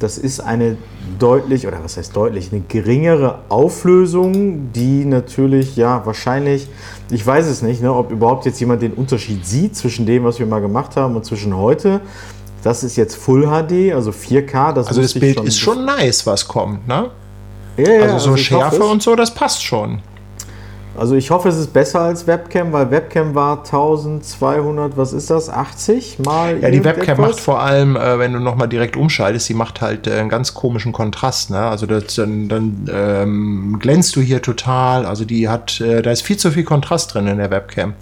[0.00, 0.76] Das ist eine
[1.18, 6.68] deutlich, oder was heißt deutlich, eine geringere Auflösung, die natürlich, ja, wahrscheinlich,
[7.10, 10.38] ich weiß es nicht, ne, ob überhaupt jetzt jemand den Unterschied sieht zwischen dem, was
[10.38, 12.00] wir mal gemacht haben und zwischen heute.
[12.62, 14.72] Das ist jetzt Full HD, also 4K.
[14.72, 17.10] Das also das Bild schon ist schon nice, was kommt, ne?
[17.76, 20.00] Ja, ja, also so also Schärfe und so, das passt schon.
[20.98, 25.48] Also ich hoffe, es ist besser als Webcam, weil Webcam war 1200, was ist das,
[25.48, 26.60] 80 mal?
[26.60, 30.06] Ja, die Webcam macht vor allem, äh, wenn du nochmal direkt umschaltest, die macht halt
[30.06, 31.50] äh, einen ganz komischen Kontrast.
[31.50, 31.58] Ne?
[31.58, 35.06] Also das, dann, dann ähm, glänzt du hier total.
[35.06, 37.94] Also die hat, äh, da ist viel zu viel Kontrast drin in der Webcam.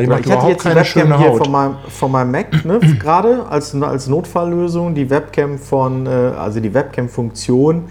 [0.00, 3.46] Die macht ich hatte jetzt die Webcam hier von meinem, von meinem Mac ne, gerade
[3.48, 4.94] als, als Notfalllösung.
[4.94, 7.84] Die Webcam von, äh, also die Webcam-Funktion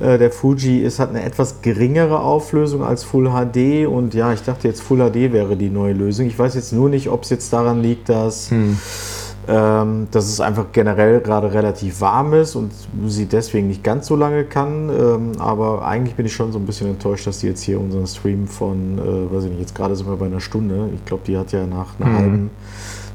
[0.00, 4.42] äh, der Fuji ist, hat eine etwas geringere Auflösung als Full HD und ja, ich
[4.42, 6.26] dachte jetzt Full HD wäre die neue Lösung.
[6.26, 8.78] Ich weiß jetzt nur nicht, ob es jetzt daran liegt, dass, hm.
[9.48, 12.70] Ähm, dass es einfach generell gerade relativ warm ist und
[13.06, 14.90] sie deswegen nicht ganz so lange kann.
[14.90, 18.06] Ähm, aber eigentlich bin ich schon so ein bisschen enttäuscht, dass die jetzt hier unseren
[18.06, 20.90] Stream von, äh, weiß ich nicht, jetzt gerade sind wir bei einer Stunde.
[20.94, 22.18] Ich glaube, die hat ja nach einer hm.
[22.18, 22.50] halben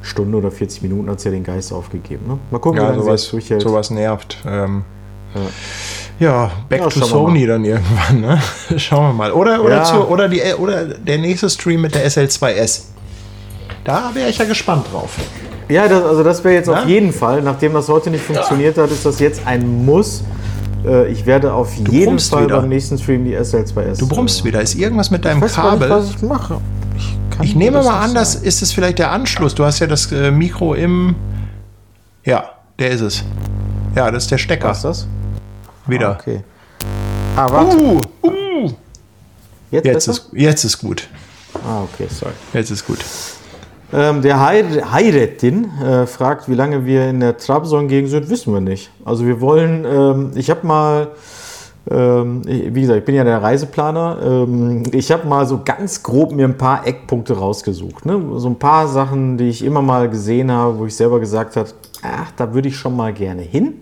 [0.02, 2.26] Stunde oder 40 Minuten hat sie ja den Geist aufgegeben.
[2.28, 2.40] Ne?
[2.50, 4.38] Mal gucken, ja, wie lange sowas, sie sowas nervt.
[4.46, 4.84] Ähm,
[5.36, 5.42] ja.
[6.20, 8.42] Ja, back ja, to Sony dann irgendwann, ne?
[8.78, 9.32] Schauen wir mal.
[9.32, 12.84] Oder, oder, zu, oder, die, oder der nächste Stream mit der SL2S.
[13.84, 15.18] Da wäre ich ja gespannt drauf.
[15.74, 16.76] Ja, das, also das wäre jetzt ja?
[16.76, 20.24] auf jeden Fall, nachdem das heute nicht funktioniert hat, ist das jetzt ein Muss.
[20.86, 22.60] Äh, ich werde auf du jeden Fall wieder.
[22.60, 23.98] beim nächsten Stream die SL2S.
[23.98, 24.62] Du brummst wieder.
[24.62, 25.80] Ist irgendwas mit deinem ich Kabel?
[25.80, 26.62] Nicht, was ich mache.
[26.96, 29.56] Ich, ich nehme mal an, das ist es vielleicht der Anschluss.
[29.56, 31.16] Du hast ja das äh, Mikro im.
[32.24, 33.24] Ja, der ist es.
[33.96, 34.70] Ja, das ist der Stecker.
[34.70, 35.08] Was ist das?
[35.88, 36.10] Wieder.
[36.10, 36.44] Ah, okay.
[37.36, 37.78] Ah, warte.
[37.78, 38.72] Uh, uh.
[39.72, 41.08] Jetzt, jetzt ist, jetzt ist gut.
[41.66, 42.34] Ah, okay, sorry.
[42.54, 43.00] Jetzt ist gut.
[43.94, 48.90] Ähm, der Hayrettin äh, fragt, wie lange wir in der Trabzon-Gegend sind, wissen wir nicht.
[49.06, 51.10] Also wir wollen, ähm, ich habe mal,
[51.92, 56.32] ähm, wie gesagt, ich bin ja der Reiseplaner, ähm, ich habe mal so ganz grob
[56.32, 58.06] mir ein paar Eckpunkte rausgesucht.
[58.08, 58.20] Ne?
[58.38, 61.70] So ein paar Sachen, die ich immer mal gesehen habe, wo ich selber gesagt habe,
[62.02, 63.76] ach, da würde ich schon mal gerne hin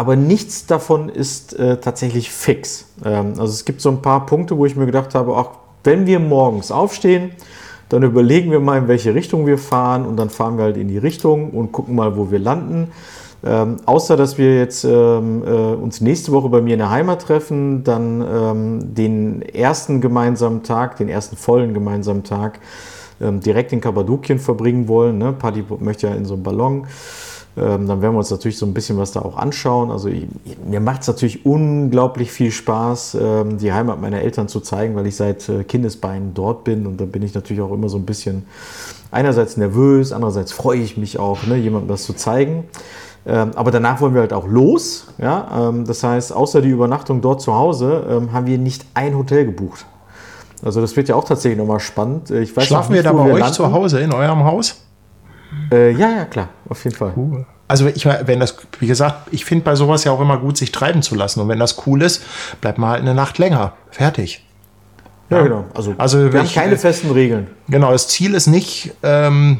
[0.00, 2.86] aber nichts davon ist äh, tatsächlich fix.
[3.04, 5.50] Ähm, also es gibt so ein paar Punkte, wo ich mir gedacht habe, auch
[5.84, 7.32] wenn wir morgens aufstehen,
[7.90, 10.88] dann überlegen wir mal, in welche Richtung wir fahren und dann fahren wir halt in
[10.88, 12.92] die Richtung und gucken mal, wo wir landen.
[13.42, 17.22] Ähm, außer dass wir jetzt ähm, äh, uns nächste Woche bei mir in der Heimat
[17.22, 22.60] treffen, dann ähm, den ersten gemeinsamen Tag, den ersten vollen gemeinsamen Tag
[23.20, 25.18] ähm, direkt in Kappadokien verbringen wollen.
[25.18, 25.32] Ne?
[25.32, 26.86] Paddy möchte ja in so einem Ballon.
[27.60, 29.90] Ähm, dann werden wir uns natürlich so ein bisschen was da auch anschauen.
[29.90, 30.26] Also ich,
[30.66, 35.06] mir macht es natürlich unglaublich viel Spaß, ähm, die Heimat meiner Eltern zu zeigen, weil
[35.06, 38.06] ich seit äh, Kindesbeinen dort bin und da bin ich natürlich auch immer so ein
[38.06, 38.46] bisschen
[39.10, 42.64] einerseits nervös, andererseits freue ich mich auch, ne, jemandem das zu zeigen.
[43.26, 45.08] Ähm, aber danach wollen wir halt auch los.
[45.18, 45.70] Ja?
[45.86, 49.84] das heißt, außer die Übernachtung dort zu Hause haben wir nicht ein Hotel gebucht.
[50.64, 52.30] Also das wird ja auch tatsächlich nochmal spannend.
[52.30, 53.54] Ich weiß Schlafen nicht, wir da bei euch landen.
[53.54, 54.76] zu Hause in eurem Haus?
[55.72, 57.12] Äh, ja, ja, klar, auf jeden Fall.
[57.16, 57.46] Cool.
[57.68, 60.72] Also ich, wenn das, wie gesagt, ich finde bei sowas ja auch immer gut, sich
[60.72, 61.40] treiben zu lassen.
[61.40, 62.22] Und wenn das cool ist,
[62.60, 63.74] bleibt mal halt eine Nacht länger.
[63.90, 64.44] Fertig.
[65.28, 65.64] Ja, ja genau.
[65.72, 67.46] Also, also wir haben keine festen Regeln.
[67.68, 69.58] Genau, das Ziel ist nicht, ähm,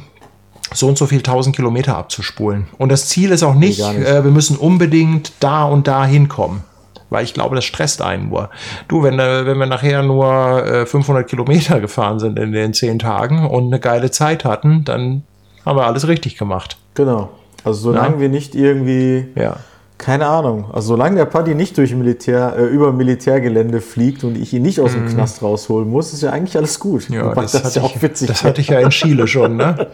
[0.72, 2.66] so und so viel tausend Kilometer abzuspulen.
[2.78, 4.08] Und das Ziel ist auch nicht, nee, nicht.
[4.08, 6.62] Äh, wir müssen unbedingt da und da hinkommen.
[7.10, 8.50] Weil ich glaube, das stresst einen nur.
[8.86, 12.98] Du, wenn, äh, wenn wir nachher nur äh, 500 Kilometer gefahren sind in den zehn
[12.98, 15.24] Tagen und eine geile Zeit hatten, dann
[15.64, 16.76] haben wir alles richtig gemacht.
[16.94, 17.30] Genau.
[17.64, 18.20] Also solange ja.
[18.20, 19.56] wir nicht irgendwie, ja.
[19.98, 24.54] keine Ahnung, also solange der Paddy nicht durch Militär, äh, über Militärgelände fliegt und ich
[24.54, 25.08] ihn nicht aus dem mhm.
[25.10, 27.10] Knast rausholen muss, ist ja eigentlich alles gut.
[27.10, 28.28] Ja, das, das, ist ja auch witzig.
[28.28, 29.88] Das hatte ich ja in Chile schon, ne?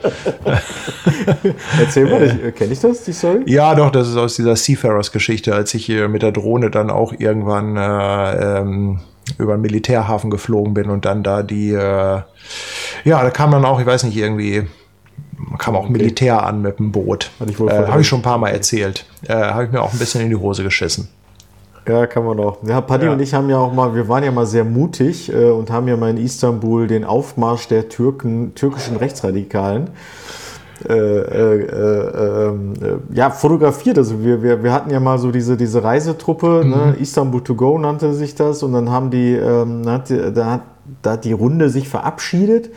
[1.80, 3.42] Erzähl mal, äh, kenne ich das, die Story?
[3.46, 7.12] Ja, doch, das ist aus dieser Seafarers-Geschichte, als ich hier mit der Drohne dann auch
[7.18, 9.00] irgendwann äh, ähm,
[9.38, 12.20] über den Militärhafen geflogen bin und dann da die, äh,
[13.04, 14.68] ja, da kam dann auch, ich weiß nicht, irgendwie
[15.58, 17.30] kam auch Militär an mit dem Boot.
[17.40, 19.06] Äh, Habe ich schon ein paar Mal erzählt.
[19.26, 21.08] Äh, Habe ich mir auch ein bisschen in die Hose geschissen.
[21.88, 22.58] Ja, kann man auch.
[22.66, 23.12] Ja, Paddy ja.
[23.12, 25.86] und ich haben ja auch mal, wir waren ja mal sehr mutig äh, und haben
[25.86, 29.90] ja mal in Istanbul den Aufmarsch der Türken, türkischen Rechtsradikalen
[30.88, 32.74] äh, äh, äh, ähm,
[33.12, 33.98] ja, fotografiert.
[33.98, 36.70] Also wir, wir, wir hatten ja mal so diese, diese Reisetruppe, mhm.
[36.70, 36.96] ne?
[37.00, 40.60] Istanbul to go nannte sich das und dann haben die, ähm, hat, da, hat,
[41.02, 42.70] da hat die Runde sich verabschiedet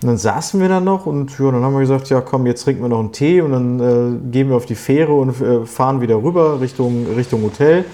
[0.00, 2.62] und dann saßen wir da noch und ja, dann haben wir gesagt, ja komm, jetzt
[2.62, 5.66] trinken wir noch einen Tee und dann äh, gehen wir auf die Fähre und äh,
[5.66, 7.84] fahren wieder rüber Richtung, Richtung Hotel.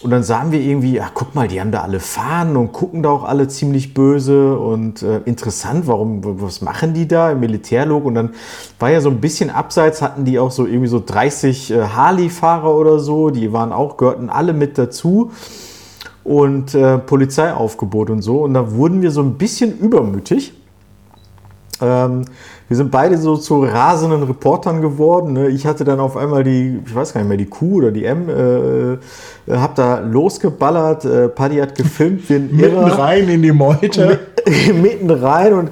[0.00, 3.02] Und dann sahen wir irgendwie, ach guck mal, die haben da alle Fahnen und gucken
[3.02, 8.04] da auch alle ziemlich böse und äh, interessant, warum, was machen die da im Militärlog?
[8.04, 8.30] Und dann
[8.78, 12.72] war ja so ein bisschen abseits, hatten die auch so irgendwie so 30 äh, Harley-Fahrer
[12.74, 15.32] oder so, die waren auch, gehörten alle mit dazu
[16.22, 18.44] und äh, Polizeiaufgebot und so.
[18.44, 20.54] Und da wurden wir so ein bisschen übermütig
[21.80, 22.24] Ähm,
[22.68, 25.32] wir sind beide so zu rasenden Reportern geworden.
[25.32, 25.48] Ne?
[25.48, 28.04] Ich hatte dann auf einmal die, ich weiß gar nicht mehr, die Q oder die
[28.04, 28.98] M, äh, äh,
[29.50, 31.04] hab da losgeballert.
[31.04, 34.20] Äh, Paddy hat gefilmt wie ein Mitten rein in die Meute.
[34.74, 35.70] Mitten rein und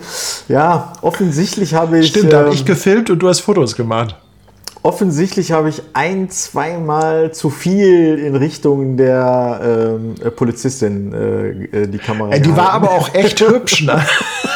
[0.48, 2.08] ja, offensichtlich habe ich.
[2.08, 4.16] Stimmt, da habe ich ähm, gefilmt und du hast Fotos gemacht
[4.86, 11.88] offensichtlich habe ich ein, zweimal zu viel in Richtung der ähm, äh, Polizistin äh, äh,
[11.88, 12.30] die Kamera.
[12.30, 12.56] Äh, die gehalten.
[12.56, 14.00] war aber auch echt hübsch, ne?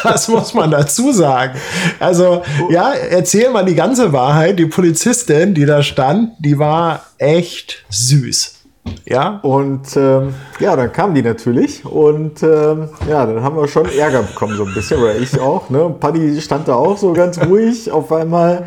[0.11, 1.59] Das muss man dazu sagen.
[1.99, 4.59] Also, ja, erzähl mal die ganze Wahrheit.
[4.59, 8.61] Die Polizistin, die da stand, die war echt süß.
[9.05, 9.41] Ja.
[9.43, 14.23] Und ähm, ja, dann kam die natürlich und ähm, ja, dann haben wir schon Ärger
[14.23, 15.69] bekommen, so ein bisschen, oder ich auch.
[15.71, 15.95] Ne?
[16.01, 17.91] Paddy stand da auch so ganz ruhig.
[17.93, 18.65] Auf einmal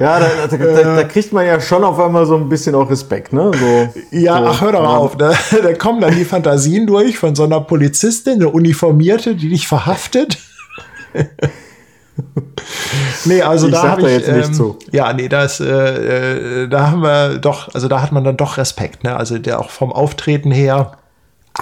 [0.00, 2.90] ja, da, da, da, da, kriegt man ja schon auf einmal so ein bisschen auch
[2.90, 3.52] Respekt, ne?
[3.54, 5.16] So, ja, so, ach, hör doch mal auf.
[5.16, 9.68] Da, da kommen dann die Fantasien durch von so einer Polizistin, eine Uniformierte, die dich
[9.68, 10.38] verhaftet.
[13.24, 14.78] nee, also ich da habe ich jetzt ähm, nicht zu.
[14.90, 18.56] Ja, nee, das, äh, äh, da haben wir doch, also da hat man dann doch
[18.56, 19.16] Respekt, ne?
[19.16, 20.98] Also der auch vom Auftreten her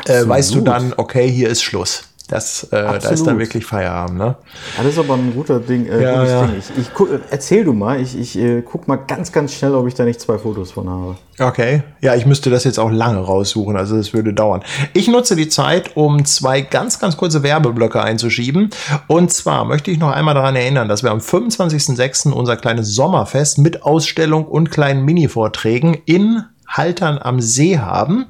[0.06, 2.04] äh, weißt du dann, okay, hier ist Schluss.
[2.32, 4.16] Das, äh, da ist dann wirklich Feierabend.
[4.16, 4.36] Ne?
[4.78, 5.84] Ja, das ist aber ein guter Ding.
[5.84, 6.46] Äh, ja, ja.
[6.46, 6.56] Ding.
[6.58, 9.86] Ich, ich guck, erzähl du mal, ich, ich äh, guck mal ganz, ganz schnell, ob
[9.86, 11.16] ich da nicht zwei Fotos von habe.
[11.38, 14.62] Okay, ja, ich müsste das jetzt auch lange raussuchen, also das würde dauern.
[14.94, 18.70] Ich nutze die Zeit, um zwei ganz, ganz kurze Werbeblöcke einzuschieben.
[19.08, 22.30] Und zwar möchte ich noch einmal daran erinnern, dass wir am 25.06.
[22.30, 28.26] unser kleines Sommerfest mit Ausstellung und kleinen Mini-Vorträgen in Haltern am See haben.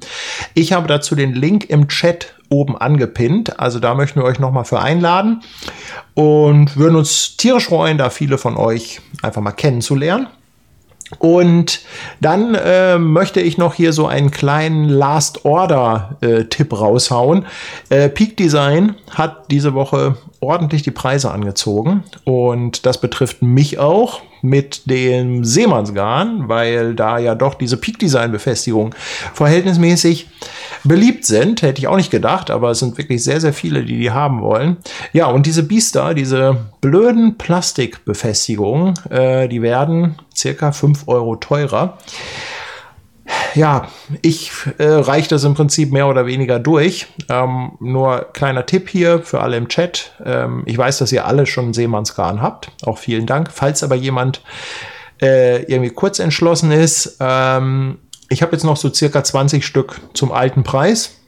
[0.54, 3.58] Ich habe dazu den Link im Chat oben angepinnt.
[3.58, 5.42] Also da möchten wir euch nochmal für einladen
[6.14, 10.26] und würden uns tierisch freuen, da viele von euch einfach mal kennenzulernen.
[11.18, 11.82] Und
[12.20, 17.46] dann äh, möchte ich noch hier so einen kleinen Last Order äh, Tipp raushauen.
[17.90, 24.20] Äh, Peak Design hat diese Woche ordentlich die Preise angezogen und das betrifft mich auch
[24.42, 28.92] mit dem Seemannsgarn, weil da ja doch diese Peak Design Befestigung
[29.34, 30.28] verhältnismäßig
[30.82, 31.62] beliebt sind.
[31.62, 34.42] Hätte ich auch nicht gedacht, aber es sind wirklich sehr, sehr viele, die die haben
[34.42, 34.78] wollen.
[35.12, 41.98] Ja, und diese Biester, diese blöden Plastikbefestigungen, äh, die werden circa 5 Euro teurer.
[43.54, 43.88] Ja,
[44.22, 47.06] ich äh, reiche das im Prinzip mehr oder weniger durch.
[47.28, 50.12] Ähm, nur kleiner Tipp hier für alle im Chat.
[50.24, 52.70] Ähm, ich weiß, dass ihr alle schon Seemannsgarn habt.
[52.84, 53.50] Auch vielen Dank.
[53.52, 54.42] Falls aber jemand
[55.20, 60.32] äh, irgendwie kurz entschlossen ist, ähm, ich habe jetzt noch so circa 20 Stück zum
[60.32, 61.18] alten Preis.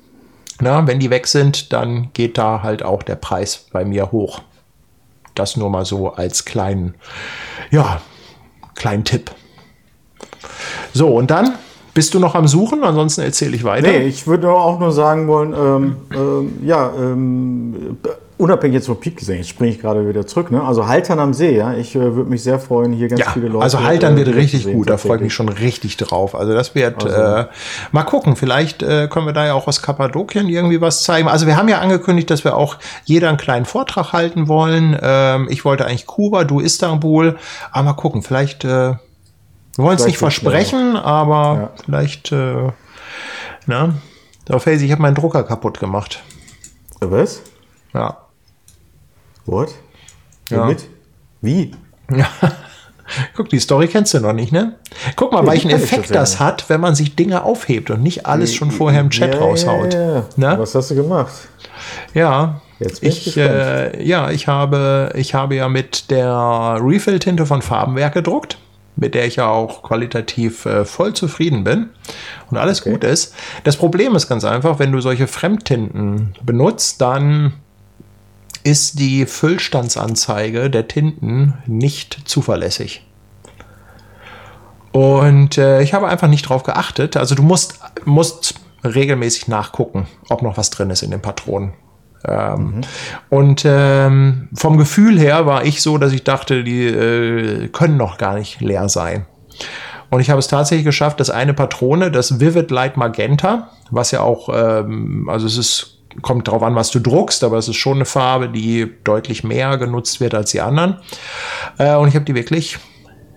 [0.61, 4.41] Na, wenn die weg sind, dann geht da halt auch der Preis bei mir hoch.
[5.35, 6.95] Das nur mal so als kleinen,
[7.71, 8.01] ja,
[8.75, 9.33] kleinen Tipp.
[10.93, 11.55] So, und dann
[11.95, 12.83] bist du noch am Suchen?
[12.85, 13.89] Ansonsten erzähle ich weiter.
[13.89, 17.97] Nee, ich würde auch nur sagen wollen, ähm, ähm, ja, ähm,
[18.37, 20.63] unabhängig jetzt vom Peak gesehen, jetzt springe ich gerade wieder zurück, ne?
[20.63, 21.75] Also Haltern am See, ja.
[21.75, 23.63] Ich äh, würde mich sehr freuen, hier ganz ja, viele Leute.
[23.63, 26.35] Also Haltern äh, wird richtig gut, da freue ich mich schon richtig drauf.
[26.35, 27.47] Also das wird also, äh,
[27.93, 31.29] mal gucken, vielleicht äh, können wir da ja auch aus Kappadokien irgendwie was zeigen.
[31.29, 34.99] Also wir haben ja angekündigt, dass wir auch jeder einen kleinen Vortrag halten wollen.
[35.01, 37.37] Ähm, ich wollte eigentlich Kuba, du Istanbul,
[37.71, 38.95] aber mal gucken, vielleicht, äh,
[39.77, 41.71] wir wollen es nicht versprechen, aber ja.
[41.85, 42.71] vielleicht, äh,
[43.67, 43.95] na,
[44.51, 46.23] auf Hazy, ich habe meinen Drucker kaputt gemacht.
[47.01, 47.43] Was?
[47.93, 48.19] Ja.
[49.47, 49.75] What?
[50.51, 50.67] Ja.
[50.67, 50.89] Mit?
[51.41, 51.73] Wie?
[52.11, 52.29] Ja.
[53.37, 54.77] Guck, die Story kennst du noch nicht, ne?
[55.17, 58.27] Guck mal, ja, welchen Effekt das, das, hat, wenn man sich Dinge aufhebt und nicht
[58.27, 59.93] alles schon vorher im Chat ja, raushaut.
[59.93, 60.55] Ja, ne?
[60.59, 61.33] Was hast du gemacht?
[62.15, 62.63] Ja,
[63.01, 68.59] ich, äh, ja, ich habe, ich habe ja mit der Refill-Tinte von Farbenwerk gedruckt,
[68.97, 71.91] mit der ich ja auch qualitativ äh, voll zufrieden bin
[72.51, 72.93] und alles okay.
[72.93, 73.35] gut ist.
[73.65, 77.55] Das Problem ist ganz einfach, wenn du solche Fremdtinten benutzt, dann
[78.63, 83.05] ist die Füllstandsanzeige der Tinten nicht zuverlässig.
[84.93, 87.17] Und äh, ich habe einfach nicht drauf geachtet.
[87.17, 88.55] Also du musst, musst
[88.85, 91.73] regelmäßig nachgucken, ob noch was drin ist in den Patronen.
[92.27, 92.81] Ähm, mhm.
[93.31, 98.19] Und ähm, vom Gefühl her war ich so, dass ich dachte, die äh, können noch
[98.19, 99.27] gar nicht leer sein.
[100.11, 104.21] Und ich habe es tatsächlich geschafft, dass eine Patrone, das Vivid Light Magenta, was ja
[104.21, 105.91] auch, ähm, also es ist
[106.23, 109.77] kommt darauf an, was du druckst, aber es ist schon eine Farbe, die deutlich mehr
[109.79, 110.99] genutzt wird als die anderen.
[111.79, 112.79] Äh, und ich habe die wirklich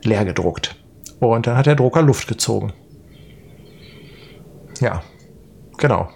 [0.03, 0.75] leer gedruckt.
[1.19, 2.73] Und dann hat der Drucker Luft gezogen.
[4.79, 5.01] Ja,
[5.77, 6.09] genau.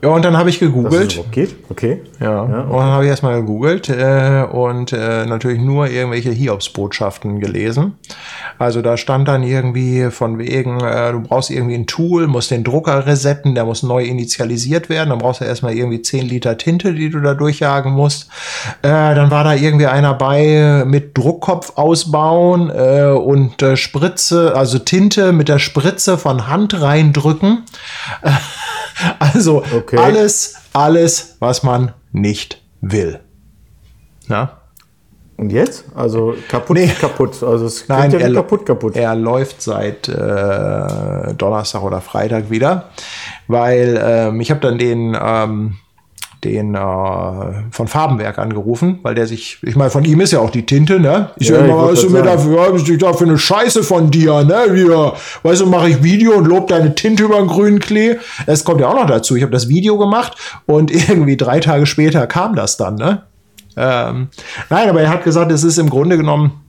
[0.00, 1.14] Ja, und dann habe ich gegoogelt.
[1.14, 1.56] überhaupt geht?
[1.70, 2.02] Okay.
[2.20, 7.94] Ja, und dann habe ich erstmal gegoogelt äh, und äh, natürlich nur irgendwelche Hiobsbotschaften gelesen.
[8.58, 12.62] Also da stand dann irgendwie von wegen, äh, du brauchst irgendwie ein Tool, musst den
[12.62, 15.10] Drucker resetten, der muss neu initialisiert werden.
[15.10, 18.28] Dann brauchst du erstmal irgendwie 10 Liter Tinte, die du da durchjagen musst.
[18.82, 24.78] Äh, dann war da irgendwie einer bei mit Druckkopf ausbauen äh, und äh, Spritze, also
[24.78, 27.64] Tinte mit der Spritze von Hand reindrücken.
[29.18, 29.96] Also Okay.
[29.98, 33.20] alles, alles, was man nicht will.
[34.26, 34.52] Na?
[35.36, 35.84] Und jetzt?
[35.94, 36.88] Also kaputt, Nee.
[37.00, 37.40] kaputt.
[37.44, 38.96] Also es Nein, ja er, kaputt, kaputt.
[38.96, 42.88] er läuft seit äh, Donnerstag oder Freitag wieder,
[43.46, 45.76] weil ähm, ich habe dann den ähm,
[46.44, 46.78] den äh,
[47.70, 51.00] von Farbenwerk angerufen, weil der sich, ich meine, von ihm ist ja auch die Tinte,
[51.00, 51.30] ne?
[51.36, 54.10] Ich Ja, sag wollt weißt du mir dafür, was ich da für eine Scheiße von
[54.10, 54.72] dir, ne?
[54.72, 58.16] Hier, weißt du, mache ich Video und lob deine Tinte über den grünen Klee.
[58.46, 59.34] Es kommt ja auch noch dazu.
[59.34, 60.36] Ich habe das Video gemacht
[60.66, 63.22] und irgendwie drei Tage später kam das dann, ne?
[63.76, 64.28] Ähm,
[64.70, 66.64] nein, aber er hat gesagt, es ist im Grunde genommen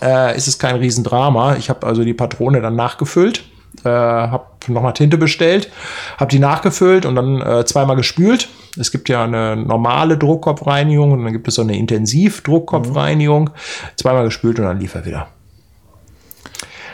[0.00, 1.56] äh, ist es kein Riesendrama.
[1.56, 3.44] Ich habe also die Patrone dann nachgefüllt,
[3.84, 5.70] äh, habe nochmal Tinte bestellt,
[6.18, 8.48] habe die nachgefüllt und dann äh, zweimal gespült.
[8.78, 13.50] Es gibt ja eine normale Druckkopfreinigung und dann gibt es so eine Intensiv-Druckkopfreinigung.
[13.96, 15.26] Zweimal gespült und dann lief er wieder.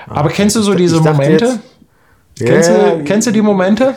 [0.08, 1.44] Aber kennst du so diese Momente?
[1.44, 1.58] jetzt-
[2.38, 3.94] Kennst, Ja, du, kennst du die Momente?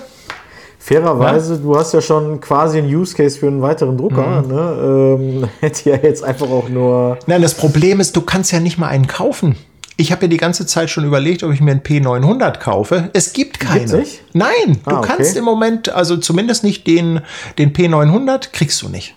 [0.80, 4.41] Fairerweise, du hast ja schon quasi einen Use Case für einen weiteren Drucker.
[4.41, 4.48] Mhm.
[4.48, 5.40] Ne?
[5.44, 7.20] Ähm, hätte ja jetzt einfach auch nur.
[7.28, 9.56] Nein, das Problem ist, du kannst ja nicht mal einen kaufen.
[10.02, 13.11] Ich habe ja die ganze Zeit schon überlegt, ob ich mir einen P900 kaufe.
[13.14, 14.03] Es gibt keine.
[14.34, 15.14] Nein, du Ah, okay.
[15.15, 17.22] kannst im Moment, also zumindest nicht den,
[17.60, 19.14] den P900 kriegst du nicht.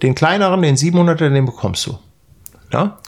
[0.00, 1.98] Den kleineren, den 700er, den bekommst du.
[2.72, 2.98] Ja?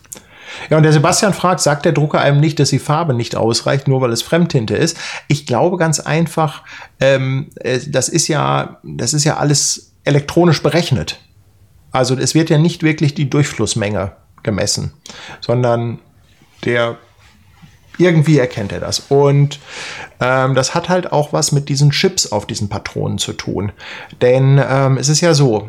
[0.70, 3.86] Ja, und der Sebastian fragt, sagt der Drucker einem nicht, dass die Farbe nicht ausreicht,
[3.86, 4.96] nur weil es Fremdtinte ist?
[5.28, 6.62] Ich glaube ganz einfach,
[6.98, 11.20] ähm, äh, das ist ja, das ist ja alles elektronisch berechnet.
[11.92, 14.92] Also es wird ja nicht wirklich die Durchflussmenge gemessen,
[15.40, 16.00] sondern
[16.64, 16.96] der
[17.98, 19.00] irgendwie erkennt er das.
[19.08, 19.60] Und
[20.20, 23.72] ähm, das hat halt auch was mit diesen Chips auf diesen Patronen zu tun.
[24.20, 25.68] Denn ähm, es ist ja so,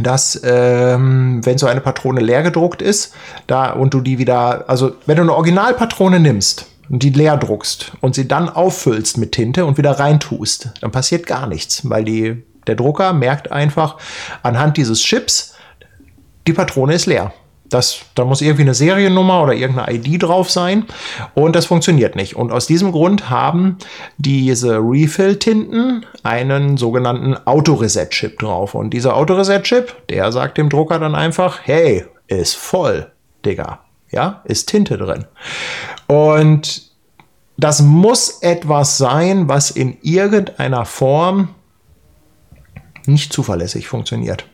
[0.00, 3.14] dass ähm, wenn so eine Patrone leer gedruckt ist,
[3.46, 7.92] da und du die wieder, also wenn du eine Originalpatrone nimmst und die leer druckst
[8.00, 12.44] und sie dann auffüllst mit Tinte und wieder reintust, dann passiert gar nichts, weil die,
[12.66, 13.96] der Drucker merkt einfach
[14.42, 15.54] anhand dieses Chips,
[16.46, 17.32] die Patrone ist leer.
[17.68, 20.84] Das, da muss irgendwie eine Seriennummer oder irgendeine ID drauf sein
[21.34, 22.36] und das funktioniert nicht.
[22.36, 23.78] Und aus diesem Grund haben
[24.18, 28.74] diese Refill-Tinten einen sogenannten Autoreset-Chip drauf.
[28.74, 33.10] Und dieser Autoreset-Chip, der sagt dem Drucker dann einfach, hey, ist voll,
[33.44, 33.80] Digga.
[34.10, 35.26] Ja, ist Tinte drin.
[36.06, 36.90] Und
[37.56, 41.48] das muss etwas sein, was in irgendeiner Form
[43.06, 44.46] nicht zuverlässig funktioniert.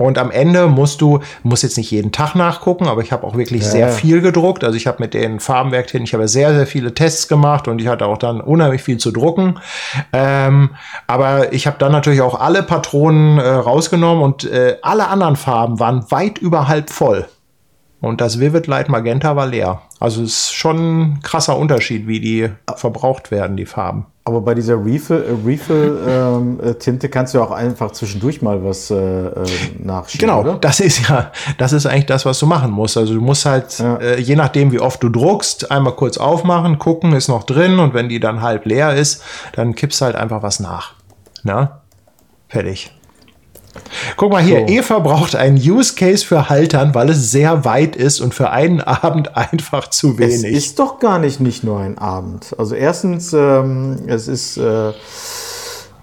[0.00, 3.36] Und am Ende musst du, musst jetzt nicht jeden Tag nachgucken, aber ich habe auch
[3.36, 3.92] wirklich sehr ja.
[3.92, 4.64] viel gedruckt.
[4.64, 7.86] Also ich habe mit den Farbenwerktinten, ich habe sehr, sehr viele Tests gemacht und ich
[7.86, 9.58] hatte auch dann unheimlich viel zu drucken.
[10.14, 10.70] Ähm,
[11.06, 15.78] aber ich habe dann natürlich auch alle Patronen äh, rausgenommen und äh, alle anderen Farben
[15.80, 17.26] waren weit über halb voll.
[18.00, 19.82] Und das Vivid Light Magenta war leer.
[19.98, 24.06] Also es ist schon ein krasser Unterschied, wie die verbraucht werden, die Farben.
[24.22, 28.62] Aber bei dieser Refill, äh, Refill ähm, äh, kannst du ja auch einfach zwischendurch mal
[28.62, 29.32] was äh, äh,
[29.78, 30.28] nachschieben.
[30.28, 30.58] Genau, Oder?
[30.58, 32.98] das ist ja, das ist eigentlich das, was du machen musst.
[32.98, 33.96] Also du musst halt, Ja.
[33.96, 37.94] äh, je nachdem, wie oft du druckst, einmal kurz aufmachen, gucken, ist noch drin und
[37.94, 39.22] wenn die dann halb leer ist,
[39.54, 40.92] dann kippst halt einfach was nach.
[41.42, 41.80] Na?
[42.48, 42.92] Fertig.
[44.16, 44.66] Guck mal hier, So.
[44.74, 48.80] Eva braucht einen Use Case für Haltern, weil es sehr weit ist und für einen
[48.80, 50.56] Abend einfach zu Es wenig.
[50.56, 52.54] ist doch gar nicht nicht nur ein Abend.
[52.58, 54.92] Also erstens, ähm, es ist äh,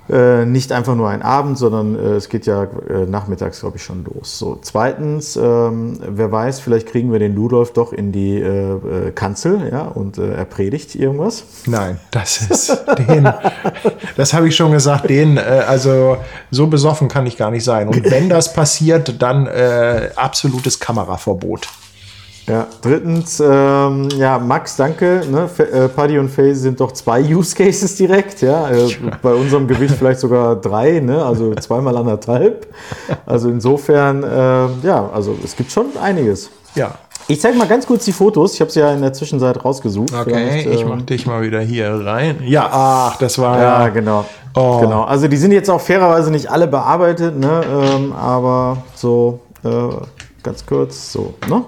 [0.09, 3.83] äh, nicht einfach nur ein Abend, sondern äh, es geht ja äh, nachmittags, glaube ich,
[3.83, 4.39] schon los.
[4.39, 9.11] So, zweitens, ähm, wer weiß, vielleicht kriegen wir den Ludolf doch in die äh, äh,
[9.11, 11.43] Kanzel, ja, und er predigt irgendwas.
[11.65, 13.29] Nein, das ist den,
[14.15, 16.17] das habe ich schon gesagt, den, also
[16.51, 17.87] so besoffen kann ich gar nicht sein.
[17.87, 19.47] Und wenn das passiert, dann
[20.15, 21.67] absolutes Kameraverbot.
[22.47, 25.21] Ja, drittens, ähm, ja, Max, danke.
[25.29, 25.49] Ne?
[25.57, 28.69] Äh, Paddy und Faye sind doch zwei Use Cases direkt, ja.
[28.69, 28.89] Äh,
[29.21, 31.25] bei unserem Gewicht vielleicht sogar drei, ne?
[31.25, 32.67] also zweimal anderthalb.
[33.25, 36.49] Also insofern, äh, ja, also es gibt schon einiges.
[36.75, 36.95] Ja.
[37.29, 38.53] Ich zeige mal ganz kurz die Fotos.
[38.53, 40.13] Ich habe sie ja in der Zwischenzeit rausgesucht.
[40.13, 42.37] Okay, ich ähm, mach dich mal wieder hier rein.
[42.45, 43.89] Ja, ach, das war Ja, ja.
[43.89, 44.23] genau.
[44.55, 44.79] Oh.
[44.79, 45.03] genau.
[45.03, 47.61] Also die sind jetzt auch fairerweise nicht alle bearbeitet, ne?
[47.69, 49.69] ähm, aber so äh,
[50.41, 51.65] ganz kurz, so, ne?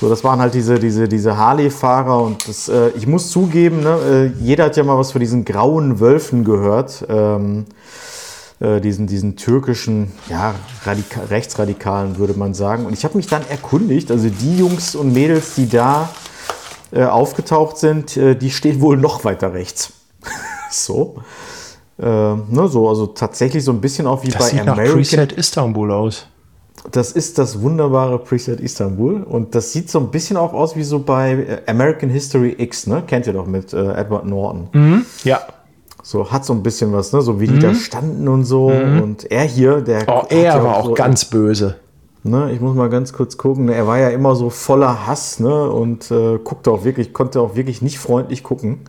[0.00, 4.32] So, das waren halt diese, diese, diese Harley-Fahrer und das, äh, ich muss zugeben, ne,
[4.40, 7.04] äh, jeder hat ja mal was von diesen grauen Wölfen gehört.
[7.10, 7.66] Ähm,
[8.60, 10.54] äh, diesen, diesen türkischen, ja,
[10.84, 12.86] Radika Rechtsradikalen, würde man sagen.
[12.86, 16.10] Und ich habe mich dann erkundigt, also die Jungs und Mädels, die da
[16.92, 19.92] äh, aufgetaucht sind, äh, die stehen wohl noch weiter rechts.
[20.70, 21.16] so.
[21.98, 24.96] Äh, ne, so, also tatsächlich so ein bisschen auch wie Das bei sieht nach American.
[24.96, 26.26] Preset Istanbul aus.
[26.92, 30.82] Das ist das wunderbare Preset Istanbul und das sieht so ein bisschen auch aus wie
[30.82, 33.02] so bei äh, American History X, ne?
[33.06, 35.04] Kennt ihr doch mit äh, Edward Norton.
[35.24, 35.40] Ja.
[36.02, 37.20] So hat so ein bisschen was, ne?
[37.20, 38.68] So wie die da standen und so.
[38.68, 40.00] Und er hier, der.
[40.00, 40.08] Mhm.
[40.08, 41.76] Oh, er ja war auch so, ganz böse.
[42.22, 43.70] Ne, ich muss mal ganz kurz gucken.
[43.70, 45.70] Er war ja immer so voller Hass, ne?
[45.70, 48.80] Und äh, guckte auch wirklich, konnte auch wirklich nicht freundlich gucken.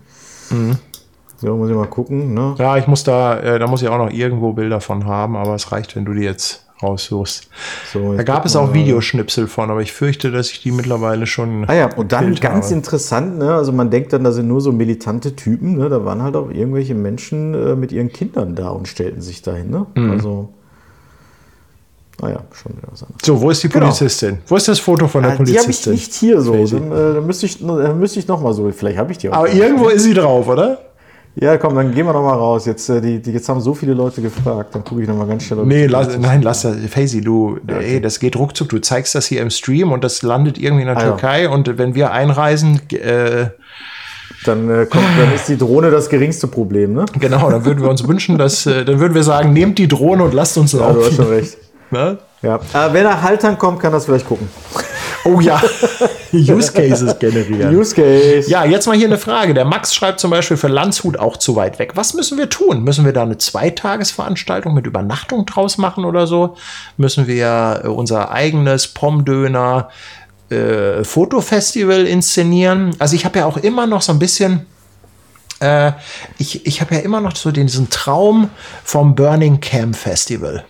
[0.49, 0.77] Mhm.
[1.38, 2.55] So, muss ich mal gucken, ne?
[2.57, 5.55] Ja, ich muss da, äh, da muss ich auch noch irgendwo Bilder von haben, aber
[5.55, 7.49] es reicht, wenn du die jetzt raussuchst.
[7.94, 8.74] So, Da gab es auch.
[8.74, 11.66] Videoschnipsel von, aber ich fürchte, dass ich die mittlerweile schon.
[11.68, 12.76] Ah ja, und dann ganz habe.
[12.76, 13.53] interessant, ne?
[13.56, 15.90] Also man denkt dann, da sind nur so militante Typen, ne?
[15.90, 19.70] Da waren halt auch irgendwelche Menschen äh, mit ihren Kindern da und stellten sich dahin,
[19.70, 19.86] ne?
[19.95, 20.12] Mhm.
[20.12, 20.49] Also.
[22.24, 23.22] Ah ja, schon wieder was anderes.
[23.26, 23.86] So, wo ist die Genau.
[23.88, 24.38] Polizistin?
[24.45, 25.94] Wo ist das Foto von der Ah, die habe ich Polizistin?
[25.94, 26.53] nicht hier so.
[26.53, 28.70] Dann, äh, dann müsste ich, dann müsste ich noch mal so.
[28.72, 29.34] Vielleicht habe ich die auch.
[29.34, 30.78] aber irgendwo ist sie drauf, oder?
[31.36, 32.66] Ja, komm, dann gehen wir noch mal raus.
[32.66, 34.76] Jetzt, äh, die, die, jetzt haben so viele Leute gefragt.
[34.76, 35.66] Dann gucke ich noch mal ganz schnell.
[35.66, 36.76] Nee, lass, nein, lass das.
[36.90, 38.68] Faisy, du, ey, das geht ruckzuck.
[38.70, 41.08] Du zeigst das hier im Stream und das landet irgendwie in der Ah, ja.
[41.12, 41.48] Türkei.
[41.49, 43.45] Und wenn wir einreisen, äh,
[44.44, 47.06] Dann, äh, kommt, dann ist die Drohne das geringste Problem, ne?
[47.20, 50.24] genau, dann würden wir uns wünschen, dass, äh, dann würden wir sagen, nehmt die Drohne
[50.24, 51.16] und lasst uns Ja, du hast laufen.
[51.16, 51.58] schon recht.
[51.91, 52.18] Ne?
[52.41, 52.56] Ja.
[52.56, 54.48] Äh, wenn er Haltern kommt, kann das vielleicht gucken.
[55.23, 55.61] Oh ja,
[56.34, 57.76] Use Cases generieren.
[57.76, 58.49] Use Case.
[58.49, 59.53] Ja, jetzt mal hier eine Frage.
[59.53, 61.91] Der Max schreibt zum Beispiel für Landshut auch zu weit weg.
[61.95, 62.84] Was müssen wir tun?
[62.84, 66.56] Müssen wir da eine Zweitagesveranstaltung mit Übernachtung draus machen oder so?
[66.98, 69.89] Müssen wir äh, unser eigenes Pomdöner
[70.49, 72.95] äh, Fotofestival inszenieren?
[72.99, 74.65] Also ich habe ja auch immer noch so ein bisschen
[75.60, 75.91] äh,
[76.39, 78.49] ich, ich habe ja immer noch so den, diesen Traum
[78.84, 80.65] vom Burning Cam Festival.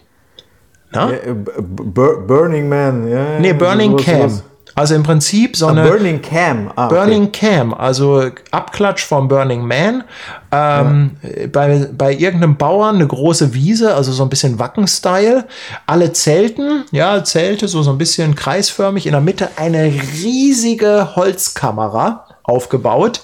[0.91, 1.09] Na?
[1.09, 3.07] Ja, äh, Burning Man.
[3.07, 4.29] Ja, ja, nee, Burning sowas, Cam.
[4.29, 4.43] sowas.
[4.73, 5.83] Also im Prinzip so Ah, eine.
[5.83, 6.71] Burning Cam.
[6.75, 6.95] Ah, okay.
[6.95, 10.05] Burning Cam, also Abklatsch vom Burning Man.
[10.51, 11.17] Ähm,
[11.51, 15.45] bei, bei irgendeinem Bauern eine große Wiese, also so ein bisschen Wacken-Style.
[15.87, 19.05] Alle Zelten, ja, Zelte, so, so ein bisschen kreisförmig.
[19.07, 19.91] In der Mitte eine
[20.23, 23.21] riesige Holzkamera aufgebaut.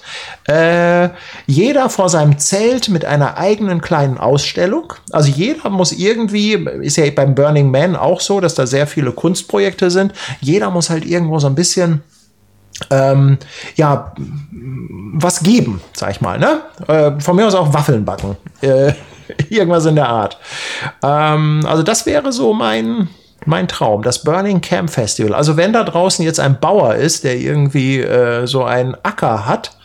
[0.48, 1.10] Äh,
[1.46, 4.94] jeder vor seinem Zelt mit einer eigenen kleinen Ausstellung.
[5.12, 9.12] Also jeder muss irgendwie, ist ja beim Burning Man auch so, dass da sehr viele
[9.12, 10.14] Kunstprojekte sind.
[10.40, 12.02] Jeder muss halt irgendwo so ein bisschen
[12.92, 13.38] ähm,
[13.76, 14.14] ja,
[15.14, 16.62] was geben, sag ich mal, ne?
[16.88, 18.38] Äh, von mir aus auch Waffeln backen.
[18.62, 18.94] Äh,
[19.50, 20.38] irgendwas in der Art.
[21.04, 23.10] Ähm, also das wäre so mein,
[23.48, 25.34] mein Traum, das Burning Camp Festival.
[25.34, 29.78] Also wenn da draußen jetzt ein Bauer ist, der irgendwie äh, so einen Acker hat,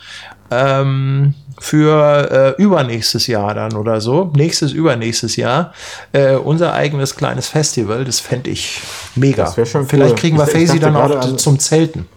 [0.51, 5.73] ähm, für äh, übernächstes Jahr dann oder so, nächstes, übernächstes Jahr,
[6.11, 8.81] äh, unser eigenes kleines Festival, das fände ich
[9.15, 9.45] mega.
[9.45, 10.19] Das wär schon Vielleicht cool.
[10.19, 12.07] kriegen wir Faisy dann auch zum Zelten.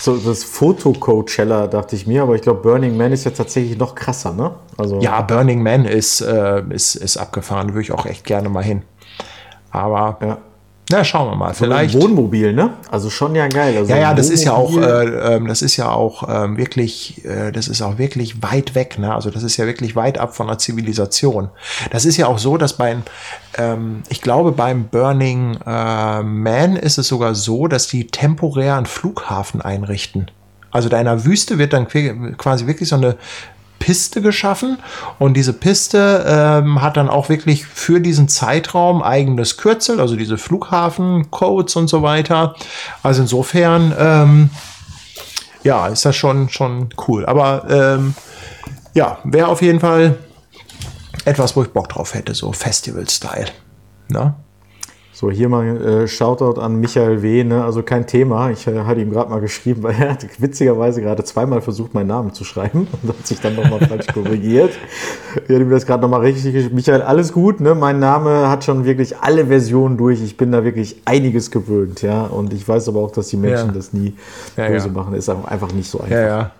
[0.00, 3.94] So, das Foto-Coachella dachte ich mir, aber ich glaube, Burning Man ist ja tatsächlich noch
[3.94, 4.52] krasser, ne?
[4.78, 7.74] Also, Ja, Burning Man ist, äh, ist, ist abgefahren.
[7.74, 8.82] Würde ich auch echt gerne mal hin.
[9.70, 10.38] Aber, ja.
[10.90, 11.54] na, schauen wir mal.
[11.54, 11.94] Vielleicht.
[11.94, 12.74] Wohnmobil, ne?
[12.90, 13.76] Also schon ja geil.
[13.76, 17.24] Also Ja, ja, das ist ja auch, äh, ähm, das ist ja auch ähm, wirklich,
[17.24, 19.14] äh, das ist auch wirklich weit weg, ne?
[19.14, 21.50] Also das ist ja wirklich weit ab von der Zivilisation.
[21.90, 23.02] Das ist ja auch so, dass beim,
[23.56, 28.86] ähm, ich glaube, beim Burning äh, Man ist es sogar so, dass die temporär einen
[28.86, 30.30] Flughafen einrichten.
[30.72, 31.88] Also da in der Wüste wird dann
[32.36, 33.16] quasi wirklich so eine
[33.80, 34.78] Piste geschaffen
[35.18, 40.38] und diese Piste ähm, hat dann auch wirklich für diesen Zeitraum eigenes Kürzel, also diese
[40.38, 42.54] Flughafencodes und so weiter.
[43.02, 44.50] Also insofern, ähm,
[45.64, 47.26] ja, ist das schon, schon cool.
[47.26, 48.14] Aber ähm,
[48.94, 50.18] ja, wäre auf jeden Fall
[51.24, 53.48] etwas, wo ich Bock drauf hätte, so Festival-Style.
[54.08, 54.34] Ne?
[55.20, 57.62] So, hier mal äh, Shoutout an Michael W., ne?
[57.62, 58.52] Also kein Thema.
[58.52, 62.06] Ich äh, hatte ihm gerade mal geschrieben, weil er hat witzigerweise gerade zweimal versucht, meinen
[62.06, 64.70] Namen zu schreiben und hat sich dann nochmal falsch korrigiert.
[65.34, 66.74] Ich hatte mir das gerade nochmal richtig geschrieben.
[66.74, 67.74] Michael, alles gut, ne?
[67.74, 70.22] Mein Name hat schon wirklich alle Versionen durch.
[70.22, 72.22] Ich bin da wirklich einiges gewöhnt, ja.
[72.22, 73.72] Und ich weiß aber auch, dass die Menschen Ja.
[73.74, 74.14] das nie
[74.56, 74.92] Ja, böse ja.
[74.94, 75.12] machen.
[75.12, 76.12] Ist einfach nicht so einfach.
[76.12, 76.50] Ja, ja.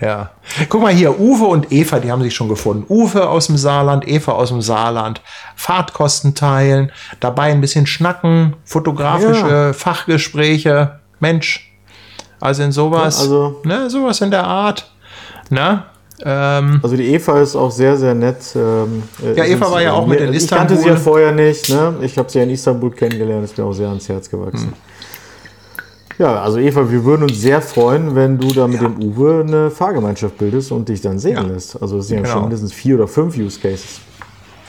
[0.00, 0.30] Ja.
[0.68, 2.84] Guck mal hier, Uwe und Eva, die haben sich schon gefunden.
[2.88, 5.20] Uwe aus dem Saarland, Eva aus dem Saarland.
[5.56, 9.72] Fahrtkosten teilen, dabei ein bisschen schnacken, fotografische Ja.
[9.72, 11.00] Fachgespräche.
[11.20, 11.72] Mensch,
[12.40, 14.88] also in sowas, Ja, also- ne, sowas in der Art.
[15.50, 15.82] Ne?
[16.24, 18.38] Ähm, Also die Eva ist auch sehr, sehr nett.
[18.56, 20.90] ähm, äh, Ja, Eva war ja auch mit in Ich kannte sie Istanbul.
[20.90, 21.68] ja vorher nicht.
[21.70, 21.94] Ne?
[22.02, 23.44] Ich habe sie ja in Istanbul kennengelernt.
[23.44, 24.72] Ist mir auch sehr ans Herz gewachsen.
[26.18, 28.88] Ja, also Eva, wir würden uns sehr freuen, wenn du da mit ja.
[28.88, 31.42] dem Uwe eine Fahrgemeinschaft bildest und dich dann sehen ja.
[31.42, 31.80] lässt.
[31.80, 32.34] Also es sind ja genau.
[32.34, 34.00] schon mindestens vier oder fünf Use Cases.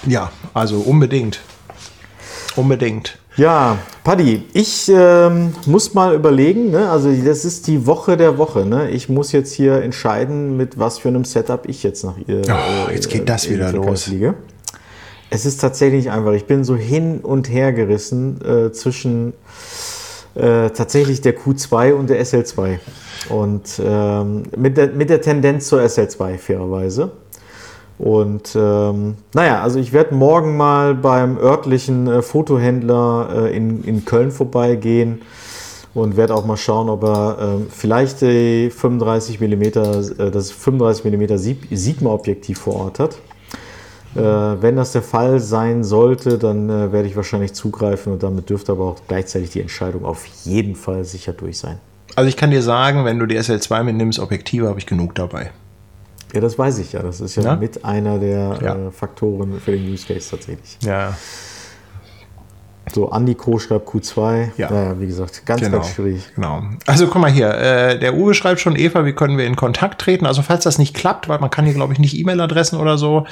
[0.05, 1.39] Ja, also unbedingt.
[2.55, 3.17] Unbedingt.
[3.35, 6.89] Ja, Paddy, ich ähm, muss mal überlegen, ne?
[6.89, 8.65] also das ist die Woche der Woche.
[8.65, 8.91] Ne?
[8.91, 12.41] Ich muss jetzt hier entscheiden, mit was für einem Setup ich jetzt nach ihr.
[12.47, 14.07] Oh, jetzt geht das wieder los.
[14.07, 14.35] Liege.
[15.31, 19.34] Es ist tatsächlich einfach, ich bin so hin und her gerissen äh, zwischen
[20.40, 22.80] äh, tatsächlich der Q2 und der SL2.
[23.30, 27.11] Und ähm, mit, der, mit der Tendenz zur SL2, fairerweise.
[27.99, 34.06] Und ähm, naja, also ich werde morgen mal beim örtlichen äh, Fotohändler äh, in, in
[34.06, 35.22] Köln vorbeigehen
[35.94, 39.64] und werde auch mal schauen, ob er äh, vielleicht die 35 mm,
[40.32, 41.38] das 35 mm
[41.72, 43.18] Sigma-Objektiv vor Ort hat.
[44.15, 48.49] Äh, wenn das der Fall sein sollte, dann äh, werde ich wahrscheinlich zugreifen und damit
[48.49, 51.80] dürfte aber auch gleichzeitig die Entscheidung auf jeden Fall sicher durch sein.
[52.15, 55.52] Also ich kann dir sagen, wenn du die SL2 mitnimmst, Objektive habe ich genug dabei.
[56.34, 57.02] Ja, das weiß ich ja.
[57.02, 57.56] Das ist ja, ja?
[57.56, 58.88] mit einer der ja.
[58.88, 60.77] äh, Faktoren für den Use Case tatsächlich.
[60.84, 61.15] Ja.
[62.94, 63.60] So, Andi Co.
[63.60, 64.52] schreibt Q2.
[64.57, 64.72] Ja.
[64.72, 65.78] Naja, wie gesagt, ganz, genau.
[65.78, 66.24] ganz schwierig.
[66.36, 66.64] Genau.
[66.86, 70.02] Also guck mal hier, äh, der Uwe schreibt schon, Eva, wie können wir in Kontakt
[70.02, 70.26] treten?
[70.26, 73.26] Also falls das nicht klappt, weil man kann hier, glaube ich, nicht E-Mail-Adressen oder so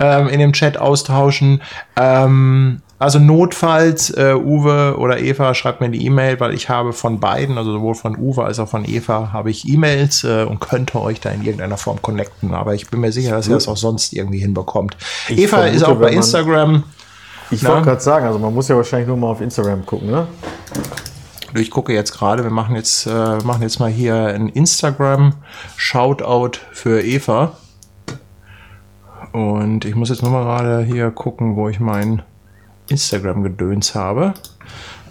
[0.00, 1.62] ähm, in dem Chat austauschen.
[1.96, 7.18] Ähm, also notfalls, äh, Uwe oder Eva, schreibt mir die E-Mail, weil ich habe von
[7.18, 11.00] beiden, also sowohl von Uwe als auch von Eva, habe ich E-Mails äh, und könnte
[11.00, 12.54] euch da in irgendeiner Form connecten.
[12.54, 14.96] Aber ich bin mir sicher, dass ihr das auch sonst irgendwie hinbekommt.
[15.28, 16.84] Ich Eva vermute, ist auch bei Instagram.
[17.52, 20.26] Ich wollte gerade sagen, also man muss ja wahrscheinlich nur mal auf Instagram gucken, ne?
[21.54, 27.02] Ich gucke jetzt gerade, wir machen jetzt, äh, machen jetzt mal hier ein Instagram-Shoutout für
[27.02, 27.58] Eva.
[29.32, 32.22] Und ich muss jetzt nochmal gerade hier gucken, wo ich meinen
[32.88, 34.32] Instagram-Gedöns habe.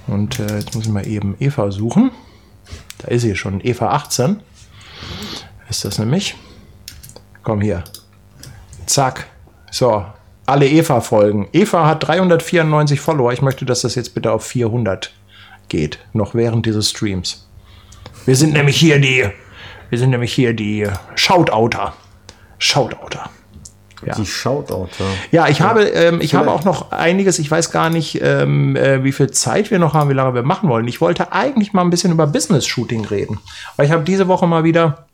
[0.08, 2.10] Und äh, jetzt muss ich mal eben Eva suchen.
[2.98, 4.40] Da ist sie schon, Eva 18.
[5.70, 6.36] Ist das nämlich?
[7.44, 7.84] Komm hier.
[8.88, 9.28] Zack.
[9.72, 10.06] So,
[10.52, 11.48] alle Eva folgen.
[11.54, 13.32] Eva hat 394 Follower.
[13.34, 15.12] Ich möchte, dass das jetzt bitte auf 400
[15.70, 16.00] geht.
[16.14, 17.48] Noch während dieses Streams.
[18.26, 19.26] Wir sind nämlich hier die,
[19.90, 21.94] wir sind nämlich hier die Shoutouter.
[22.60, 23.30] Shoutouter.
[24.06, 24.16] Ja.
[24.16, 24.90] Die Shoutout.
[25.32, 25.66] Ja, ich, ja.
[25.66, 29.30] Habe, ähm, ich habe auch noch einiges, ich weiß gar nicht, ähm, äh, wie viel
[29.32, 30.88] Zeit wir noch haben, wie lange wir machen wollen.
[30.88, 33.40] Ich wollte eigentlich mal ein bisschen über Business-Shooting reden.
[33.76, 35.06] Weil ich habe diese Woche mal wieder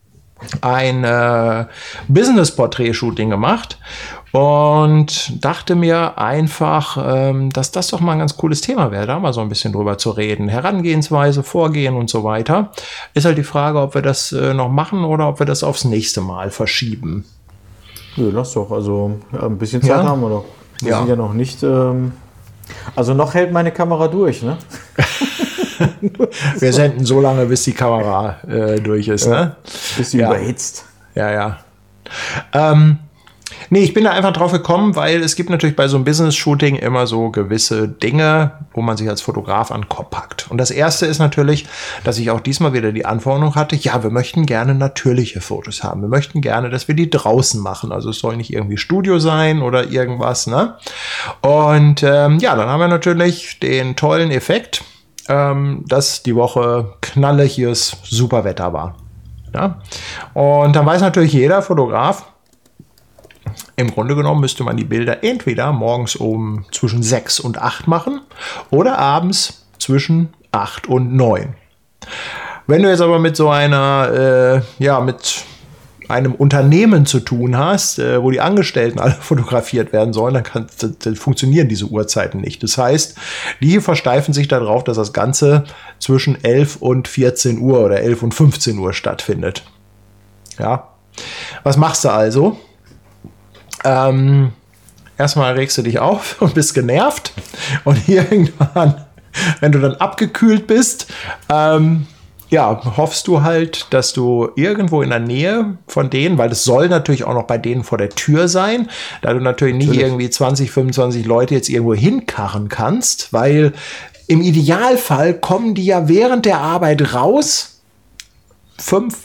[0.61, 1.65] ein äh,
[2.07, 3.77] Business-Portrait-Shooting gemacht
[4.38, 9.18] und dachte mir einfach, ähm, dass das doch mal ein ganz cooles Thema wäre, da
[9.18, 10.47] mal so ein bisschen drüber zu reden.
[10.47, 12.72] Herangehensweise, Vorgehen und so weiter.
[13.15, 15.85] Ist halt die Frage, ob wir das äh, noch machen oder ob wir das aufs
[15.85, 17.26] nächste Mal verschieben.
[18.15, 18.69] Nö, lass doch.
[18.69, 20.03] Also ja, ein bisschen Zeit ja.
[20.03, 20.45] haben wir doch.
[20.81, 20.99] Wir ja.
[20.99, 21.64] sind ja noch nicht.
[21.64, 22.11] Ähm,
[22.95, 24.59] also noch hält meine Kamera durch, ne?
[26.59, 29.55] wir senden so lange, bis die Kamera äh, durch ist, ne?
[29.97, 30.85] Bis sie überhitzt.
[31.15, 31.57] Ja, ja.
[32.53, 32.99] Ähm,
[33.69, 36.75] Nee, ich bin da einfach drauf gekommen, weil es gibt natürlich bei so einem Business-Shooting
[36.75, 40.49] immer so gewisse Dinge, wo man sich als Fotograf an den Kopf packt.
[40.49, 41.65] Und das erste ist natürlich,
[42.03, 46.01] dass ich auch diesmal wieder die Anforderung hatte, ja, wir möchten gerne natürliche Fotos haben.
[46.01, 47.91] Wir möchten gerne, dass wir die draußen machen.
[47.91, 50.75] Also es soll nicht irgendwie Studio sein oder irgendwas, ne?
[51.41, 54.84] Und ähm, ja, dann haben wir natürlich den tollen Effekt,
[55.29, 58.95] ähm, dass die Woche knalliges Superwetter war.
[59.53, 59.79] Ja?
[60.34, 62.25] Und dann weiß natürlich jeder Fotograf,
[63.75, 68.21] im Grunde genommen müsste man die Bilder entweder morgens um zwischen 6 und 8 machen
[68.69, 71.55] oder abends zwischen 8 und 9.
[72.65, 75.45] Wenn du jetzt aber mit so einer, äh, ja, mit
[76.09, 80.67] einem Unternehmen zu tun hast, äh, wo die Angestellten alle fotografiert werden sollen, dann, kann,
[80.99, 82.63] dann funktionieren diese Uhrzeiten nicht.
[82.63, 83.17] Das heißt,
[83.61, 85.65] die versteifen sich darauf, dass das Ganze
[85.99, 89.63] zwischen 11 und 14 Uhr oder 11 und 15 Uhr stattfindet.
[90.59, 90.89] Ja.
[91.63, 92.57] Was machst du also?
[93.83, 94.51] Ähm,
[95.17, 97.33] erstmal regst du dich auf und bist genervt.
[97.83, 99.05] Und irgendwann,
[99.59, 101.07] wenn du dann abgekühlt bist,
[101.49, 102.07] ähm,
[102.49, 106.87] ja, hoffst du halt, dass du irgendwo in der Nähe von denen, weil das soll
[106.87, 108.89] natürlich auch noch bei denen vor der Tür sein,
[109.21, 110.07] da du natürlich nicht natürlich.
[110.07, 113.73] irgendwie 20, 25 Leute jetzt irgendwo hinkarren kannst, weil
[114.27, 117.81] im Idealfall kommen die ja während der Arbeit raus,
[118.77, 119.17] fünf,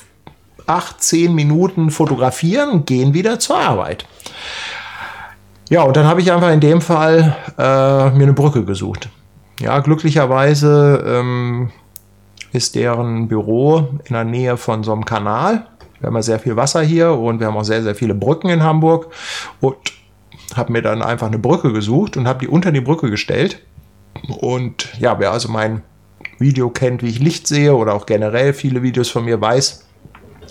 [0.66, 4.06] acht, zehn Minuten fotografieren und gehen wieder zur Arbeit.
[5.68, 9.08] Ja, und dann habe ich einfach in dem Fall äh, mir eine Brücke gesucht.
[9.60, 11.70] Ja, glücklicherweise ähm,
[12.52, 15.66] ist deren Büro in der Nähe von so einem Kanal.
[16.00, 18.48] Wir haben ja sehr viel Wasser hier und wir haben auch sehr, sehr viele Brücken
[18.48, 19.12] in Hamburg.
[19.60, 19.76] Und
[20.56, 23.62] habe mir dann einfach eine Brücke gesucht und habe die unter die Brücke gestellt.
[24.40, 25.82] Und ja, wer also mein
[26.38, 29.86] Video kennt, wie ich Licht sehe oder auch generell viele Videos von mir weiß,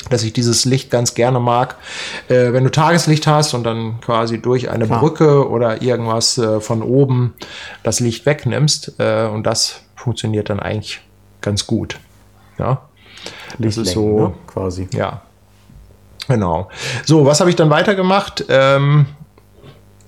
[0.10, 1.76] dass ich dieses Licht ganz gerne mag.
[2.28, 5.00] Äh, wenn du Tageslicht hast und dann quasi durch eine Klar.
[5.00, 7.34] Brücke oder irgendwas äh, von oben
[7.84, 11.02] das Licht wegnimmst äh, und das funktioniert dann eigentlich
[11.42, 12.00] ganz gut.
[12.58, 12.82] Ja.
[13.60, 14.34] Das ist so ne?
[14.48, 14.88] quasi.
[14.94, 15.22] Ja.
[16.28, 16.70] Genau.
[17.06, 18.46] So, was habe ich dann weitergemacht?
[18.50, 19.06] Ähm,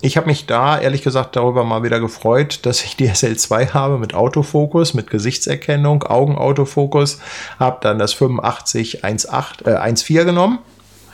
[0.04, 3.98] ich habe mich da ehrlich gesagt darüber mal wieder gefreut, dass ich die SL2 habe
[3.98, 7.20] mit Autofokus, mit Gesichtserkennung, Augenautofokus.
[7.58, 10.58] Habe dann das 85 1.8, äh, 1.4 genommen.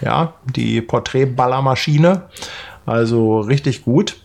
[0.01, 2.23] Ja, die Porträtballermaschine.
[2.85, 4.17] Also richtig gut.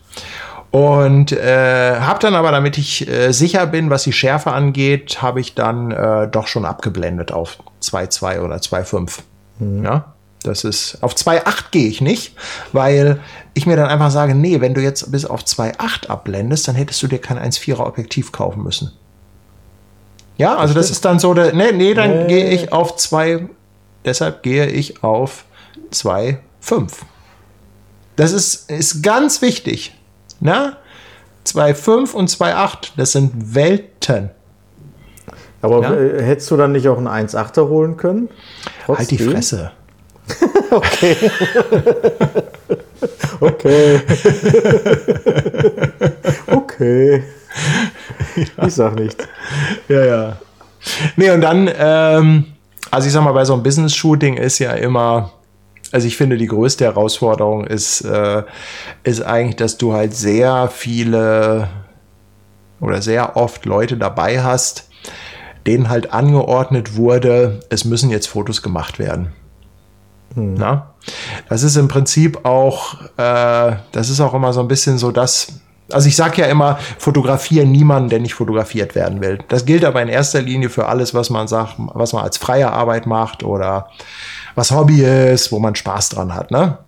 [0.72, 5.40] Und äh, habe dann aber, damit ich äh, sicher bin, was die Schärfe angeht, habe
[5.40, 9.20] ich dann äh, doch schon abgeblendet auf 2.2 oder 2.5.
[9.60, 9.84] Mhm.
[9.84, 10.15] Ja.
[10.46, 12.34] Das ist, auf 2,8 gehe ich nicht,
[12.72, 13.20] weil
[13.54, 17.02] ich mir dann einfach sage, nee, wenn du jetzt bis auf 2,8 abblendest, dann hättest
[17.02, 18.92] du dir kein 1,4er Objektiv kaufen müssen.
[20.38, 22.26] Ja, also das, ist dann so, der, nee, nee, dann nee.
[22.26, 23.48] gehe ich auf 2,
[24.04, 25.44] deshalb gehe ich auf
[25.92, 26.92] 2,5.
[28.16, 29.94] Das ist, ist ganz wichtig.
[30.40, 30.76] Na?
[31.46, 34.30] 2,5 und 2,8, das sind Welten.
[35.62, 36.22] Aber ja?
[36.22, 38.28] Hättest du dann nicht auch einen 1,8er holen können?
[38.84, 38.96] Trotzdem?
[38.98, 39.72] Halt die Fresse.
[40.70, 41.16] okay.
[43.40, 44.00] okay.
[46.46, 47.24] okay.
[48.36, 48.66] Ja.
[48.66, 49.26] Ich sag nichts.
[49.88, 50.36] Ja, ja.
[51.16, 52.44] Nee, und dann, ähm,
[52.90, 55.32] also ich sag mal, bei so einem Business-Shooting ist ja immer,
[55.92, 58.42] also ich finde, die größte Herausforderung ist, äh,
[59.04, 61.68] ist eigentlich, dass du halt sehr viele
[62.80, 64.88] oder sehr oft Leute dabei hast,
[65.66, 69.32] denen halt angeordnet wurde, es müssen jetzt Fotos gemacht werden.
[70.36, 70.54] Hm.
[70.54, 70.94] Na?
[71.48, 75.60] Das ist im Prinzip auch, äh, das ist auch immer so ein bisschen so das,
[75.90, 79.38] also ich sage ja immer, fotografieren niemanden, der nicht fotografiert werden will.
[79.48, 82.70] Das gilt aber in erster Linie für alles, was man sagt, was man als freie
[82.70, 83.88] Arbeit macht oder
[84.54, 86.50] was Hobby ist, wo man Spaß dran hat.
[86.50, 86.78] Ne?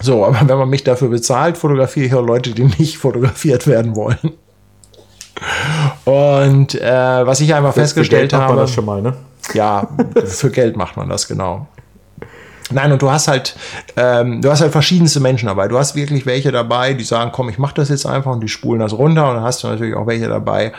[0.00, 3.94] So, aber wenn man mich dafür bezahlt, fotografiere ich auch Leute, die nicht fotografiert werden
[3.94, 4.32] wollen.
[6.04, 8.56] Und äh, was ich einmal festgestellt habe.
[8.56, 9.14] das schon mal, ne?
[9.52, 9.86] Ja,
[10.24, 11.68] für Geld macht man das genau.
[12.72, 13.54] Nein, und du hast halt,
[13.96, 15.68] ähm, du hast halt verschiedenste Menschen dabei.
[15.68, 18.48] Du hast wirklich welche dabei, die sagen, komm, ich mach das jetzt einfach und die
[18.48, 19.28] spulen das runter.
[19.28, 20.72] Und dann hast du natürlich auch welche dabei,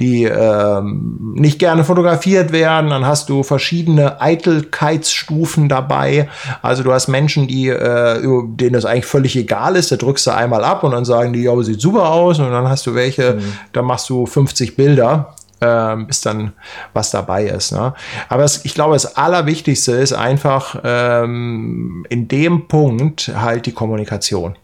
[0.00, 2.90] die ähm, nicht gerne fotografiert werden.
[2.90, 6.28] Dann hast du verschiedene Eitelkeitsstufen dabei.
[6.62, 9.92] Also du hast Menschen, die, äh, denen das eigentlich völlig egal ist.
[9.92, 12.38] Da drückst du einmal ab und dann sagen die, ja, sieht super aus.
[12.38, 13.52] Und dann hast du welche, mhm.
[13.72, 15.34] da machst du 50 Bilder
[15.64, 16.52] ähm, bis dann
[16.92, 17.72] was dabei ist.
[17.72, 17.94] Ne?
[18.28, 24.56] Aber es, ich glaube, das Allerwichtigste ist einfach ähm, in dem Punkt halt die Kommunikation.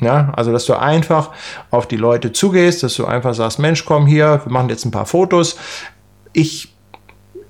[0.00, 1.30] Ja, also, dass du einfach
[1.70, 4.90] auf die Leute zugehst, dass du einfach sagst, Mensch, komm hier, wir machen jetzt ein
[4.90, 5.56] paar Fotos.
[6.32, 6.74] Ich,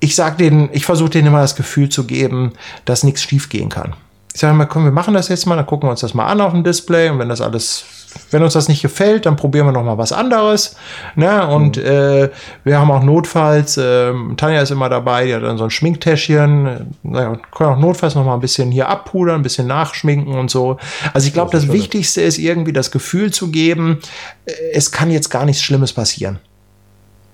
[0.01, 2.53] ich sag denen, ich versuche denen immer das Gefühl zu geben,
[2.87, 3.95] dass nichts schief gehen kann.
[4.35, 6.27] Ich sage mal, komm, wir machen das jetzt mal, dann gucken wir uns das mal
[6.27, 7.85] an auf dem Display und wenn das alles
[8.31, 10.77] wenn uns das nicht gefällt, dann probieren wir noch mal was anderes.
[11.15, 11.47] Ne?
[11.47, 11.85] Und mhm.
[11.85, 12.29] äh,
[12.65, 16.97] wir haben auch notfalls, äh, Tanja ist immer dabei, die hat dann so ein Schminktäschchen,
[17.03, 20.79] naja, können auch notfalls noch mal ein bisschen hier abpudern, ein bisschen nachschminken und so.
[21.13, 24.01] Also ich glaube, das, das Wichtigste ist irgendwie das Gefühl zu geben,
[24.47, 26.39] äh, es kann jetzt gar nichts Schlimmes passieren.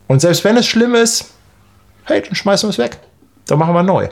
[0.08, 1.32] Und selbst wenn es schlimm ist,
[2.04, 2.98] hey, dann schmeißen wir es weg.
[3.46, 4.08] Dann machen wir neu.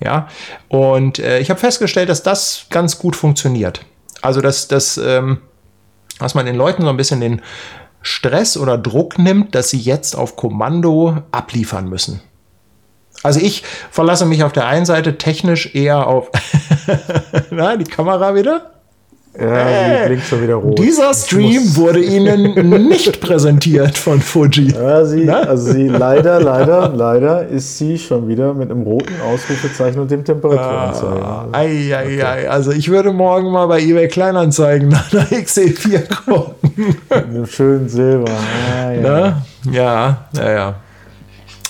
[0.00, 0.28] Ja,
[0.68, 3.84] und äh, ich habe festgestellt, dass das ganz gut funktioniert.
[4.22, 5.38] Also, dass, dass, ähm,
[6.18, 7.42] dass man den Leuten so ein bisschen den
[8.00, 12.20] Stress oder Druck nimmt, dass sie jetzt auf Kommando abliefern müssen.
[13.22, 16.30] Also ich verlasse mich auf der einen Seite technisch eher auf
[17.50, 18.81] Na, die Kamera wieder.
[19.38, 20.78] Ja, hey, blinkt schon wieder rot.
[20.78, 24.72] Dieser Stream wurde Ihnen nicht präsentiert von Fuji.
[24.72, 30.00] Ja, sie, also sie leider, leider, leider ist sie schon wieder mit einem roten Ausrufezeichen
[30.00, 31.24] und dem Temperaturanzeiger.
[31.24, 32.22] Ah, ei, ei, okay.
[32.22, 32.50] ei.
[32.50, 36.54] Also ich würde morgen mal bei eBay Kleinanzeigen nach einer XE4 gucken.
[36.76, 38.30] mit einem schönen Silber.
[38.30, 39.42] Ah, ja.
[39.70, 40.74] ja, ja, ja.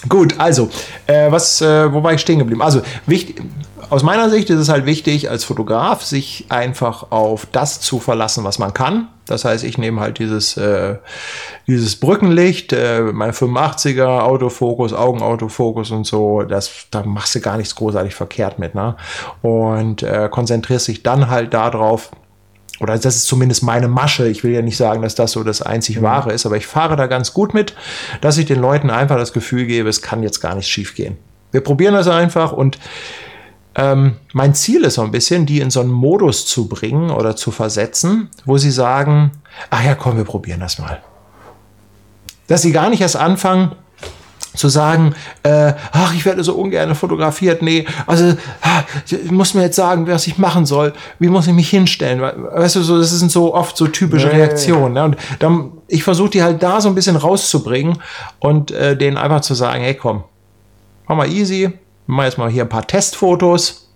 [0.08, 0.68] Gut, also,
[1.06, 2.60] äh, was, äh, wo war ich stehen geblieben?
[2.60, 3.40] Also, wichtig,
[3.90, 8.44] aus meiner Sicht ist es halt wichtig, als Fotograf sich einfach auf das zu verlassen,
[8.44, 9.08] was man kann.
[9.26, 10.96] Das heißt, ich nehme halt dieses, äh,
[11.66, 17.74] dieses Brückenlicht, äh, mein 85er, Autofokus, Augenautofokus und so, das, da machst du gar nichts
[17.74, 18.96] großartig verkehrt mit, ne?
[19.42, 22.10] Und äh, konzentrierst dich dann halt darauf,
[22.80, 24.28] oder das ist zumindest meine Masche.
[24.28, 26.02] Ich will ja nicht sagen, dass das so das einzig mhm.
[26.02, 27.74] wahre ist, aber ich fahre da ganz gut mit,
[28.20, 31.16] dass ich den Leuten einfach das Gefühl gebe, es kann jetzt gar nicht schief gehen.
[31.52, 32.78] Wir probieren das einfach und
[33.74, 37.36] ähm, mein Ziel ist so ein bisschen, die in so einen Modus zu bringen oder
[37.36, 39.32] zu versetzen, wo sie sagen,
[39.70, 41.00] ach ja, komm, wir probieren das mal.
[42.48, 43.72] Dass sie gar nicht erst anfangen,
[44.54, 47.62] zu sagen, äh, ach, ich werde so ungern fotografiert.
[47.62, 50.92] Nee, also ah, ich muss mir jetzt sagen, was ich machen soll.
[51.18, 52.20] Wie muss ich mich hinstellen?
[52.20, 54.36] Weißt du, so, das sind so oft so typische nee.
[54.36, 54.92] Reaktionen.
[54.92, 55.04] Ne?
[55.04, 57.98] Und dann, ich versuche die halt da so ein bisschen rauszubringen
[58.40, 60.24] und äh, denen einfach zu sagen, hey komm,
[61.08, 61.72] mach mal easy,
[62.12, 63.90] mach jetzt mal hier ein paar Testfotos,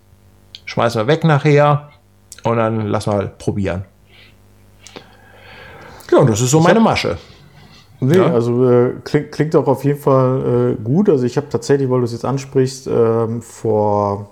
[0.65, 1.91] schmeiß mal weg nachher
[2.43, 3.85] und dann lass mal probieren.
[6.11, 7.19] Ja, und das ist so meine Masche.
[7.99, 8.33] Nee, ja.
[8.33, 11.09] also äh, klingt, klingt auch auf jeden Fall äh, gut.
[11.09, 14.29] Also ich habe tatsächlich, weil du es jetzt ansprichst, ähm, vor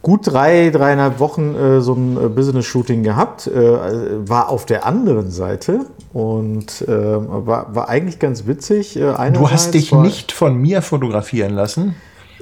[0.00, 3.46] gut drei, dreieinhalb Wochen äh, so ein äh, Business-Shooting gehabt.
[3.46, 5.80] Äh, war auf der anderen Seite
[6.12, 8.94] und äh, war, war eigentlich ganz witzig.
[8.94, 11.94] du hast dich nicht von mir fotografieren lassen?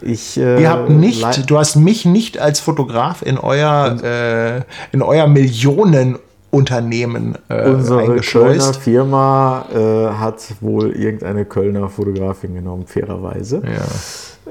[0.04, 6.18] Ich, Ihr habt nicht, du hast mich nicht als Fotograf in euer, in euer Millionen
[6.52, 13.62] Unternehmen äh, Unsere Kölner Firma äh, hat wohl irgendeine Kölner Fotografin genommen, fairerweise.
[13.64, 13.80] Ja.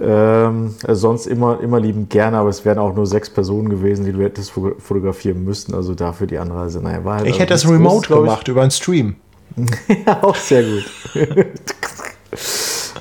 [0.01, 4.03] Ähm, also sonst immer, immer liebend gerne, aber es wären auch nur sechs Personen gewesen,
[4.03, 5.75] die du hättest fotografieren müssten.
[5.75, 6.81] Also dafür die Anreise.
[6.81, 9.17] Naja, war halt ich hätte das remote groß, gemacht, über einen Stream.
[10.07, 10.85] ja, auch sehr gut.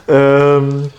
[0.08, 0.90] ähm,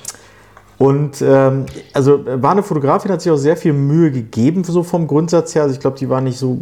[0.82, 5.06] und ähm, also war eine Fotografin, hat sich auch sehr viel Mühe gegeben, so vom
[5.06, 5.62] Grundsatz her.
[5.62, 6.58] Also ich glaube, die war nicht so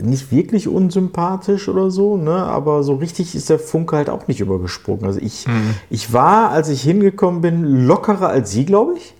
[0.00, 2.32] nicht wirklich unsympathisch oder so, ne?
[2.32, 5.04] aber so richtig ist der Funke halt auch nicht übergesprungen.
[5.04, 5.74] Also ich, mhm.
[5.90, 9.14] ich war, als ich hingekommen bin, lockerer als sie, glaube ich.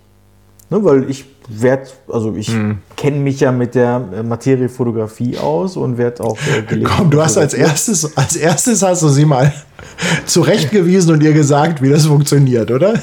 [0.70, 0.82] Ne?
[0.82, 2.78] Weil ich werde, also ich mhm.
[2.96, 7.36] kenne mich ja mit der Materie Fotografie aus und werde auch äh, Komm, du hast
[7.36, 9.52] als erstes, als erstes hast du sie mal
[10.24, 12.94] zurechtgewiesen und ihr gesagt, wie das funktioniert, oder?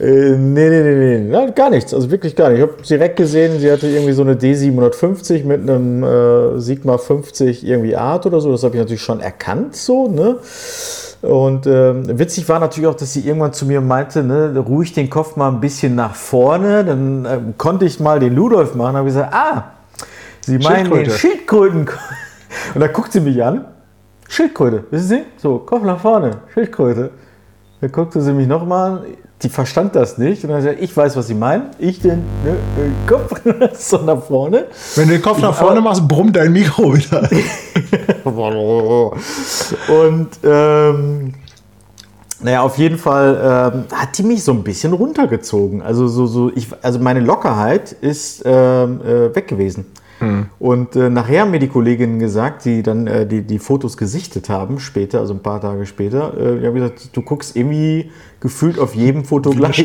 [0.00, 1.94] Äh, nee, nee, nee, nee, ja, gar nichts.
[1.94, 2.58] Also wirklich gar nicht.
[2.58, 7.66] Ich habe direkt gesehen, sie hatte irgendwie so eine D750 mit einem äh, Sigma 50
[7.66, 8.50] irgendwie Art oder so.
[8.52, 10.38] Das habe ich natürlich schon erkannt, so, ne?
[11.22, 15.08] Und äh, witzig war natürlich auch, dass sie irgendwann zu mir meinte, ne, ruhig den
[15.08, 16.84] Kopf mal ein bisschen nach vorne.
[16.84, 18.88] Dann äh, konnte ich mal den Ludolf machen.
[18.88, 19.64] Dann habe ich gesagt, ah,
[20.46, 21.88] Sie meinen den Schildkröten.
[22.74, 23.64] Und da guckt sie mich an.
[24.28, 25.22] Schildkröte, wissen Sie?
[25.36, 27.10] So, Kopf nach vorne, Schildkröte.
[27.80, 29.06] Dann guckte sie mich nochmal an
[29.42, 30.44] die verstand das nicht.
[30.44, 31.70] Und dann sagt ich weiß, was sie meinen.
[31.78, 32.56] Ich den, ne,
[33.06, 33.40] Kopf
[33.78, 34.66] so nach vorne.
[34.94, 37.28] Wenn du den Kopf nach vorne machst, brummt dein Mikro wieder.
[39.88, 41.34] und ähm,
[42.40, 45.82] naja, auf jeden Fall ähm, hat die mich so ein bisschen runtergezogen.
[45.82, 49.86] Also so, so ich, also meine Lockerheit ist ähm, äh, weg gewesen.
[50.20, 50.46] Mhm.
[50.58, 54.48] Und äh, nachher haben mir die Kolleginnen gesagt, die dann äh, die, die Fotos gesichtet
[54.48, 58.10] haben, später, also ein paar Tage später, äh, die haben gesagt, du guckst irgendwie
[58.46, 59.76] gefühlt auf jedem Foto gleich.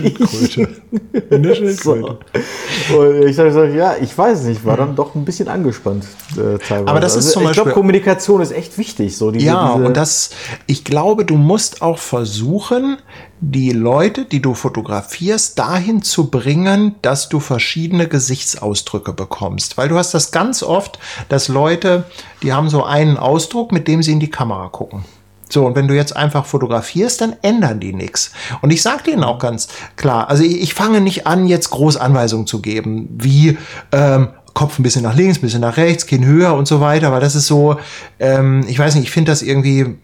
[1.82, 1.94] so.
[1.94, 6.88] Und ich gesagt, ja, ich weiß nicht, war dann doch ein bisschen angespannt äh, teilweise.
[6.88, 7.50] Aber das ist also, zum Beispiel.
[7.50, 9.18] Ich glaube, Kommunikation ist echt wichtig.
[9.18, 10.30] So diese, ja, diese und das,
[10.68, 12.98] ich glaube, du musst auch versuchen,
[13.40, 19.76] die Leute, die du fotografierst, dahin zu bringen, dass du verschiedene Gesichtsausdrücke bekommst.
[19.78, 22.04] Weil du hast das ganz oft, dass Leute,
[22.44, 25.04] die haben so einen Ausdruck, mit dem sie in die Kamera gucken.
[25.52, 28.32] So, und wenn du jetzt einfach fotografierst, dann ändern die nichts.
[28.62, 31.98] Und ich sage denen auch ganz klar, also ich, ich fange nicht an, jetzt groß
[31.98, 33.58] Anweisungen zu geben, wie
[33.92, 37.12] ähm, Kopf ein bisschen nach links, ein bisschen nach rechts, Kinn höher und so weiter,
[37.12, 37.78] weil das ist so,
[38.20, 39.98] ähm, ich weiß nicht, ich finde das irgendwie,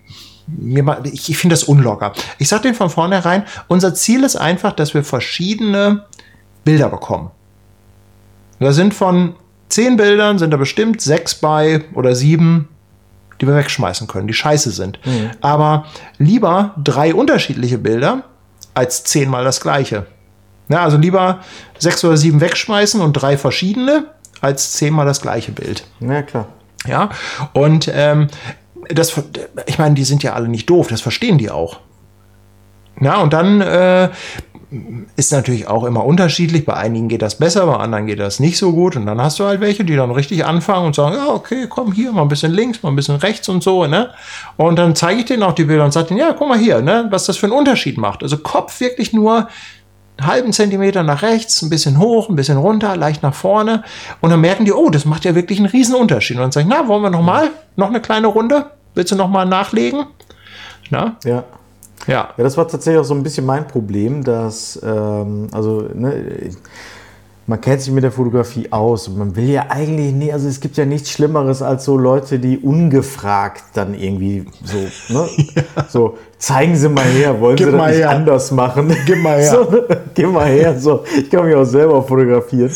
[0.48, 2.14] mir, ich, ich finde das unlocker.
[2.38, 6.06] Ich sage denen von vornherein, unser Ziel ist einfach, dass wir verschiedene
[6.64, 7.32] Bilder bekommen.
[8.60, 9.36] Da sind von
[9.70, 12.70] zehn Bildern, sind da bestimmt sechs bei oder sieben
[13.40, 15.00] die wir wegschmeißen können, die scheiße sind.
[15.06, 15.32] Mhm.
[15.42, 15.86] Aber
[16.18, 18.24] lieber drei unterschiedliche Bilder
[18.74, 20.06] als zehnmal das gleiche.
[20.70, 21.40] Ja, also lieber
[21.78, 24.06] sechs oder sieben wegschmeißen und drei verschiedene
[24.42, 25.86] als zehnmal das gleiche Bild.
[26.00, 26.48] Ja, klar.
[26.86, 27.10] Ja,
[27.54, 28.28] und ähm,
[28.90, 29.20] das,
[29.66, 31.80] ich meine, die sind ja alle nicht doof, das verstehen die auch.
[33.00, 34.10] Ja, und dann äh,
[35.16, 36.66] ist natürlich auch immer unterschiedlich.
[36.66, 38.98] Bei einigen geht das besser, bei anderen geht das nicht so gut.
[38.98, 41.94] Und dann hast du halt welche, die dann richtig anfangen und sagen, ja, okay, komm
[41.94, 44.10] hier, mal ein bisschen links, mal ein bisschen rechts und so, ne?
[44.58, 46.82] Und dann zeige ich denen auch die Bilder und sage denen, ja, guck mal hier,
[46.82, 48.24] ne, was das für einen Unterschied macht.
[48.24, 49.48] Also Kopf wirklich nur
[50.18, 53.84] einen halben Zentimeter nach rechts, ein bisschen hoch, ein bisschen runter, leicht nach vorne.
[54.20, 56.38] Und dann merken die, oh, das macht ja wirklich einen riesen Unterschied.
[56.38, 58.72] Und dann sage ich, na, wollen wir noch mal, noch eine kleine Runde?
[58.96, 60.08] Willst du noch mal nachlegen?
[60.90, 61.16] Na?
[61.24, 61.44] Ja.
[62.08, 62.30] Ja.
[62.36, 66.52] ja, das war tatsächlich auch so ein bisschen mein Problem, dass, ähm, also, ne,
[67.50, 70.60] man kennt sich mit der Fotografie aus und man will ja eigentlich nicht, also es
[70.60, 74.78] gibt ja nichts Schlimmeres als so Leute, die ungefragt dann irgendwie so,
[75.14, 75.64] ne, ja.
[75.88, 78.10] so, zeigen Sie mal her, wollen Gib Sie das nicht her.
[78.10, 78.96] anders machen?
[79.06, 79.48] Gib mal her.
[79.70, 82.72] So, gib mal her, so, ich kann mich auch selber fotografieren.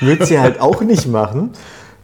[0.00, 1.50] Würde sie halt auch nicht machen.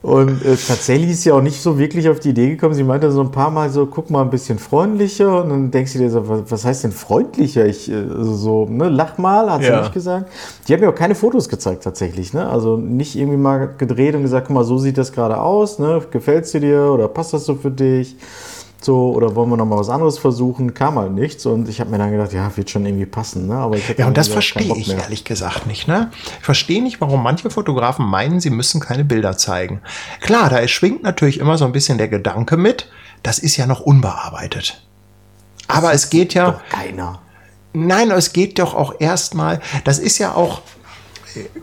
[0.00, 2.72] Und äh, tatsächlich ist sie auch nicht so wirklich auf die Idee gekommen.
[2.74, 5.42] Sie meinte so ein paar Mal so, guck mal ein bisschen freundlicher.
[5.42, 7.66] Und dann denkst du dir so, was, was heißt denn freundlicher?
[7.66, 9.80] Ich, äh, also so, ne, lach mal, hat sie Ja.
[9.80, 10.30] nicht gesagt.
[10.68, 12.32] Die hat mir auch keine Fotos gezeigt tatsächlich.
[12.32, 12.48] Ne?
[12.48, 15.80] Also nicht irgendwie mal gedreht und gesagt, guck mal, so sieht das gerade aus.
[15.80, 16.00] Ne?
[16.12, 18.16] Gefällt es dir oder passt das so für dich?
[18.80, 20.72] So, oder wollen wir noch mal was anderes versuchen?
[20.72, 21.44] Kam halt nichts.
[21.46, 23.48] Und ich habe mir dann gedacht, ja, wird schon irgendwie passen.
[23.48, 23.56] Ne?
[23.56, 25.88] Aber Ja, und das verstehe ich ehrlich gesagt nicht.
[25.88, 26.10] Ne?
[26.38, 29.80] Ich verstehe nicht, warum manche Fotografen meinen, sie müssen keine Bilder zeigen.
[30.20, 32.88] Klar, da schwingt natürlich immer so ein bisschen der Gedanke mit,
[33.24, 34.80] das ist ja noch unbearbeitet.
[35.66, 37.20] Aber es geht ja, Doch keiner.
[37.72, 40.62] nein, es geht doch auch erstmal, das ist ja auch,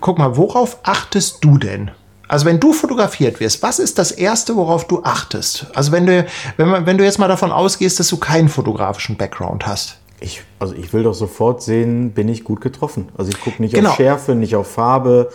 [0.02, 1.92] guck mal, worauf achtest du denn?
[2.28, 5.68] Also wenn du fotografiert wirst, was ist das Erste, worauf du achtest?
[5.76, 6.26] Also wenn du,
[6.58, 9.98] wenn, wenn du jetzt mal davon ausgehst, dass du keinen fotografischen Background hast.
[10.20, 13.10] Ich, also ich will doch sofort sehen, bin ich gut getroffen.
[13.18, 13.92] Also ich gucke nicht Genau.
[13.92, 15.30] auf Schärfe, nicht auf Farbe.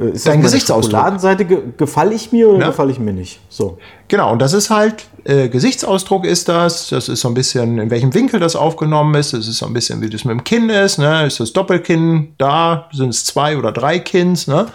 [0.00, 0.92] Äh, Ist Dein Gesichtsausdruck.
[0.92, 2.66] Schokoladenseite, ge gefalle ich mir oder Ja.
[2.68, 3.40] gefalle ich mir nicht?
[3.48, 3.78] So.
[4.08, 7.90] Genau, und das ist halt, äh, Gesichtsausdruck ist das, das ist so ein bisschen, in
[7.90, 10.68] welchem Winkel das aufgenommen ist, das ist so ein bisschen, wie das mit dem Kinn
[10.68, 11.26] ist, ne?
[11.26, 14.66] ist das Doppelkinn da, sind es zwei oder drei Kinns, ne?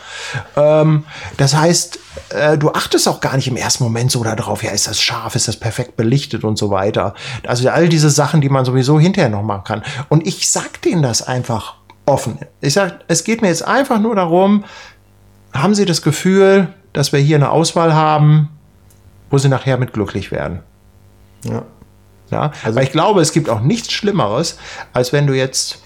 [0.55, 1.03] Ähm,
[1.37, 4.87] das heißt, äh, du achtest auch gar nicht im ersten Moment so darauf, ja, ist
[4.87, 7.13] das scharf, ist das perfekt belichtet und so weiter.
[7.45, 9.83] Also all diese Sachen, die man sowieso hinterher noch machen kann.
[10.09, 11.75] Und ich sag denen das einfach
[12.05, 12.39] offen.
[12.61, 14.63] Ich sag, es geht mir jetzt einfach nur darum,
[15.53, 18.49] haben Sie das Gefühl, dass wir hier eine Auswahl haben,
[19.29, 20.59] wo Sie nachher mit glücklich werden?
[21.43, 21.63] Ja.
[22.31, 22.51] Ja?
[22.63, 24.57] Weil ich glaube, es gibt auch nichts Schlimmeres,
[24.93, 25.79] als wenn du jetzt,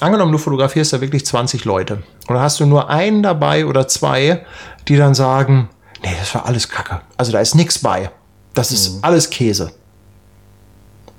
[0.00, 1.94] angenommen, du fotografierst da wirklich 20 Leute
[2.26, 4.44] und dann hast du nur einen dabei oder zwei,
[4.88, 5.70] die dann sagen,
[6.02, 7.00] nee, das war alles Kacke.
[7.16, 8.10] Also da ist nichts bei.
[8.54, 9.72] Das ist alles Käse.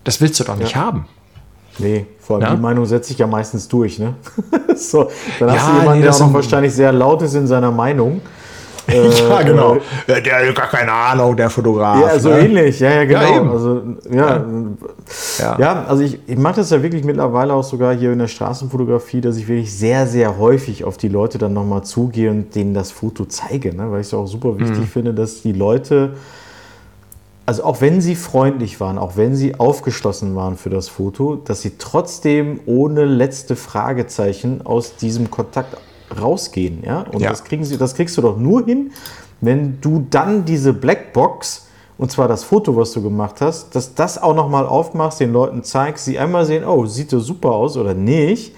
[0.03, 0.81] Das willst du doch nicht Ja.
[0.81, 1.07] haben.
[1.79, 2.55] Nee, vor allem Ja?
[2.55, 4.13] die Meinung setzt sich ja meistens durch, ne?
[4.75, 7.47] so, dann hast Ja, du jemanden, nee, der auch noch wahrscheinlich sehr laut ist in
[7.47, 8.21] seiner Meinung.
[8.89, 9.77] ja, genau.
[10.07, 12.01] Ja, Der hat gar keine Ahnung, der Fotograf.
[12.01, 12.39] Ja, so ne?
[12.39, 13.21] ähnlich, ja, ja, genau.
[13.21, 13.49] Ja, eben.
[13.51, 13.81] Also,
[14.11, 14.43] ja,
[15.39, 15.59] Ja.
[15.59, 15.85] ja.
[15.87, 19.37] also ich, ich mache das ja wirklich mittlerweile auch sogar hier in der Straßenfotografie, dass
[19.37, 23.25] ich wirklich sehr, sehr häufig auf die Leute dann nochmal zugehe und denen das Foto
[23.25, 23.91] zeige, ne?
[23.91, 24.85] weil ich es auch super wichtig Mhm.
[24.87, 26.13] finde, dass die Leute,
[27.49, 31.63] also auch wenn sie freundlich waren, auch wenn sie aufgeschlossen waren für das Foto, dass
[31.63, 35.75] sie trotzdem ohne letzte Fragezeichen aus diesem Kontakt
[36.21, 36.83] rausgehen.
[36.85, 37.07] Ja?
[37.11, 37.31] Und Ja.
[37.31, 38.91] Das, kriegen sie, das kriegst du doch nur hin,
[39.41, 41.65] wenn du dann diese Blackbox,
[41.97, 45.63] und zwar das Foto, was du gemacht hast, dass das auch nochmal aufmachst, den Leuten
[45.63, 48.53] zeigst, sie einmal sehen, oh, sieht das super aus oder nicht,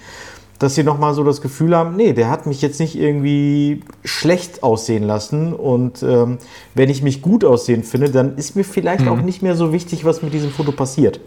[0.62, 4.62] dass sie nochmal so das Gefühl haben, nee, der hat mich jetzt nicht irgendwie schlecht
[4.62, 6.38] aussehen lassen und ähm,
[6.74, 9.08] wenn ich mich gut aussehen finde, dann ist mir vielleicht Mhm.
[9.08, 11.20] auch nicht mehr so wichtig, was mit diesem Foto passiert.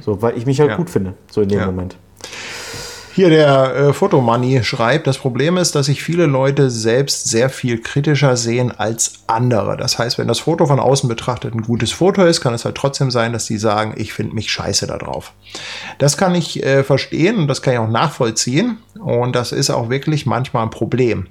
[0.00, 0.76] So, weil ich mich halt Ja.
[0.76, 1.66] gut finde, so in dem Ja.
[1.66, 1.96] Moment.
[3.18, 7.82] Hier der äh, Fotomoney schreibt, das Problem ist, dass sich viele Leute selbst sehr viel
[7.82, 9.76] kritischer sehen als andere.
[9.76, 12.76] Das heißt, wenn das Foto von außen betrachtet ein gutes Foto ist, kann es halt
[12.76, 15.32] trotzdem sein, dass die sagen, ich finde mich scheiße da drauf.
[15.98, 19.90] Das kann ich äh, verstehen und das kann ich auch nachvollziehen und das ist auch
[19.90, 21.26] wirklich manchmal ein Problem.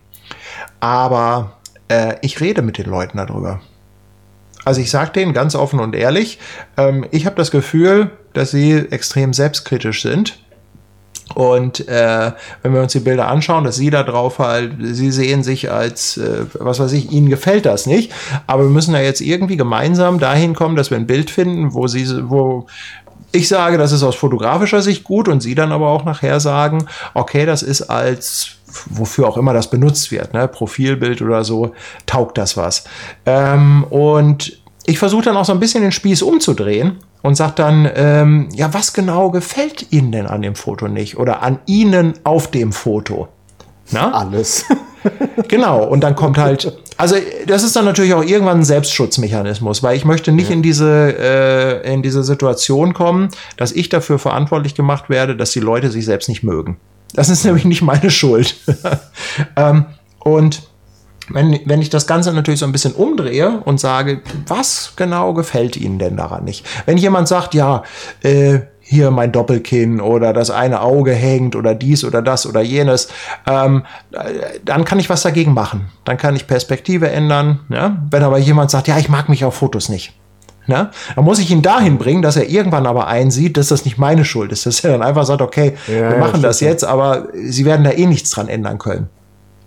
[0.81, 1.53] Aber
[1.87, 3.61] äh, ich rede mit den Leuten darüber.
[4.65, 6.37] Also ich sage denen ganz offen und ehrlich,
[6.75, 10.37] ähm, ich habe das Gefühl, dass sie extrem selbstkritisch sind.
[11.35, 12.31] Und äh,
[12.63, 16.17] wenn wir uns die Bilder anschauen, dass sie da drauf halt, sie sehen sich als,
[16.17, 18.11] äh, was weiß ich, ihnen gefällt das nicht.
[18.47, 21.87] Aber wir müssen ja jetzt irgendwie gemeinsam dahin kommen, dass wir ein Bild finden, wo
[21.87, 22.67] sie, wo
[23.31, 26.87] ich sage, das ist aus fotografischer Sicht gut und sie dann aber auch nachher sagen,
[27.13, 28.51] okay, das ist als
[28.89, 30.47] wofür auch immer das benutzt wird, ne?
[30.47, 31.73] Profilbild oder so,
[32.05, 32.83] taugt das was.
[33.25, 36.97] Ähm, und ich versuche dann auch so ein bisschen den Spieß umzudrehen
[37.27, 41.43] und sage dann, ähm, ja, was genau gefällt Ihnen denn an dem Foto nicht oder
[41.43, 43.27] an Ihnen auf dem Foto?
[43.91, 44.11] Na?
[44.11, 44.65] Alles.
[45.47, 49.95] Genau, und dann kommt halt, also das ist dann natürlich auch irgendwann ein Selbstschutzmechanismus, weil
[49.95, 55.09] ich möchte nicht in diese äh, in diese Situation kommen, dass ich dafür verantwortlich gemacht
[55.09, 56.77] werde, dass die Leute sich selbst nicht mögen.
[57.13, 58.57] Das ist nämlich nicht meine Schuld.
[59.55, 59.85] ähm,
[60.19, 60.66] und
[61.29, 65.77] wenn, wenn ich das Ganze natürlich so ein bisschen umdrehe und sage, was genau gefällt
[65.77, 66.65] Ihnen denn daran nicht?
[66.85, 67.83] Wenn jemand sagt, ja,
[68.23, 73.09] äh, hier mein Doppelkinn oder das eine Auge hängt oder dies oder das oder jenes,
[73.45, 73.83] ähm,
[74.13, 75.89] äh, dann kann ich was dagegen machen.
[76.05, 77.59] Dann kann ich Perspektive ändern.
[77.69, 77.97] Ja?
[78.09, 80.13] Wenn aber jemand sagt, ja, ich mag mich auf Fotos nicht.
[80.67, 80.89] Ne?
[81.15, 84.23] Dann muss ich ihn dahin bringen, dass er irgendwann aber einsieht, dass das nicht meine
[84.23, 84.65] Schuld ist.
[84.65, 86.71] Dass er dann einfach sagt, okay, Ja, wir ja, machen das stimmt.
[86.71, 89.09] jetzt, aber sie werden da eh nichts dran ändern können.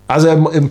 [0.07, 0.69] Also ähm, ne,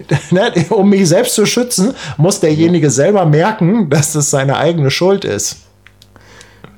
[0.70, 5.58] um mich selbst zu schützen, muss derjenige selber merken, dass das seine eigene Schuld ist.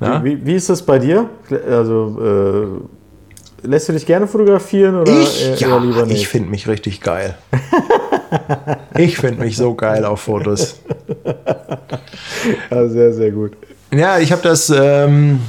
[0.01, 1.29] Wie, wie ist das bei dir?
[1.69, 2.89] Also,
[3.63, 6.23] äh, lässt du dich gerne fotografieren oder Ich, ja, lieber nicht?
[6.23, 7.37] ich finde mich richtig geil.
[8.97, 10.77] Ich finde mich so geil auf Fotos.
[12.71, 13.53] Ja, sehr, sehr gut.
[13.93, 15.41] Ja, ich habe das, ähm,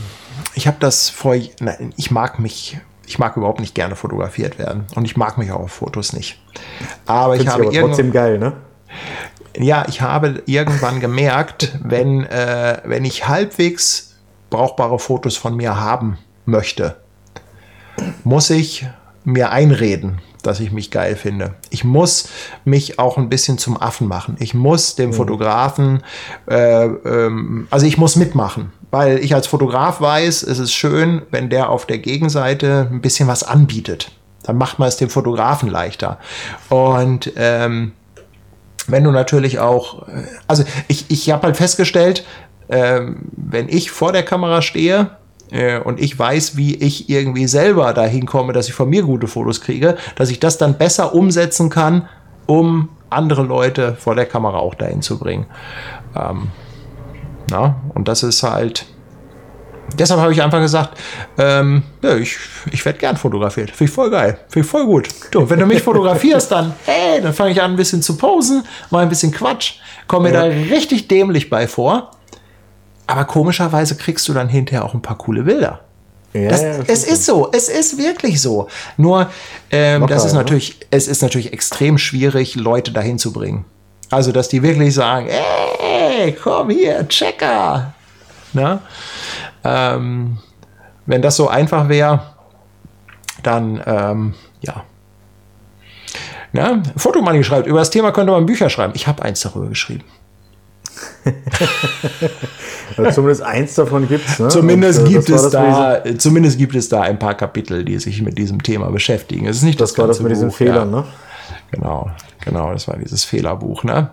[0.55, 2.79] ich habe das vor, nein, ich mag mich,
[3.11, 6.41] ich mag überhaupt nicht gerne fotografiert werden und ich mag mich auch auf Fotos nicht.
[7.05, 8.53] Aber ich Find's habe aber trotzdem geil, ne?
[9.57, 14.15] ja, ich habe irgendwann gemerkt, wenn, äh, wenn ich halbwegs
[14.49, 16.95] brauchbare Fotos von mir haben möchte,
[18.23, 18.85] muss ich
[19.25, 21.55] mir einreden, dass ich mich geil finde.
[21.69, 22.29] Ich muss
[22.63, 24.37] mich auch ein bisschen zum Affen machen.
[24.39, 26.01] Ich muss dem Fotografen,
[26.49, 31.49] äh, ähm, also ich muss mitmachen, weil ich als Fotograf weiß, es ist schön, wenn
[31.49, 34.11] der auf der Gegenseite ein bisschen was anbietet.
[34.43, 36.17] Dann macht man es dem Fotografen leichter.
[36.69, 37.93] Und ähm,
[38.87, 42.25] wenn du natürlich auch, äh, also ich, ich habe halt festgestellt,
[42.69, 45.11] ähm, wenn ich vor der Kamera stehe
[45.51, 49.27] äh, und ich weiß, wie ich irgendwie selber dahin komme, dass ich von mir gute
[49.27, 52.07] Fotos kriege, dass ich das dann besser umsetzen kann,
[52.45, 55.45] um andere Leute vor der Kamera auch dahin zu bringen.
[56.15, 56.47] Ähm,
[57.51, 58.85] na, und das ist halt,
[59.97, 60.97] deshalb habe ich einfach gesagt,
[61.37, 62.37] ähm, ja, ich,
[62.71, 63.69] ich werde gern fotografiert.
[63.71, 64.39] Finde ich voll geil.
[64.49, 65.09] Finde ich voll gut.
[65.31, 68.63] Du, wenn du mich fotografierst, dann, hey, dann fange ich an, ein bisschen zu posen,
[68.89, 69.73] mal ein bisschen Quatsch,
[70.07, 70.41] komme mir Ja.
[70.47, 72.11] da richtig dämlich bei vor.
[73.07, 75.81] Aber komischerweise kriegst du dann hinterher auch ein paar coole Bilder.
[76.33, 78.69] Ja, Das, ja, es stimmt ist so, es ist wirklich so.
[78.95, 79.29] Nur,
[79.69, 80.37] ähm, Locker, das ist ne?
[80.39, 83.65] natürlich, es ist natürlich extrem schwierig, Leute dahin zu bringen.
[84.11, 87.93] Also, dass die wirklich sagen, ey, komm hier, Checker.
[88.53, 88.81] Na?
[89.63, 90.37] Ähm,
[91.05, 92.21] wenn das so einfach wäre,
[93.43, 94.83] dann, ähm, ja.
[96.51, 98.93] Na, Fotomoney schreibt, über das Thema könnte man Bücher schreiben.
[98.95, 100.03] Ich habe eins darüber geschrieben.
[102.97, 104.49] Ja, zumindest eins davon gibt's, ne?
[104.49, 108.21] Zumindest Und, äh, gibt es da, zumindest gibt es da ein paar Kapitel, die sich
[108.21, 109.47] mit diesem Thema beschäftigen.
[109.47, 110.99] Es ist nicht das, Das war das ganze mit diesen Buch, Fehlern, ja.
[110.99, 111.05] ne?
[111.71, 112.11] Genau,
[112.43, 114.11] genau, das war dieses Fehlerbuch, ne?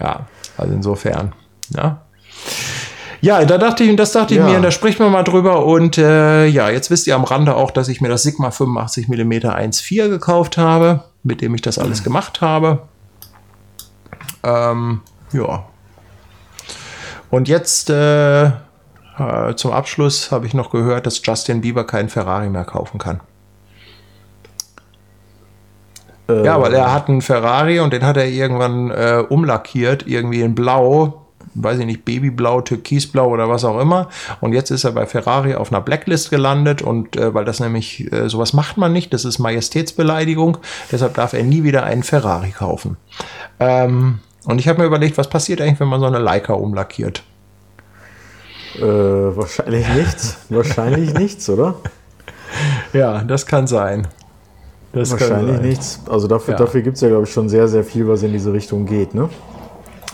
[0.00, 0.26] Ja,
[0.56, 1.32] also insofern,
[1.70, 2.02] ja.
[3.22, 4.46] Ja, da dachte ich, das dachte Ja.
[4.46, 7.56] ich mir, da spricht man mal drüber und äh, ja, jetzt wisst ihr am Rande
[7.56, 11.78] auch, dass ich mir das Sigma 85 mm 1.4 gekauft habe, mit dem ich das
[11.78, 12.82] alles gemacht habe.
[14.44, 15.00] Ähm,
[15.32, 15.64] ja.
[17.30, 18.52] Und jetzt äh, äh,
[19.56, 23.20] zum Abschluss habe ich noch gehört, dass Justin Bieber keinen Ferrari mehr kaufen kann.
[26.28, 30.40] Äh, Ja, weil er hat einen Ferrari und den hat er irgendwann äh, umlackiert, irgendwie
[30.40, 31.22] in Blau,
[31.54, 34.08] weiß ich nicht, Babyblau, Türkisblau oder was auch immer.
[34.40, 38.12] Und jetzt ist er bei Ferrari auf einer Blacklist gelandet und äh, weil das nämlich,
[38.12, 40.58] äh, sowas macht man nicht, das ist Majestätsbeleidigung,
[40.92, 42.96] deshalb darf er nie wieder einen Ferrari kaufen.
[43.60, 47.22] Ähm, und ich habe mir überlegt, was passiert eigentlich, wenn man so eine Leica umlackiert?
[48.76, 50.36] Äh, wahrscheinlich nichts.
[50.50, 51.76] wahrscheinlich nichts, oder?
[52.92, 54.06] Ja, das kann sein.
[55.00, 56.00] Das Wahrscheinlich nichts.
[56.10, 56.58] Also dafür, Ja.
[56.58, 59.14] dafür gibt es ja, glaube ich, schon sehr, sehr viel, was in diese Richtung geht,
[59.14, 59.28] ne?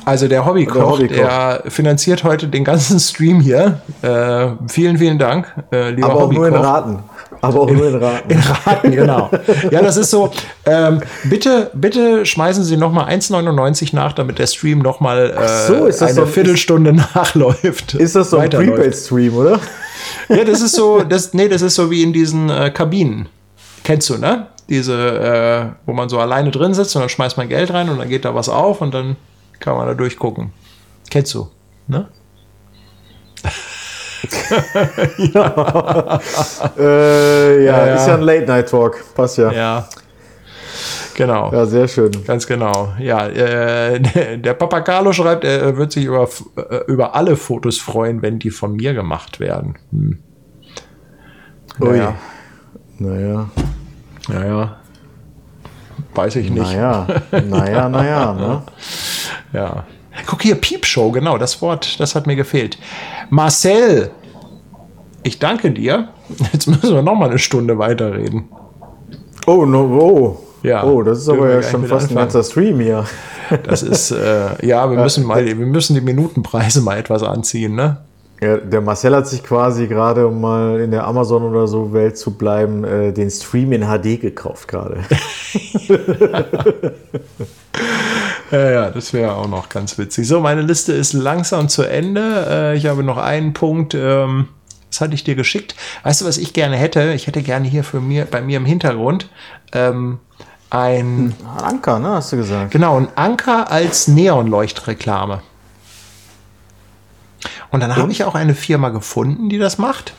[0.04, 1.70] Also der Hobbykoch, der, Der Hobbykoch.
[1.72, 3.80] finanziert heute den ganzen Stream hier.
[4.02, 6.68] Äh, vielen, vielen Dank, äh, lieber Aber auch nur in Hobbykoch.
[6.72, 6.98] Raten.
[7.40, 8.30] Aber auch nur in Raten.
[8.32, 9.30] In Raten, genau.
[9.70, 10.30] Ja, das ist so.
[10.66, 15.66] Ähm, bitte, bitte schmeißen Sie noch mal 1,99 nach, damit der Stream noch mal äh,
[15.68, 17.94] so, ist das eine so- Viertelstunde nachläuft.
[17.94, 18.50] Ist das so ein.
[18.50, 19.60] Prepaid-Stream, oder?
[20.28, 23.28] Ja, das ist so, das, nee, das ist so wie in diesen äh, Kabinen.
[23.84, 24.48] Kennst du, ne?
[24.72, 27.98] Diese, äh, wo man so alleine drin sitzt und dann schmeißt man Geld rein und
[27.98, 29.16] dann geht da was auf und dann
[29.60, 30.50] kann man da durchgucken.
[31.10, 31.48] Kennst du,
[31.88, 32.08] ne?
[36.78, 37.94] Äh, ja, Ja, ja.
[37.96, 39.14] ist ja ein Late-Night-Talk.
[39.14, 39.52] Passt ja.
[39.52, 39.58] ja.
[39.58, 39.88] Ja.
[41.14, 41.64] Genau.
[41.66, 42.12] sehr schön.
[42.24, 42.94] Ganz genau.
[42.98, 44.00] Ja, äh,
[44.38, 46.26] der Papa Carlo schreibt, er wird sich über,
[46.56, 49.74] äh, über alle Fotos freuen, wenn die von mir gemacht werden.
[49.90, 50.18] Hm.
[51.80, 52.00] Ui.
[52.98, 53.50] Naja,
[54.28, 54.76] Naja.
[56.14, 56.62] Weiß ich nicht.
[56.62, 58.62] naja, naja, naja, ne?
[59.52, 59.84] Ja.
[60.26, 62.78] Guck hier, Piepshow, genau, das Wort, das hat mir gefehlt.
[63.30, 64.10] Marcel,
[65.22, 66.08] ich danke dir.
[66.52, 68.48] Jetzt müssen wir noch mal eine Stunde weiterreden.
[69.46, 70.38] Oh, no, oh.
[70.62, 72.16] Ja, oh, das ist aber ja schon fast ein anfangen.
[72.16, 73.04] ganzer Stream hier.
[73.64, 77.98] Das ist, äh, ja, wir müssen mal, wir müssen die Minutenpreise mal etwas anziehen, ne?
[78.42, 82.18] Ja, der Marcel hat sich quasi gerade, um mal in der Amazon oder so Welt
[82.18, 85.04] zu bleiben, äh, den Stream in HD gekauft gerade.
[88.52, 90.28] Ja, ja, das wäre auch noch ganz witzig.
[90.28, 92.46] So, meine Liste ist langsam zu Ende.
[92.50, 93.94] Äh, ich habe noch einen Punkt.
[93.94, 94.48] Ähm,
[94.90, 95.74] das hatte ich dir geschickt.
[96.02, 97.14] Weißt du, was ich gerne hätte?
[97.14, 99.30] Ich hätte gerne hier für mir, bei mir im Hintergrund
[99.72, 100.18] ähm,
[100.68, 102.72] ein, Anker, ne, hast du gesagt.
[102.72, 105.40] genau, ein Anker als Neonleuchtreklame.
[107.70, 110.14] Und dann habe ich auch eine Firma gefunden, die das macht.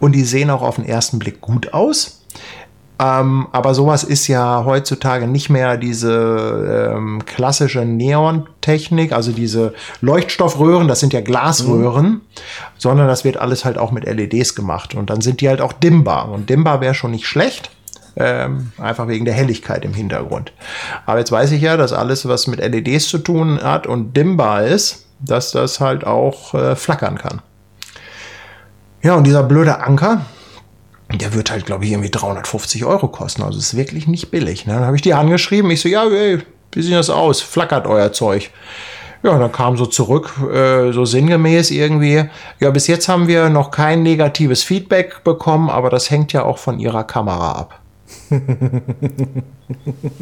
[0.00, 2.22] Und die sehen auch auf den ersten Blick gut aus.
[3.02, 10.86] Ähm, aber sowas ist ja heutzutage nicht mehr diese ähm, klassische Neon-Technik, also diese Leuchtstoffröhren,
[10.86, 12.20] das sind ja Glasröhren, mhm.
[12.78, 14.94] sondern das wird alles halt auch mit LEDs gemacht.
[14.94, 16.30] Und dann sind die halt auch dimmbar.
[16.30, 17.70] Und dimmbar wäre schon nicht schlecht.
[18.14, 20.52] Ähm, einfach wegen der Helligkeit im Hintergrund.
[21.06, 24.64] Aber jetzt weiß ich ja, dass alles, was mit LEDs zu tun hat und dimmbar
[24.64, 27.42] ist, dass das halt auch äh, flackern kann.
[29.02, 30.24] Ja, und dieser blöde Anker,
[31.12, 33.42] der wird halt, glaube ich, irgendwie 350 Euro kosten.
[33.42, 34.66] Also ist wirklich nicht billig.
[34.66, 34.74] Ne?
[34.74, 35.70] Dann habe ich die angeschrieben.
[35.70, 36.38] Ich so, ja, ey,
[36.72, 37.40] wie sieht das aus?
[37.40, 38.50] Flackert euer Zeug.
[39.22, 42.24] Ja, dann kam so zurück, äh, so sinngemäß irgendwie.
[42.58, 46.58] Ja, bis jetzt haben wir noch kein negatives Feedback bekommen, aber das hängt ja auch
[46.58, 47.81] von ihrer Kamera ab.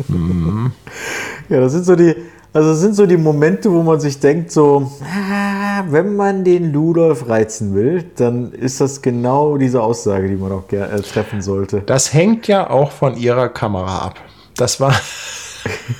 [0.09, 0.73] Mhm.
[1.49, 2.15] Ja, das sind so die,
[2.53, 6.73] also das sind so die Momente, wo man sich denkt, so, ah, wenn man den
[6.73, 11.83] Ludolf reizen will, dann ist das genau diese Aussage, die man auch äh, treffen sollte.
[11.83, 14.15] Das hängt ja auch von ihrer Kamera ab.
[14.57, 14.95] Das war.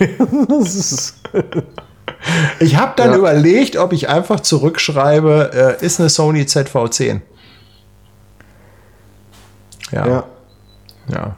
[2.61, 3.17] ich habe dann ja.
[3.17, 7.21] überlegt, ob ich einfach zurückschreibe, äh, ist eine Sony ZV10.
[9.93, 10.07] Ja.
[10.07, 10.25] Ja.
[11.09, 11.37] Ja,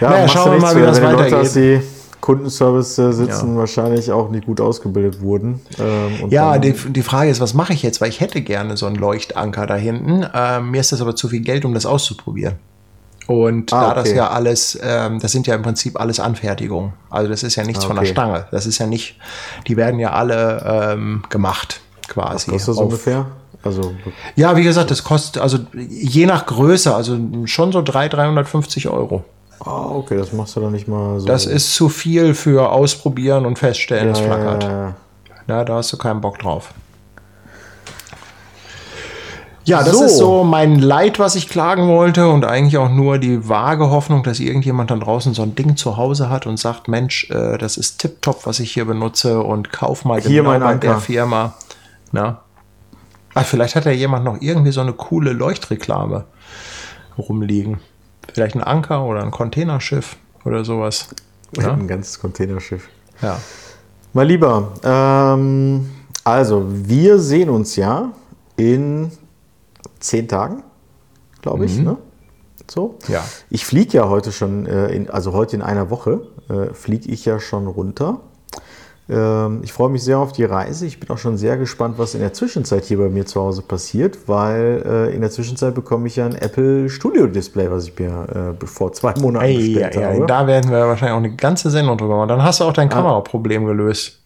[0.00, 1.82] ja naja, schauen wir mal, wie das weitergeht.
[2.20, 3.58] Kundenservice sitzen, ja.
[3.58, 5.60] wahrscheinlich auch nicht gut ausgebildet wurden.
[5.78, 8.00] Ähm, ja, die, die, Frage ist, was mache ich jetzt?
[8.00, 10.26] Weil ich hätte gerne so einen Leuchtanker da hinten.
[10.34, 12.56] Ähm, mir ist das aber zu viel Geld, um das auszuprobieren.
[13.28, 14.00] Und ah, da okay.
[14.00, 16.94] das ja alles, ähm, das sind ja im Prinzip alles Anfertigungen.
[17.10, 17.94] Also das ist ja nichts ah, okay.
[17.94, 18.46] von der Stange.
[18.50, 19.16] Das ist ja nicht,
[19.66, 22.46] die werden ja alle ähm, gemacht quasi.
[22.46, 23.26] Was kostet das ungefähr?
[23.62, 23.92] Also,
[24.34, 29.24] ja, wie gesagt, das kostet, also je nach Größe, also schon so 300, 350 Euro.
[29.60, 31.26] Ah, okay, das machst du dann nicht mal so.
[31.26, 34.62] Das ist zu viel für ausprobieren und feststellen, ja, es flackert.
[34.62, 34.94] Ja, ja.
[35.48, 36.72] ja, da hast du keinen Bock drauf.
[39.68, 40.04] Ja, das so.
[40.04, 44.22] ist so mein Leid, was ich klagen wollte und eigentlich auch nur die vage Hoffnung,
[44.22, 47.76] dass irgendjemand dann draußen so ein Ding zu Hause hat und sagt, Mensch, äh, das
[47.76, 51.52] ist tipptopp, was ich hier benutze und kauf mal hier genau bei der Firma.
[52.12, 52.40] Na?
[53.34, 56.24] Ach, vielleicht hat ja jemand noch irgendwie so eine coole Leuchtreklame
[57.18, 57.78] rumliegen.
[58.32, 61.08] Vielleicht ein Anker oder ein Containerschiff oder sowas.
[61.56, 61.72] Ja?
[61.72, 62.88] Ein ganzes Containerschiff.
[63.22, 63.38] Ja.
[64.12, 65.88] Mal lieber, ähm,
[66.24, 68.12] also wir sehen uns ja
[68.56, 69.10] in
[70.00, 70.62] zehn Tagen,
[71.42, 71.78] glaube ich.
[71.78, 71.84] Mhm.
[71.84, 71.96] Ne?
[72.70, 72.98] So.
[73.08, 73.24] Ja.
[73.50, 77.24] Ich fliege ja heute schon, äh, in, also heute in einer Woche äh, fliege ich
[77.24, 78.20] ja schon runter.
[79.10, 80.86] Ähm, ich freue mich sehr auf die Reise.
[80.86, 83.62] Ich bin auch schon sehr gespannt, was in der Zwischenzeit hier bei mir zu Hause
[83.62, 87.98] passiert, weil äh, in der Zwischenzeit bekomme ich ja ein Apple Studio Display, was ich
[87.98, 90.26] mir äh, vor zwei Monaten Ei, bestellt ja, habe.
[90.26, 92.28] Da werden wir wahrscheinlich auch eine ganze Sendung drüber machen.
[92.28, 92.94] Dann hast du auch dein ah.
[92.94, 94.18] Kameraproblem gelöst.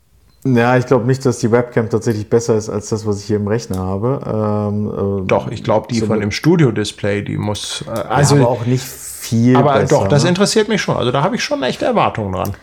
[0.44, 3.36] Ja, ich glaube nicht, dass die Webcam tatsächlich besser ist als das, was ich hier
[3.36, 4.20] im Rechner habe.
[4.26, 7.84] Ähm, äh, doch, ich glaube, die so von dem Studio-Display, die muss.
[7.86, 9.54] Äh, also ja, aber auch nicht viel.
[9.54, 10.30] Aber besser, doch, das ne?
[10.30, 10.96] interessiert mich schon.
[10.96, 12.54] Also da habe ich schon echte Erwartungen dran.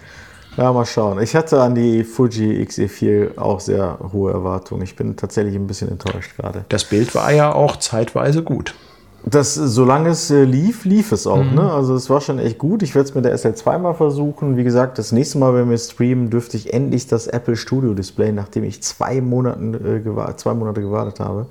[0.59, 1.21] Ja, mal schauen.
[1.21, 4.81] Ich hatte an die Fuji XE4 auch sehr hohe Erwartungen.
[4.81, 6.65] Ich bin tatsächlich ein bisschen enttäuscht gerade.
[6.67, 8.75] Das Bild war ja auch zeitweise gut.
[9.23, 11.41] Das, solange es äh, lief, lief es auch.
[11.41, 11.55] Mhm.
[11.55, 11.71] Ne?
[11.71, 12.83] Also es war schon echt gut.
[12.83, 14.57] Ich werde es mit der SL2 mal versuchen.
[14.57, 18.33] Wie gesagt, das nächste Mal, wenn wir streamen, dürfte ich endlich das Apple Studio Display,
[18.33, 21.45] nachdem ich zwei, Monaten, äh, zwei Monate gewartet habe,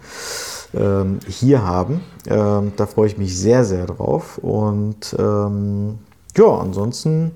[0.75, 2.03] ähm, hier haben.
[2.27, 4.37] Ähm, da freue ich mich sehr, sehr drauf.
[4.37, 5.99] Und ähm,
[6.37, 7.33] ja, ansonsten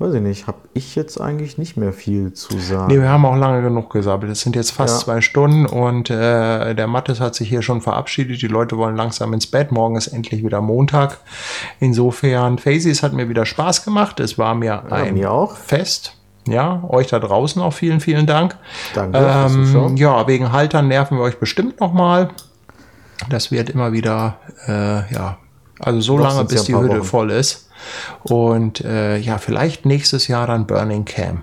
[0.00, 2.86] weiß ich nicht, habe ich jetzt eigentlich nicht mehr viel zu sagen.
[2.88, 4.32] Nee, wir haben auch lange genug gesabbelt.
[4.32, 5.04] Es sind jetzt fast ja.
[5.04, 8.40] zwei Stunden und äh, der Mattes hat sich hier schon verabschiedet.
[8.40, 9.72] Die Leute wollen langsam ins Bett.
[9.72, 11.18] Morgen ist endlich wieder Montag.
[11.80, 14.20] Insofern, Faces hat mir wieder Spaß gemacht.
[14.20, 15.54] Es war mir ja, ein mir auch.
[15.54, 16.16] Fest.
[16.48, 18.56] Ja, euch da draußen auch vielen, vielen Dank.
[18.94, 19.18] Danke.
[19.18, 22.30] Ähm, ja, wegen Haltern nerven wir euch bestimmt nochmal.
[23.28, 25.36] Das wird immer wieder, äh, ja,
[25.78, 27.04] also so Noch lange, bis die Hütte Wochen.
[27.04, 27.69] voll ist.
[28.22, 31.42] Und äh, ja, vielleicht nächstes Jahr dann Burning Cam.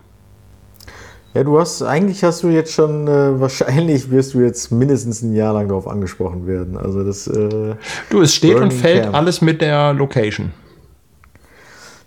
[1.34, 5.36] Ja, du hast, eigentlich hast du jetzt schon, äh, wahrscheinlich wirst du jetzt mindestens ein
[5.36, 6.78] Jahr lang darauf angesprochen werden.
[6.78, 7.28] Also das.
[7.28, 7.76] Äh,
[8.10, 9.16] du, es steht Burning und fällt Camp.
[9.16, 10.52] alles mit der Location.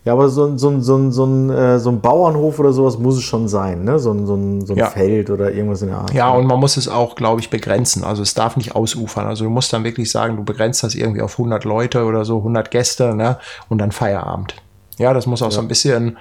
[0.05, 3.22] Ja, aber so, so, so, so, ein, äh, so ein Bauernhof oder sowas muss es
[3.22, 3.98] schon sein, ne?
[3.98, 4.86] So, so, ein, so ein ja.
[4.86, 6.14] Feld oder irgendwas in der Art.
[6.14, 8.02] Ja, und man muss es auch, glaube ich, begrenzen.
[8.02, 9.27] Also es darf nicht ausufern.
[9.27, 12.39] Also du musst dann wirklich sagen, du begrenzt das irgendwie auf 100 Leute oder so,
[12.39, 13.39] 100 Gäste, ne?
[13.68, 14.55] Und dann Feierabend.
[15.01, 15.52] Ja, das muss auch ja.
[15.52, 16.18] so ein bisschen,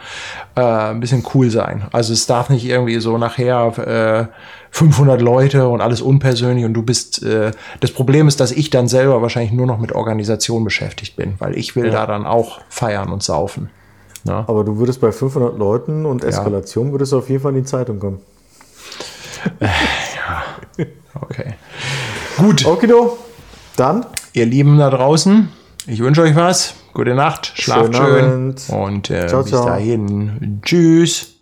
[0.56, 1.84] äh, ein bisschen cool sein.
[1.92, 4.34] Also es darf nicht irgendwie so nachher äh,
[4.72, 7.22] 500 Leute und alles unpersönlich und du bist.
[7.22, 7.52] Äh,
[7.82, 11.58] das Problem ist, dass ich dann selber wahrscheinlich nur noch mit Organisation beschäftigt bin, weil
[11.58, 11.92] ich will ja.
[11.92, 13.70] da dann auch feiern und saufen.
[14.24, 14.46] Ja.
[14.48, 17.70] Aber du würdest bei 500 Leuten und Eskalation würdest du auf jeden Fall in die
[17.70, 18.20] Zeitung kommen.
[19.60, 19.66] Äh,
[20.78, 20.86] ja,
[21.20, 21.56] okay.
[22.38, 22.66] Gut.
[22.66, 23.18] Okido,
[23.76, 24.06] dann.
[24.32, 25.50] Ihr Lieben da draußen,
[25.88, 26.76] Ich wünsche euch was.
[26.94, 28.56] Gute Nacht, schlaft schön.
[28.68, 30.60] Und äh, bis dahin.
[30.64, 31.39] Tschüss.